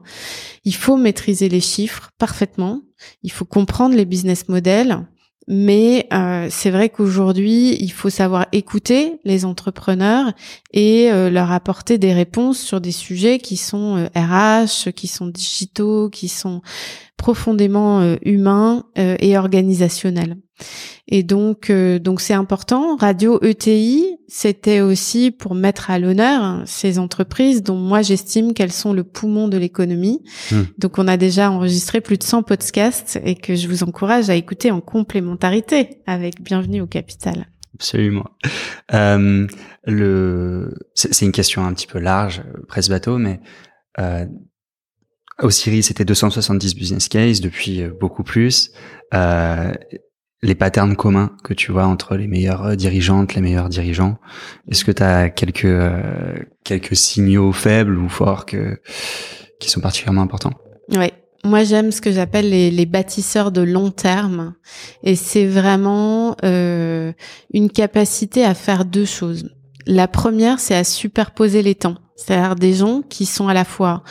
Il 0.64 0.74
faut 0.74 0.96
maîtriser 0.96 1.48
les 1.48 1.60
chiffres 1.60 2.10
parfaitement. 2.16 2.82
Il 3.24 3.32
faut 3.32 3.44
comprendre 3.44 3.96
les 3.96 4.04
business 4.04 4.48
models. 4.48 5.04
Mais 5.48 6.06
euh, 6.12 6.46
c'est 6.48 6.70
vrai 6.70 6.90
qu'aujourd'hui, 6.90 7.76
il 7.80 7.90
faut 7.90 8.10
savoir 8.10 8.46
écouter 8.52 9.18
les 9.24 9.44
entrepreneurs 9.44 10.32
et 10.72 11.10
leur 11.10 11.50
apporter 11.52 11.96
des 11.96 12.12
réponses 12.12 12.58
sur 12.58 12.82
des 12.82 12.92
sujets 12.92 13.38
qui 13.38 13.56
sont 13.56 14.10
RH, 14.14 14.92
qui 14.92 15.06
sont 15.06 15.26
digitaux, 15.26 16.10
qui 16.10 16.28
sont 16.28 16.60
profondément 17.16 18.14
humains 18.26 18.84
et 18.96 19.38
organisationnels. 19.38 20.36
Et 21.06 21.22
donc, 21.22 21.70
euh, 21.70 21.98
donc 21.98 22.20
c'est 22.20 22.34
important. 22.34 22.96
Radio 22.96 23.42
ETI, 23.42 24.18
c'était 24.28 24.80
aussi 24.80 25.30
pour 25.30 25.54
mettre 25.54 25.90
à 25.90 25.98
l'honneur 25.98 26.62
ces 26.66 26.98
entreprises 26.98 27.62
dont 27.62 27.76
moi 27.76 28.02
j'estime 28.02 28.52
qu'elles 28.52 28.72
sont 28.72 28.92
le 28.92 29.04
poumon 29.04 29.48
de 29.48 29.56
l'économie. 29.56 30.22
Hmm. 30.50 30.62
Donc, 30.76 30.98
on 30.98 31.08
a 31.08 31.16
déjà 31.16 31.50
enregistré 31.50 32.00
plus 32.00 32.18
de 32.18 32.24
100 32.24 32.42
podcasts 32.42 33.18
et 33.24 33.34
que 33.34 33.54
je 33.54 33.68
vous 33.68 33.82
encourage 33.82 34.28
à 34.28 34.34
écouter 34.34 34.70
en 34.70 34.80
complémentarité 34.80 36.00
avec 36.06 36.42
Bienvenue 36.42 36.82
au 36.82 36.86
Capital. 36.86 37.46
Absolument. 37.74 38.26
Euh, 38.92 39.46
le, 39.84 40.74
c'est 40.94 41.24
une 41.24 41.32
question 41.32 41.64
un 41.64 41.72
petit 41.72 41.86
peu 41.86 42.00
large, 42.00 42.42
presse 42.66 42.88
bateau, 42.88 43.18
mais 43.18 43.40
euh, 43.98 44.26
Osiris, 45.40 45.86
c'était 45.86 46.04
270 46.04 46.74
business 46.74 47.08
cases, 47.08 47.40
depuis 47.40 47.84
beaucoup 48.00 48.24
plus. 48.24 48.72
Euh, 49.14 49.72
les 50.42 50.54
patterns 50.54 50.94
communs 50.94 51.32
que 51.42 51.52
tu 51.52 51.72
vois 51.72 51.86
entre 51.86 52.16
les 52.16 52.26
meilleures 52.26 52.64
euh, 52.64 52.76
dirigeantes, 52.76 53.34
les 53.34 53.40
meilleurs 53.40 53.68
dirigeants 53.68 54.18
Est-ce 54.70 54.84
que 54.84 54.92
tu 54.92 55.02
as 55.02 55.30
quelques 55.30 55.64
euh, 55.64 56.36
quelques 56.64 56.96
signaux 56.96 57.52
faibles 57.52 57.98
ou 57.98 58.08
forts 58.08 58.46
que 58.46 58.80
qui 59.58 59.70
sont 59.70 59.80
particulièrement 59.80 60.22
importants? 60.22 60.54
Oui. 60.90 61.10
Moi, 61.44 61.62
j'aime 61.62 61.92
ce 61.92 62.00
que 62.00 62.10
j'appelle 62.10 62.50
les, 62.50 62.70
les, 62.70 62.84
bâtisseurs 62.84 63.52
de 63.52 63.60
long 63.60 63.90
terme, 63.90 64.54
et 65.04 65.14
c'est 65.14 65.46
vraiment 65.46 66.36
euh, 66.44 67.12
une 67.54 67.70
capacité 67.70 68.44
à 68.44 68.54
faire 68.54 68.84
deux 68.84 69.04
choses. 69.04 69.48
La 69.86 70.08
première, 70.08 70.58
c'est 70.58 70.74
à 70.74 70.82
superposer 70.82 71.62
les 71.62 71.76
temps, 71.76 71.94
c'est-à-dire 72.16 72.56
des 72.56 72.74
gens 72.74 73.02
qui 73.08 73.24
sont 73.24 73.46
à 73.46 73.54
la 73.54 73.64
fois 73.64 74.02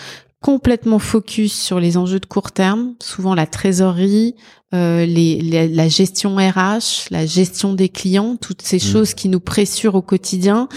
complètement 0.48 0.98
focus 0.98 1.52
sur 1.52 1.78
les 1.78 1.98
enjeux 1.98 2.22
de 2.22 2.26
court 2.26 2.54
terme, 2.54 2.94
souvent 3.04 3.36
la 3.36 3.46
trésorerie, 3.46 4.34
euh, 4.74 5.06
les, 5.06 5.42
la 5.68 5.90
gestion 5.90 6.38
RH, 6.38 7.10
la 7.12 7.26
gestion 7.26 7.74
des 7.74 7.90
clients, 7.90 8.38
toutes 8.38 8.62
ces 8.62 8.78
mmh. 8.78 8.80
choses 8.80 9.14
qui 9.14 9.28
nous 9.28 9.42
pressurent 9.42 9.96
au 9.96 10.02
quotidien. 10.02 10.70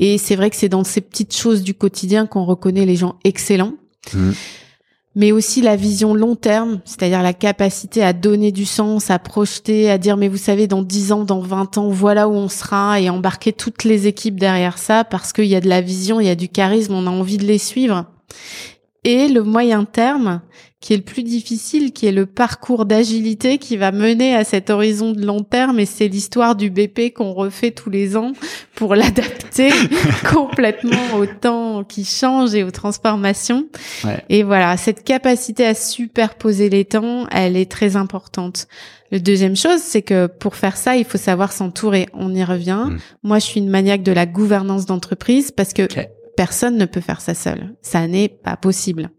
Et 0.00 0.18
c'est 0.18 0.34
vrai 0.34 0.50
que 0.50 0.56
c'est 0.56 0.68
dans 0.68 0.82
ces 0.82 1.00
petites 1.00 1.36
choses 1.36 1.62
du 1.62 1.72
quotidien 1.72 2.26
qu'on 2.26 2.44
reconnaît 2.44 2.84
les 2.84 2.96
gens 2.96 3.14
excellents. 3.22 3.74
Mmh. 4.12 4.32
Mais 5.14 5.30
aussi 5.30 5.62
la 5.62 5.76
vision 5.76 6.14
long 6.14 6.34
terme, 6.34 6.80
c'est-à-dire 6.84 7.22
la 7.22 7.32
capacité 7.32 8.02
à 8.02 8.12
donner 8.12 8.50
du 8.50 8.64
sens, 8.64 9.08
à 9.08 9.20
projeter, 9.20 9.88
à 9.88 9.98
dire 9.98 10.16
mais 10.16 10.26
vous 10.26 10.36
savez 10.36 10.66
dans 10.66 10.82
10 10.82 11.12
ans, 11.12 11.22
dans 11.22 11.42
20 11.42 11.78
ans, 11.78 11.90
voilà 11.90 12.28
où 12.28 12.32
on 12.32 12.48
sera 12.48 13.00
et 13.00 13.08
embarquer 13.08 13.52
toutes 13.52 13.84
les 13.84 14.08
équipes 14.08 14.40
derrière 14.40 14.78
ça 14.78 15.04
parce 15.04 15.32
qu'il 15.32 15.46
y 15.46 15.54
a 15.54 15.60
de 15.60 15.68
la 15.68 15.80
vision, 15.80 16.18
il 16.18 16.26
y 16.26 16.30
a 16.30 16.34
du 16.34 16.48
charisme, 16.48 16.94
on 16.94 17.06
a 17.06 17.10
envie 17.10 17.38
de 17.38 17.46
les 17.46 17.58
suivre. 17.58 18.06
Et 19.04 19.28
le 19.28 19.42
moyen 19.42 19.84
terme 19.84 20.40
qui 20.80 20.92
est 20.92 20.96
le 20.96 21.02
plus 21.02 21.22
difficile, 21.22 21.92
qui 21.92 22.06
est 22.06 22.12
le 22.12 22.26
parcours 22.26 22.86
d'agilité 22.86 23.58
qui 23.58 23.76
va 23.76 23.92
mener 23.92 24.34
à 24.34 24.42
cet 24.42 24.68
horizon 24.68 25.12
de 25.12 25.24
long 25.24 25.42
terme 25.42 25.78
et 25.78 25.86
c'est 25.86 26.08
l'histoire 26.08 26.56
du 26.56 26.70
BP 26.70 27.12
qu'on 27.14 27.32
refait 27.32 27.70
tous 27.70 27.88
les 27.88 28.16
ans 28.16 28.32
pour 28.74 28.94
l'adapter 28.96 29.70
complètement 30.30 31.14
au 31.16 31.26
temps 31.26 31.84
qui 31.84 32.04
change 32.04 32.54
et 32.54 32.64
aux 32.64 32.72
transformations. 32.72 33.66
Et 34.28 34.42
voilà, 34.42 34.76
cette 34.76 35.04
capacité 35.04 35.64
à 35.64 35.74
superposer 35.74 36.68
les 36.68 36.84
temps, 36.84 37.26
elle 37.30 37.56
est 37.56 37.70
très 37.70 37.94
importante. 37.94 38.66
Le 39.12 39.20
deuxième 39.20 39.56
chose, 39.56 39.80
c'est 39.80 40.02
que 40.02 40.26
pour 40.26 40.56
faire 40.56 40.76
ça, 40.76 40.96
il 40.96 41.04
faut 41.04 41.18
savoir 41.18 41.52
s'entourer. 41.52 42.08
On 42.12 42.34
y 42.34 42.42
revient. 42.42 42.86
Mm. 42.88 42.98
Moi, 43.22 43.38
je 43.38 43.44
suis 43.44 43.60
une 43.60 43.68
maniaque 43.68 44.02
de 44.02 44.12
la 44.12 44.26
gouvernance 44.26 44.86
d'entreprise 44.86 45.50
parce 45.52 45.72
que 45.74 45.86
personne 46.36 46.76
ne 46.76 46.86
peut 46.86 47.00
faire 47.00 47.20
ça 47.20 47.34
seul. 47.34 47.74
Ça 47.82 48.06
n'est 48.06 48.28
pas 48.28 48.56
possible. 48.56 49.10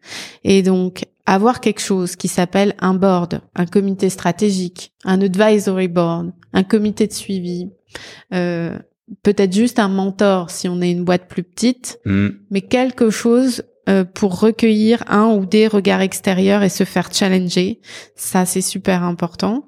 Et 0.44 0.64
donc, 0.64 1.06
avoir 1.26 1.62
quelque 1.62 1.82
chose 1.82 2.16
qui 2.16 2.28
s'appelle 2.28 2.76
un 2.80 2.94
board, 2.94 3.42
un 3.56 3.66
comité 3.66 4.10
stratégique, 4.10 4.94
un 5.06 5.22
advisory 5.22 5.88
board, 5.88 6.34
un 6.52 6.64
comité 6.64 7.08
de 7.08 7.14
suivi, 7.14 7.70
euh, 8.34 8.78
peut-être 9.22 9.54
juste 9.54 9.80
un 9.80 9.88
mentor 9.88 10.50
si 10.50 10.68
on 10.68 10.82
est 10.82 10.92
une 10.92 11.04
boîte 11.04 11.28
plus 11.28 11.44
petite, 11.44 12.00
mm. 12.06 12.30
mais 12.52 12.62
quelque 12.62 13.10
chose 13.10 13.64
euh, 13.90 14.06
pour 14.06 14.40
recueillir 14.40 15.04
un 15.08 15.28
ou 15.34 15.46
des 15.46 15.68
regards 15.68 16.00
extérieurs 16.00 16.64
et 16.64 16.70
se 16.70 16.86
faire 16.86 17.14
challenger. 17.14 17.82
Ça, 18.16 18.46
c'est 18.46 18.62
super 18.62 19.04
important. 19.04 19.66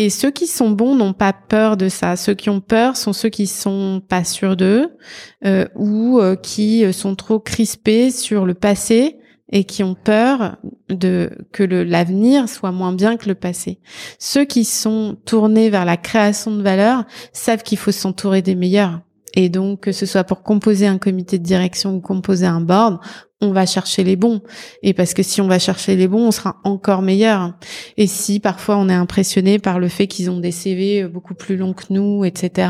Et 0.00 0.10
ceux 0.10 0.30
qui 0.30 0.46
sont 0.46 0.70
bons 0.70 0.94
n'ont 0.94 1.12
pas 1.12 1.32
peur 1.32 1.76
de 1.76 1.88
ça. 1.88 2.14
Ceux 2.14 2.34
qui 2.34 2.50
ont 2.50 2.60
peur 2.60 2.96
sont 2.96 3.12
ceux 3.12 3.30
qui 3.30 3.48
sont 3.48 4.00
pas 4.08 4.22
sûrs 4.22 4.56
d'eux 4.56 4.96
euh, 5.44 5.66
ou 5.74 6.20
euh, 6.20 6.36
qui 6.36 6.92
sont 6.92 7.16
trop 7.16 7.40
crispés 7.40 8.12
sur 8.12 8.46
le 8.46 8.54
passé 8.54 9.18
et 9.50 9.64
qui 9.64 9.82
ont 9.82 9.96
peur 9.96 10.58
de 10.88 11.32
que 11.50 11.64
l'avenir 11.64 12.48
soit 12.48 12.70
moins 12.70 12.92
bien 12.92 13.16
que 13.16 13.26
le 13.26 13.34
passé. 13.34 13.80
Ceux 14.20 14.44
qui 14.44 14.64
sont 14.64 15.16
tournés 15.24 15.68
vers 15.68 15.84
la 15.84 15.96
création 15.96 16.54
de 16.54 16.62
valeur 16.62 17.04
savent 17.32 17.64
qu'il 17.64 17.78
faut 17.78 17.90
s'entourer 17.90 18.40
des 18.40 18.54
meilleurs. 18.54 19.00
Et 19.34 19.48
donc, 19.48 19.80
que 19.80 19.92
ce 19.92 20.06
soit 20.06 20.24
pour 20.24 20.44
composer 20.44 20.86
un 20.86 20.98
comité 20.98 21.38
de 21.38 21.44
direction 21.44 21.96
ou 21.96 22.00
composer 22.00 22.46
un 22.46 22.60
board, 22.60 23.00
on 23.40 23.52
va 23.52 23.66
chercher 23.66 24.02
les 24.02 24.16
bons. 24.16 24.40
Et 24.82 24.94
parce 24.94 25.14
que 25.14 25.22
si 25.22 25.40
on 25.40 25.46
va 25.46 25.58
chercher 25.58 25.94
les 25.94 26.08
bons, 26.08 26.26
on 26.26 26.30
sera 26.32 26.56
encore 26.64 27.02
meilleur. 27.02 27.54
Et 27.96 28.06
si 28.08 28.40
parfois 28.40 28.76
on 28.76 28.88
est 28.88 28.94
impressionné 28.94 29.58
par 29.58 29.78
le 29.78 29.88
fait 29.88 30.08
qu'ils 30.08 30.30
ont 30.30 30.40
des 30.40 30.50
CV 30.50 31.04
beaucoup 31.04 31.34
plus 31.34 31.56
longs 31.56 31.72
que 31.72 31.84
nous, 31.90 32.24
etc. 32.24 32.68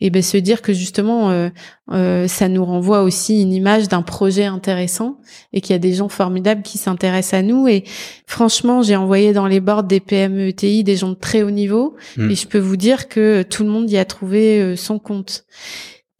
Et 0.00 0.10
ben 0.10 0.22
se 0.22 0.36
dire 0.36 0.62
que 0.62 0.72
justement 0.72 1.30
euh, 1.30 1.48
euh, 1.92 2.28
ça 2.28 2.48
nous 2.48 2.64
renvoie 2.64 3.02
aussi 3.02 3.42
une 3.42 3.52
image 3.52 3.88
d'un 3.88 4.02
projet 4.02 4.44
intéressant 4.44 5.18
et 5.52 5.60
qu'il 5.60 5.74
y 5.74 5.76
a 5.76 5.80
des 5.80 5.94
gens 5.94 6.08
formidables 6.08 6.62
qui 6.62 6.78
s'intéressent 6.78 7.40
à 7.40 7.42
nous. 7.42 7.68
Et 7.68 7.84
franchement, 8.26 8.82
j'ai 8.82 8.96
envoyé 8.96 9.32
dans 9.32 9.46
les 9.46 9.60
boards 9.60 9.84
des 9.84 10.00
PME 10.00 10.48
ETI 10.48 10.84
des 10.84 10.96
gens 10.96 11.10
de 11.10 11.14
très 11.14 11.42
haut 11.42 11.50
niveau 11.50 11.96
hmm. 12.16 12.30
et 12.30 12.34
je 12.36 12.46
peux 12.46 12.58
vous 12.58 12.76
dire 12.76 13.08
que 13.08 13.42
tout 13.42 13.64
le 13.64 13.70
monde 13.70 13.90
y 13.90 13.98
a 13.98 14.04
trouvé 14.04 14.60
euh, 14.60 14.76
son 14.76 14.98
compte. 14.98 15.44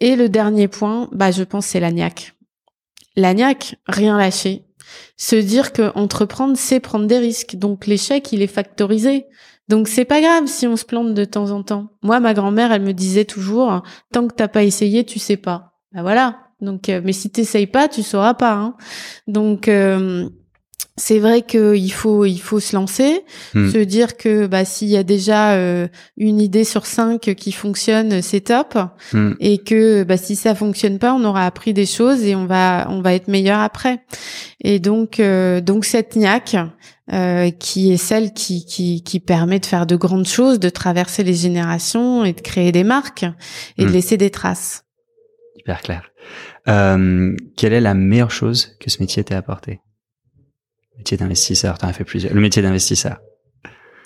Et 0.01 0.17
le 0.17 0.29
dernier 0.29 0.69
point, 0.69 1.09
bah 1.13 1.31
je 1.31 1.45
pense 1.45 1.67
c'est 1.67 1.81
l'agnac 1.81 2.34
L'agnac, 3.17 3.77
rien 3.87 4.19
lâcher. 4.19 4.65
Se 5.17 5.37
dire 5.37 5.73
que 5.73 5.97
entreprendre, 5.97 6.57
c'est 6.57 6.81
prendre 6.81 7.07
des 7.07 7.19
risques. 7.19 7.57
Donc 7.57 7.87
l'échec, 7.87 8.33
il 8.33 8.43
est 8.43 8.47
factorisé. 8.47 9.27
Donc 9.69 9.89
c'est 9.89 10.05
pas 10.05 10.21
grave 10.21 10.47
si 10.47 10.67
on 10.67 10.77
se 10.77 10.85
plante 10.85 11.15
de 11.15 11.25
temps 11.25 11.51
en 11.51 11.63
temps. 11.63 11.89
Moi, 12.03 12.21
ma 12.21 12.35
grand-mère, 12.35 12.73
elle 12.73 12.83
me 12.83 12.93
disait 12.93 13.25
toujours, 13.25 13.83
tant 14.13 14.27
que 14.27 14.35
t'as 14.35 14.49
pas 14.49 14.65
essayé, 14.65 15.05
tu 15.05 15.19
sais 15.19 15.37
pas. 15.37 15.73
Ben 15.93 16.03
voilà. 16.03 16.41
Donc, 16.61 16.89
euh, 16.89 17.01
mais 17.05 17.13
si 17.13 17.31
t'essayes 17.31 17.67
pas, 17.67 17.89
tu 17.89 18.03
sauras 18.03 18.35
pas. 18.35 18.53
Hein. 18.53 18.77
Donc 19.27 19.69
euh, 19.69 20.29
c'est 20.97 21.19
vrai 21.19 21.43
qu'il 21.43 21.93
faut 21.93 22.25
il 22.25 22.39
faut 22.39 22.61
se 22.61 22.77
lancer, 22.77 23.25
hmm. 23.55 23.71
se 23.71 23.79
dire 23.79 24.17
que 24.17 24.47
bah 24.47 24.65
s'il 24.65 24.89
y 24.89 24.97
a 24.97 25.03
déjà 25.03 25.55
euh, 25.55 25.89
une 26.17 26.41
idée 26.41 26.63
sur 26.63 26.87
cinq 26.87 27.35
qui 27.35 27.51
fonctionne, 27.51 28.23
c'est 28.23 28.43
top, 28.43 28.79
hmm. 29.13 29.33
et 29.41 29.59
que 29.59 30.05
bah 30.05 30.17
si 30.17 30.37
ça 30.37 30.55
fonctionne 30.55 31.01
pas, 31.01 31.13
on 31.13 31.25
aura 31.25 31.47
appris 31.47 31.75
des 31.75 31.87
choses 31.87 32.23
et 32.23 32.37
on 32.37 32.47
va 32.47 32.87
on 32.91 33.01
va 33.01 33.13
être 33.15 33.27
meilleur 33.27 33.59
après. 33.59 34.05
Et 34.61 34.79
donc 34.79 35.19
euh, 35.19 35.61
donc 35.61 35.85
cette 35.85 36.15
niaque 36.15 36.57
euh, 37.13 37.51
qui 37.51 37.93
est 37.93 37.97
celle 37.97 38.33
qui, 38.33 38.65
qui 38.65 39.03
qui 39.03 39.19
permet 39.19 39.59
de 39.59 39.67
faire 39.67 39.87
de 39.87 39.97
grandes 39.97 40.29
choses, 40.29 40.61
de 40.61 40.69
traverser 40.69 41.25
les 41.25 41.35
générations 41.35 42.25
et 42.25 42.35
de 42.35 42.41
créer 42.41 42.71
des 42.71 42.85
marques 42.85 43.27
et 43.79 43.85
de 43.85 43.89
hmm. 43.89 43.93
laisser 43.93 44.17
des 44.17 44.31
traces. 44.31 44.85
Hyper 45.57 45.81
clair. 45.81 46.11
quelle 46.67 47.73
est 47.73 47.81
la 47.81 47.95
meilleure 47.95 48.31
chose 48.31 48.77
que 48.79 48.91
ce 48.91 49.01
métier 49.01 49.25
t'a 49.25 49.39
apporté? 49.39 49.81
Métier 50.99 51.17
d'investisseur, 51.17 51.79
tu 51.79 51.87
as 51.87 51.93
fait 51.93 52.05
plusieurs. 52.05 52.35
Le 52.35 52.41
métier 52.41 52.63
d'investisseur. 52.63 53.19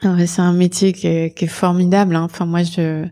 Ah 0.02 0.14
c'est 0.26 0.42
un 0.42 0.52
métier 0.52 0.92
qui 0.92 1.06
est, 1.06 1.36
qui 1.36 1.46
est 1.46 1.48
formidable. 1.48 2.14
Hein. 2.14 2.22
Enfin, 2.22 2.46
moi, 2.46 2.62
je 2.62 3.04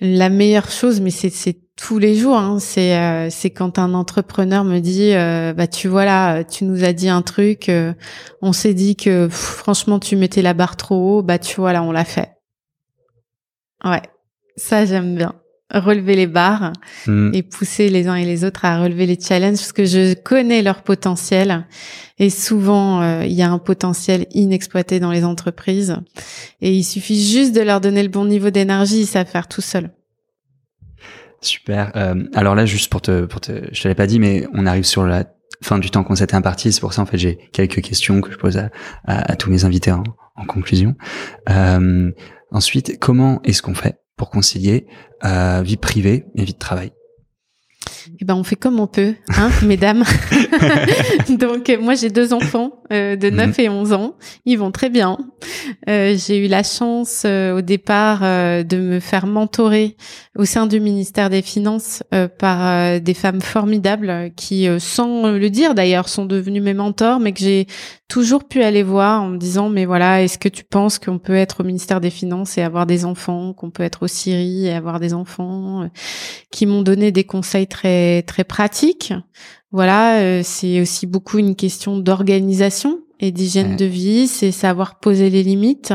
la 0.00 0.30
meilleure 0.30 0.70
chose, 0.70 1.00
mais 1.00 1.10
c'est 1.10 1.58
tous 1.76 1.98
les 1.98 2.14
jours. 2.14 2.38
Hein. 2.38 2.58
C'est 2.58 2.96
euh, 2.96 3.28
c'est 3.30 3.50
quand 3.50 3.78
un 3.78 3.94
entrepreneur 3.94 4.64
me 4.64 4.78
dit, 4.78 5.12
euh, 5.12 5.52
bah 5.52 5.66
tu 5.66 5.88
vois 5.88 6.04
là, 6.04 6.42
tu 6.44 6.64
nous 6.64 6.84
as 6.84 6.92
dit 6.92 7.08
un 7.08 7.22
truc, 7.22 7.68
euh, 7.68 7.92
on 8.40 8.52
s'est 8.52 8.74
dit 8.74 8.96
que 8.96 9.28
franchement 9.28 9.98
tu 9.98 10.16
mettais 10.16 10.42
la 10.42 10.54
barre 10.54 10.76
trop 10.76 11.18
haut, 11.18 11.22
bah 11.22 11.38
tu 11.38 11.56
vois 11.56 11.72
là, 11.72 11.82
on 11.82 11.92
l'a 11.92 12.04
fait. 12.04 12.32
Ouais, 13.84 14.02
ça 14.56 14.84
j'aime 14.84 15.16
bien 15.16 15.34
relever 15.72 16.16
les 16.16 16.26
barres 16.26 16.72
mm. 17.06 17.30
et 17.34 17.42
pousser 17.42 17.88
les 17.88 18.08
uns 18.08 18.16
et 18.16 18.24
les 18.24 18.44
autres 18.44 18.64
à 18.64 18.80
relever 18.80 19.06
les 19.06 19.18
challenges 19.20 19.58
parce 19.58 19.72
que 19.72 19.84
je 19.84 20.14
connais 20.14 20.62
leur 20.62 20.82
potentiel 20.82 21.66
et 22.18 22.30
souvent 22.30 23.02
euh, 23.02 23.24
il 23.24 23.32
y 23.32 23.42
a 23.42 23.50
un 23.50 23.58
potentiel 23.58 24.26
inexploité 24.32 25.00
dans 25.00 25.12
les 25.12 25.24
entreprises 25.24 25.96
et 26.60 26.74
il 26.74 26.84
suffit 26.84 27.22
juste 27.22 27.54
de 27.54 27.60
leur 27.60 27.80
donner 27.80 28.02
le 28.02 28.08
bon 28.08 28.24
niveau 28.24 28.50
d'énergie, 28.50 29.00
ils 29.00 29.06
savent 29.06 29.26
faire 29.26 29.48
tout 29.48 29.60
seul. 29.62 29.90
Super. 31.42 31.92
Euh, 31.96 32.24
alors 32.34 32.54
là, 32.54 32.66
juste 32.66 32.90
pour 32.90 33.00
te, 33.00 33.24
pour 33.24 33.40
te, 33.40 33.52
je 33.72 33.82
te 33.82 33.88
l'ai 33.88 33.94
pas 33.94 34.06
dit, 34.06 34.18
mais 34.18 34.46
on 34.52 34.66
arrive 34.66 34.84
sur 34.84 35.06
la 35.06 35.24
fin 35.62 35.78
du 35.78 35.90
temps 35.90 36.04
qu'on 36.04 36.14
s'était 36.14 36.34
imparti. 36.34 36.72
C'est 36.72 36.80
pour 36.80 36.92
ça 36.92 37.02
en 37.02 37.06
fait 37.06 37.18
j'ai 37.18 37.38
quelques 37.52 37.80
questions 37.80 38.20
que 38.20 38.30
je 38.30 38.36
pose 38.36 38.58
à, 38.58 38.70
à, 39.04 39.36
tous 39.36 39.50
mes 39.50 39.64
invités 39.64 39.92
en, 39.92 40.02
en 40.36 40.44
conclusion. 40.44 40.96
Euh, 41.48 42.10
ensuite, 42.50 42.98
comment 42.98 43.40
est-ce 43.44 43.62
qu'on 43.62 43.74
fait 43.74 43.96
pour 44.20 44.28
concilier 44.28 44.86
euh, 45.24 45.62
vie 45.64 45.78
privée 45.78 46.26
et 46.34 46.44
vie 46.44 46.52
de 46.52 46.58
travail 46.58 46.92
eh 48.20 48.24
ben, 48.26 48.34
on 48.34 48.44
fait 48.44 48.56
comme 48.56 48.78
on 48.78 48.86
peut, 48.86 49.14
hein, 49.34 49.50
mesdames. 49.62 50.04
Donc, 51.30 51.72
moi, 51.80 51.94
j'ai 51.94 52.10
deux 52.10 52.34
enfants 52.34 52.79
euh, 52.92 53.16
de 53.16 53.30
9 53.30 53.46
mhm. 53.46 53.64
et 53.64 53.68
11 53.68 53.92
ans. 53.92 54.14
Ils 54.44 54.58
vont 54.58 54.70
très 54.70 54.90
bien. 54.90 55.18
Euh, 55.88 56.16
j'ai 56.16 56.44
eu 56.44 56.48
la 56.48 56.62
chance 56.62 57.22
euh, 57.24 57.58
au 57.58 57.60
départ 57.60 58.20
euh, 58.22 58.62
de 58.62 58.76
me 58.76 59.00
faire 59.00 59.26
mentorer 59.26 59.96
au 60.36 60.44
sein 60.44 60.66
du 60.66 60.80
ministère 60.80 61.30
des 61.30 61.42
Finances 61.42 62.02
euh, 62.14 62.28
par 62.28 63.00
des 63.00 63.14
femmes 63.14 63.40
formidables 63.40 64.30
qui, 64.36 64.68
sans 64.78 65.30
le 65.30 65.50
dire 65.50 65.74
d'ailleurs, 65.74 66.08
sont 66.08 66.24
devenues 66.24 66.60
mes 66.60 66.74
mentors, 66.74 67.20
mais 67.20 67.32
que 67.32 67.40
j'ai 67.40 67.66
toujours 68.08 68.44
pu 68.44 68.62
aller 68.62 68.82
voir 68.82 69.22
en 69.22 69.28
me 69.28 69.38
disant, 69.38 69.68
mais 69.68 69.84
voilà, 69.84 70.22
est-ce 70.22 70.38
que 70.38 70.48
tu 70.48 70.64
penses 70.64 70.98
qu'on 70.98 71.18
peut 71.18 71.34
être 71.34 71.60
au 71.60 71.64
ministère 71.64 72.00
des 72.00 72.10
Finances 72.10 72.58
et 72.58 72.62
avoir 72.62 72.86
des 72.86 73.04
enfants, 73.04 73.52
qu'on 73.52 73.70
peut 73.70 73.82
être 73.82 74.04
au 74.04 74.08
Syrie 74.08 74.66
et 74.66 74.72
avoir 74.72 75.00
des 75.00 75.14
enfants, 75.14 75.88
qui 76.50 76.66
m'ont 76.66 76.82
donné 76.82 77.12
des 77.12 77.24
conseils 77.24 77.66
très 77.66 78.22
très 78.22 78.44
pratiques. 78.44 79.12
Voilà, 79.72 80.42
c'est 80.42 80.80
aussi 80.80 81.06
beaucoup 81.06 81.38
une 81.38 81.54
question 81.54 81.98
d'organisation 81.98 83.00
et 83.20 83.30
d'hygiène 83.32 83.76
de 83.76 83.84
vie, 83.84 84.26
c'est 84.26 84.50
savoir 84.50 84.98
poser 84.98 85.30
les 85.30 85.42
limites, 85.42 85.92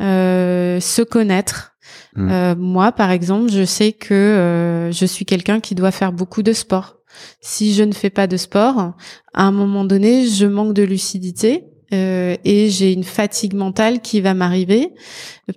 euh, 0.00 0.80
se 0.80 1.02
connaître. 1.02 1.72
Mm. 2.16 2.30
Euh, 2.30 2.54
moi, 2.56 2.92
par 2.92 3.10
exemple, 3.10 3.50
je 3.50 3.64
sais 3.64 3.92
que 3.92 4.14
euh, 4.14 4.92
je 4.92 5.06
suis 5.06 5.24
quelqu'un 5.24 5.60
qui 5.60 5.74
doit 5.74 5.92
faire 5.92 6.12
beaucoup 6.12 6.42
de 6.42 6.52
sport. 6.52 6.96
Si 7.40 7.74
je 7.74 7.84
ne 7.84 7.92
fais 7.92 8.10
pas 8.10 8.26
de 8.26 8.36
sport, 8.36 8.94
à 9.34 9.42
un 9.42 9.52
moment 9.52 9.84
donné, 9.84 10.26
je 10.26 10.46
manque 10.46 10.74
de 10.74 10.82
lucidité 10.82 11.64
euh, 11.94 12.36
et 12.44 12.68
j'ai 12.68 12.92
une 12.92 13.04
fatigue 13.04 13.54
mentale 13.54 14.00
qui 14.00 14.20
va 14.20 14.34
m'arriver 14.34 14.90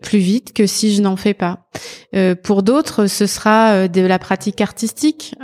plus 0.01 0.19
vite 0.19 0.53
que 0.53 0.65
si 0.65 0.95
je 0.95 1.01
n'en 1.01 1.17
fais 1.17 1.33
pas. 1.33 1.67
Euh, 2.15 2.35
pour 2.35 2.63
d'autres, 2.63 3.07
ce 3.07 3.25
sera 3.25 3.71
euh, 3.71 3.87
de 3.89 4.01
la 4.01 4.17
pratique 4.17 4.61
artistique. 4.61 5.35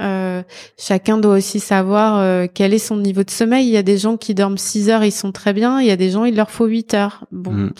chacun 0.78 1.18
doit 1.18 1.36
aussi 1.36 1.60
savoir 1.60 2.48
quel 2.54 2.74
est 2.74 2.80
son 2.80 2.98
niveau 2.98 3.24
de 3.24 3.30
sommeil. 3.30 3.68
Il 3.68 3.74
y 3.74 3.78
a 3.78 3.84
des 3.84 3.98
gens 3.98 4.16
qui 4.18 4.34
dorment 4.34 4.58
6 4.58 4.90
heures, 4.90 5.04
ils 5.04 5.12
sont 5.12 5.32
très 5.32 5.54
bien. 5.54 5.82
Il 5.82 5.88
y 5.88 5.92
a 5.92 5.98
des 5.98 6.12
gens, 6.12 6.26
il 6.26 6.36
leur 6.36 6.52
faut 6.52 6.66
8 6.66 6.94
heures. 6.94 7.26
Bon, 7.32 7.52
mm. 7.52 7.74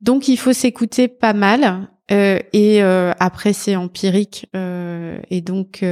donc 0.00 0.28
il 0.28 0.36
faut 0.36 0.52
s'écouter 0.52 1.08
pas 1.08 1.34
mal. 1.34 1.88
et 2.08 2.80
après 3.18 3.52
c'est 3.52 3.76
empirique 3.76 4.46
et 4.54 5.40
donc 5.40 5.84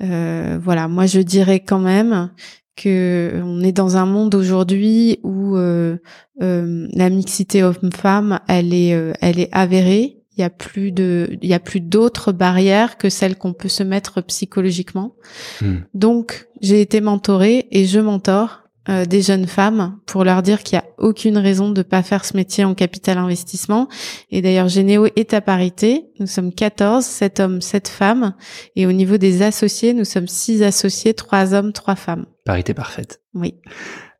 voilà 0.00 0.88
moi 0.88 1.06
je 1.06 1.20
dirais 1.20 1.60
quand 1.60 1.78
même 1.78 2.30
que 2.76 3.40
on 3.42 3.62
est 3.62 3.72
dans 3.72 3.96
un 3.96 4.06
monde 4.06 4.34
aujourd'hui 4.34 5.18
où 5.22 5.56
euh, 5.56 5.96
euh, 6.42 6.86
la 6.92 7.10
mixité 7.10 7.62
homme-femme, 7.62 8.40
elle 8.48 8.72
est, 8.74 8.94
euh, 8.94 9.12
elle 9.20 9.40
est 9.40 9.48
avérée. 9.52 10.18
Il 10.36 10.42
y 10.42 10.44
a 10.44 10.50
plus 10.50 10.92
de, 10.92 11.38
il 11.40 11.48
y 11.48 11.54
a 11.54 11.58
plus 11.58 11.80
d'autres 11.80 12.30
barrières 12.30 12.98
que 12.98 13.08
celles 13.08 13.36
qu'on 13.36 13.54
peut 13.54 13.70
se 13.70 13.82
mettre 13.82 14.20
psychologiquement. 14.20 15.14
Hmm. 15.62 15.78
Donc, 15.94 16.46
j'ai 16.60 16.82
été 16.82 17.00
mentorée 17.00 17.66
et 17.70 17.86
je 17.86 18.00
mentore 18.00 18.65
euh, 18.88 19.04
des 19.04 19.22
jeunes 19.22 19.46
femmes 19.46 19.98
pour 20.06 20.24
leur 20.24 20.42
dire 20.42 20.62
qu'il 20.62 20.78
n'y 20.78 20.84
a 20.84 20.88
aucune 20.98 21.38
raison 21.38 21.70
de 21.70 21.82
pas 21.82 22.02
faire 22.02 22.24
ce 22.24 22.36
métier 22.36 22.64
en 22.64 22.74
capital 22.74 23.18
investissement. 23.18 23.88
Et 24.30 24.42
d'ailleurs, 24.42 24.68
Généo 24.68 25.06
est 25.16 25.34
à 25.34 25.40
parité. 25.40 26.04
Nous 26.20 26.26
sommes 26.26 26.52
14, 26.52 27.04
7 27.04 27.40
hommes, 27.40 27.60
7 27.60 27.88
femmes. 27.88 28.34
Et 28.76 28.86
au 28.86 28.92
niveau 28.92 29.16
des 29.16 29.42
associés, 29.42 29.92
nous 29.92 30.04
sommes 30.04 30.28
6 30.28 30.62
associés, 30.62 31.14
3 31.14 31.54
hommes, 31.54 31.72
3 31.72 31.96
femmes. 31.96 32.26
Parité 32.44 32.74
parfaite. 32.74 33.20
Oui. 33.34 33.54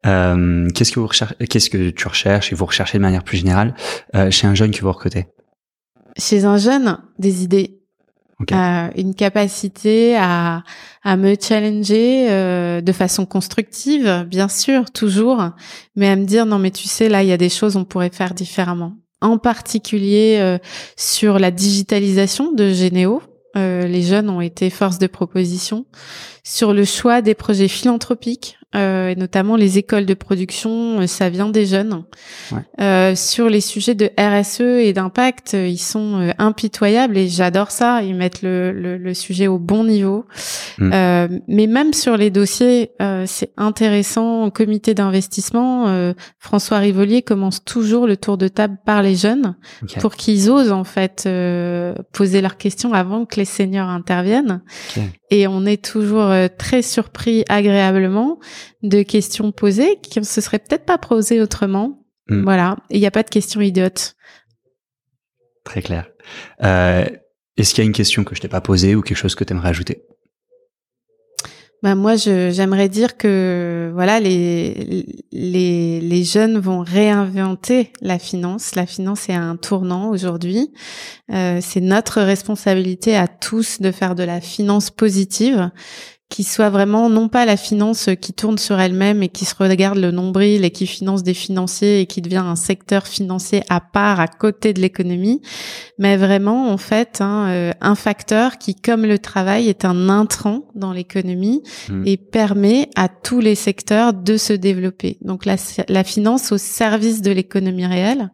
Euh, 0.04 0.68
qu'est-ce 0.70 0.92
que 0.92 1.00
vous 1.00 1.06
recherchez, 1.06 1.34
qu'est-ce 1.48 1.70
que 1.70 1.90
tu 1.90 2.08
recherches 2.08 2.52
et 2.52 2.54
vous 2.54 2.66
recherchez 2.66 2.98
de 2.98 3.02
manière 3.02 3.24
plus 3.24 3.38
générale 3.38 3.74
euh, 4.14 4.30
chez 4.30 4.46
un 4.46 4.54
jeune 4.54 4.70
que 4.70 4.80
vous 4.80 4.92
recrutez 4.92 5.26
Chez 6.16 6.44
un 6.44 6.56
jeune, 6.56 6.98
des 7.18 7.42
idées, 7.42 7.80
euh, 8.52 8.88
une 8.96 9.14
capacité 9.14 10.14
à, 10.16 10.62
à 11.02 11.16
me 11.16 11.36
challenger 11.40 12.30
euh, 12.30 12.82
de 12.82 12.92
façon 12.92 13.24
constructive, 13.24 14.26
bien 14.28 14.48
sûr, 14.48 14.90
toujours, 14.90 15.42
mais 15.94 16.08
à 16.08 16.16
me 16.16 16.24
dire 16.24 16.44
non 16.44 16.58
mais 16.58 16.70
tu 16.70 16.86
sais 16.86 17.08
là 17.08 17.22
il 17.22 17.30
y 17.30 17.32
a 17.32 17.38
des 17.38 17.48
choses 17.48 17.76
on 17.76 17.84
pourrait 17.84 18.10
faire 18.10 18.34
différemment. 18.34 18.92
En 19.22 19.38
particulier 19.38 20.36
euh, 20.38 20.58
sur 20.96 21.38
la 21.38 21.50
digitalisation 21.50 22.52
de 22.52 22.72
Généo, 22.72 23.22
les 23.54 24.02
jeunes 24.02 24.28
ont 24.28 24.42
été 24.42 24.68
force 24.68 24.98
de 24.98 25.06
proposition 25.06 25.86
sur 26.44 26.74
le 26.74 26.84
choix 26.84 27.22
des 27.22 27.34
projets 27.34 27.68
philanthropiques 27.68 28.58
euh, 28.76 29.08
et 29.08 29.16
notamment 29.16 29.56
les 29.56 29.78
écoles 29.78 30.06
de 30.06 30.14
production, 30.14 31.00
euh, 31.00 31.06
ça 31.06 31.30
vient 31.30 31.48
des 31.48 31.66
jeunes. 31.66 32.04
Ouais. 32.52 32.58
Euh, 32.80 33.14
sur 33.14 33.48
les 33.48 33.60
sujets 33.60 33.94
de 33.94 34.10
RSE 34.18 34.60
et 34.60 34.92
d'impact, 34.92 35.54
euh, 35.54 35.66
ils 35.66 35.78
sont 35.78 36.20
euh, 36.20 36.30
impitoyables 36.38 37.16
et 37.16 37.28
j'adore 37.28 37.70
ça. 37.70 38.02
Ils 38.02 38.14
mettent 38.14 38.42
le, 38.42 38.72
le, 38.72 38.98
le, 38.98 39.14
sujet 39.14 39.46
au 39.46 39.58
bon 39.58 39.84
niveau. 39.84 40.26
Mm. 40.78 40.90
Euh, 40.92 41.28
mais 41.48 41.66
même 41.66 41.92
sur 41.94 42.16
les 42.16 42.30
dossiers, 42.30 42.90
c'est 43.26 43.52
intéressant. 43.56 44.44
Au 44.44 44.50
comité 44.50 44.94
d'investissement, 44.94 46.12
François 46.38 46.78
Rivolier 46.78 47.22
commence 47.22 47.64
toujours 47.64 48.06
le 48.06 48.16
tour 48.16 48.36
de 48.36 48.48
table 48.48 48.76
par 48.84 49.02
les 49.02 49.14
jeunes 49.14 49.56
okay. 49.82 50.00
pour 50.00 50.14
qu'ils 50.14 50.50
osent 50.50 50.72
en 50.72 50.84
fait 50.84 51.28
poser 52.12 52.40
leurs 52.40 52.56
questions 52.56 52.92
avant 52.92 53.24
que 53.24 53.36
les 53.36 53.44
seniors 53.44 53.88
interviennent. 53.88 54.62
Okay. 54.90 55.08
Et 55.30 55.46
on 55.46 55.64
est 55.64 55.82
toujours 55.82 56.32
très 56.58 56.82
surpris 56.82 57.44
agréablement 57.48 58.38
de 58.82 59.02
questions 59.02 59.52
posées 59.52 59.98
qui 60.02 60.18
ne 60.18 60.24
se 60.24 60.40
seraient 60.40 60.58
peut-être 60.58 60.84
pas 60.84 60.98
posées 60.98 61.40
autrement. 61.40 62.04
Mm. 62.28 62.42
Voilà. 62.42 62.76
Il 62.90 63.00
n'y 63.00 63.06
a 63.06 63.10
pas 63.10 63.22
de 63.22 63.30
questions 63.30 63.60
idiotes. 63.60 64.16
Très 65.64 65.82
clair. 65.82 66.08
Euh, 66.62 67.06
Est-ce 67.56 67.74
qu'il 67.74 67.82
y 67.82 67.86
a 67.86 67.88
une 67.88 67.92
question 67.92 68.24
que 68.24 68.34
je 68.34 68.40
t'ai 68.40 68.48
pas 68.48 68.60
posée 68.60 68.94
ou 68.94 69.02
quelque 69.02 69.18
chose 69.18 69.34
que 69.34 69.44
tu 69.44 69.52
aimerais 69.52 69.70
ajouter? 69.70 70.02
Ben 71.82 71.94
moi, 71.94 72.16
j'aimerais 72.16 72.88
dire 72.88 73.16
que 73.16 73.90
voilà, 73.92 74.18
les, 74.18 75.04
les, 75.30 76.00
les 76.00 76.24
jeunes 76.24 76.58
vont 76.58 76.80
réinventer 76.80 77.92
la 78.00 78.18
finance. 78.18 78.74
La 78.74 78.86
finance 78.86 79.28
est 79.28 79.34
un 79.34 79.56
tournant 79.56 80.08
aujourd'hui. 80.08 80.72
Euh, 81.30 81.58
C'est 81.60 81.82
notre 81.82 82.22
responsabilité 82.22 83.14
à 83.14 83.28
tous 83.28 83.80
de 83.80 83.92
faire 83.92 84.14
de 84.14 84.24
la 84.24 84.40
finance 84.40 84.90
positive 84.90 85.70
qui 86.28 86.42
soit 86.42 86.70
vraiment 86.70 87.08
non 87.08 87.28
pas 87.28 87.46
la 87.46 87.56
finance 87.56 88.10
qui 88.20 88.32
tourne 88.32 88.58
sur 88.58 88.80
elle-même 88.80 89.22
et 89.22 89.28
qui 89.28 89.44
se 89.44 89.54
regarde 89.54 89.98
le 89.98 90.10
nombril 90.10 90.64
et 90.64 90.70
qui 90.70 90.86
finance 90.86 91.22
des 91.22 91.34
financiers 91.34 92.00
et 92.00 92.06
qui 92.06 92.20
devient 92.20 92.36
un 92.44 92.56
secteur 92.56 93.06
financier 93.06 93.62
à 93.68 93.80
part 93.80 94.18
à 94.18 94.26
côté 94.26 94.72
de 94.72 94.80
l'économie, 94.80 95.40
mais 95.98 96.16
vraiment 96.16 96.72
en 96.72 96.78
fait 96.78 97.20
hein, 97.20 97.46
euh, 97.48 97.72
un 97.80 97.94
facteur 97.94 98.58
qui, 98.58 98.74
comme 98.74 99.06
le 99.06 99.20
travail, 99.20 99.68
est 99.68 99.84
un 99.84 100.08
intrant 100.08 100.64
dans 100.74 100.92
l'économie 100.92 101.62
mmh. 101.88 102.02
et 102.06 102.16
permet 102.16 102.90
à 102.96 103.08
tous 103.08 103.38
les 103.38 103.54
secteurs 103.54 104.12
de 104.12 104.36
se 104.36 104.52
développer. 104.52 105.18
Donc 105.20 105.44
la, 105.44 105.56
la 105.88 106.02
finance 106.02 106.50
au 106.50 106.58
service 106.58 107.22
de 107.22 107.30
l'économie 107.30 107.86
réelle 107.86 108.30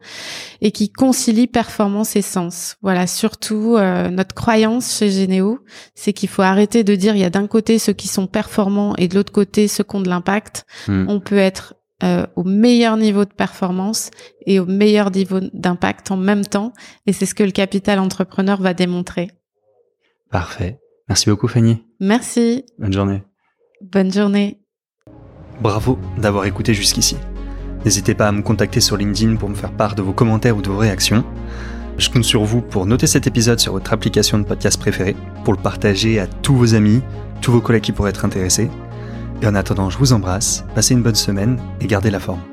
et 0.63 0.71
qui 0.71 0.89
concilie 0.91 1.47
performance 1.47 2.17
et 2.17 2.23
sens. 2.23 2.77
Voilà, 2.81 3.07
surtout 3.07 3.77
euh, 3.77 4.09
notre 4.09 4.35
croyance 4.35 4.97
chez 4.97 5.11
Généo, 5.11 5.59
c'est 5.95 6.15
qu'il 6.15 6.31
faut 6.31 6.43
arrêter 6.43 6.85
de 6.85 6.95
dire 6.95 7.15
il 7.15 7.21
y 7.21 7.25
a 7.25 7.31
d'un 7.31 7.47
côté 7.47 7.79
ceux 7.83 7.93
qui 7.93 8.09
sont 8.09 8.27
performants 8.27 8.95
et 8.97 9.09
de 9.09 9.15
l'autre 9.15 9.33
côté 9.33 9.69
ceux 9.69 9.85
qui 9.85 9.97
ont 9.97 10.01
de 10.01 10.09
l'impact, 10.09 10.65
mmh. 10.89 11.07
on 11.09 11.21
peut 11.21 11.39
être 11.39 11.75
euh, 12.03 12.27
au 12.35 12.45
meilleur 12.45 12.97
niveau 12.97 13.25
de 13.25 13.33
performance 13.33 14.11
et 14.47 14.59
au 14.59 14.67
meilleur 14.67 15.11
niveau 15.11 15.39
d'impact 15.53 16.11
en 16.11 16.17
même 16.17 16.45
temps. 16.45 16.73
Et 17.07 17.13
c'est 17.13 17.27
ce 17.27 17.35
que 17.35 17.45
le 17.45 17.53
capital 17.53 17.99
entrepreneur 17.99 18.61
va 18.61 18.75
démontrer. 18.75 19.31
Parfait. 20.31 20.81
Merci 21.09 21.31
beaucoup 21.31 21.47
Fanny. 21.47 21.85
Merci. 22.01 22.65
Bonne 22.79 22.93
journée. 22.93 23.23
Bonne 23.81 24.13
journée. 24.13 24.59
Bravo 25.61 25.99
d'avoir 26.19 26.47
écouté 26.47 26.75
jusqu'ici. 26.75 27.17
N'hésitez 27.85 28.15
pas 28.15 28.29
à 28.29 28.33
me 28.33 28.43
contacter 28.43 28.81
sur 28.81 28.97
LinkedIn 28.97 29.37
pour 29.37 29.49
me 29.49 29.55
faire 29.55 29.73
part 29.73 29.95
de 29.95 30.03
vos 30.03 30.13
commentaires 30.13 30.57
ou 30.57 30.63
de 30.63 30.71
vos 30.71 30.79
réactions. 30.79 31.25
Je 31.99 32.11
compte 32.11 32.25
sur 32.25 32.45
vous 32.45 32.61
pour 32.61 32.87
noter 32.87 33.07
cet 33.07 33.27
épisode 33.27 33.61
sur 33.61 33.73
votre 33.73 33.93
application 33.93 34.39
de 34.39 34.45
podcast 34.45 34.79
préférée, 34.79 35.17
pour 35.45 35.55
le 35.55 35.61
partager 35.61 36.19
à 36.19 36.27
tous 36.27 36.55
vos 36.55 36.75
amis, 36.75 37.03
tous 37.41 37.53
vos 37.53 37.61
collègues 37.61 37.83
qui 37.83 37.93
pourraient 37.93 38.11
être 38.11 38.25
intéressés. 38.25 38.71
Et 39.43 39.47
en 39.47 39.55
attendant, 39.55 39.91
je 39.91 39.99
vous 39.99 40.13
embrasse, 40.13 40.65
passez 40.75 40.95
une 40.95 41.03
bonne 41.03 41.15
semaine 41.15 41.59
et 41.81 41.87
gardez 41.87 42.11
la 42.11 42.21
forme. 42.21 42.52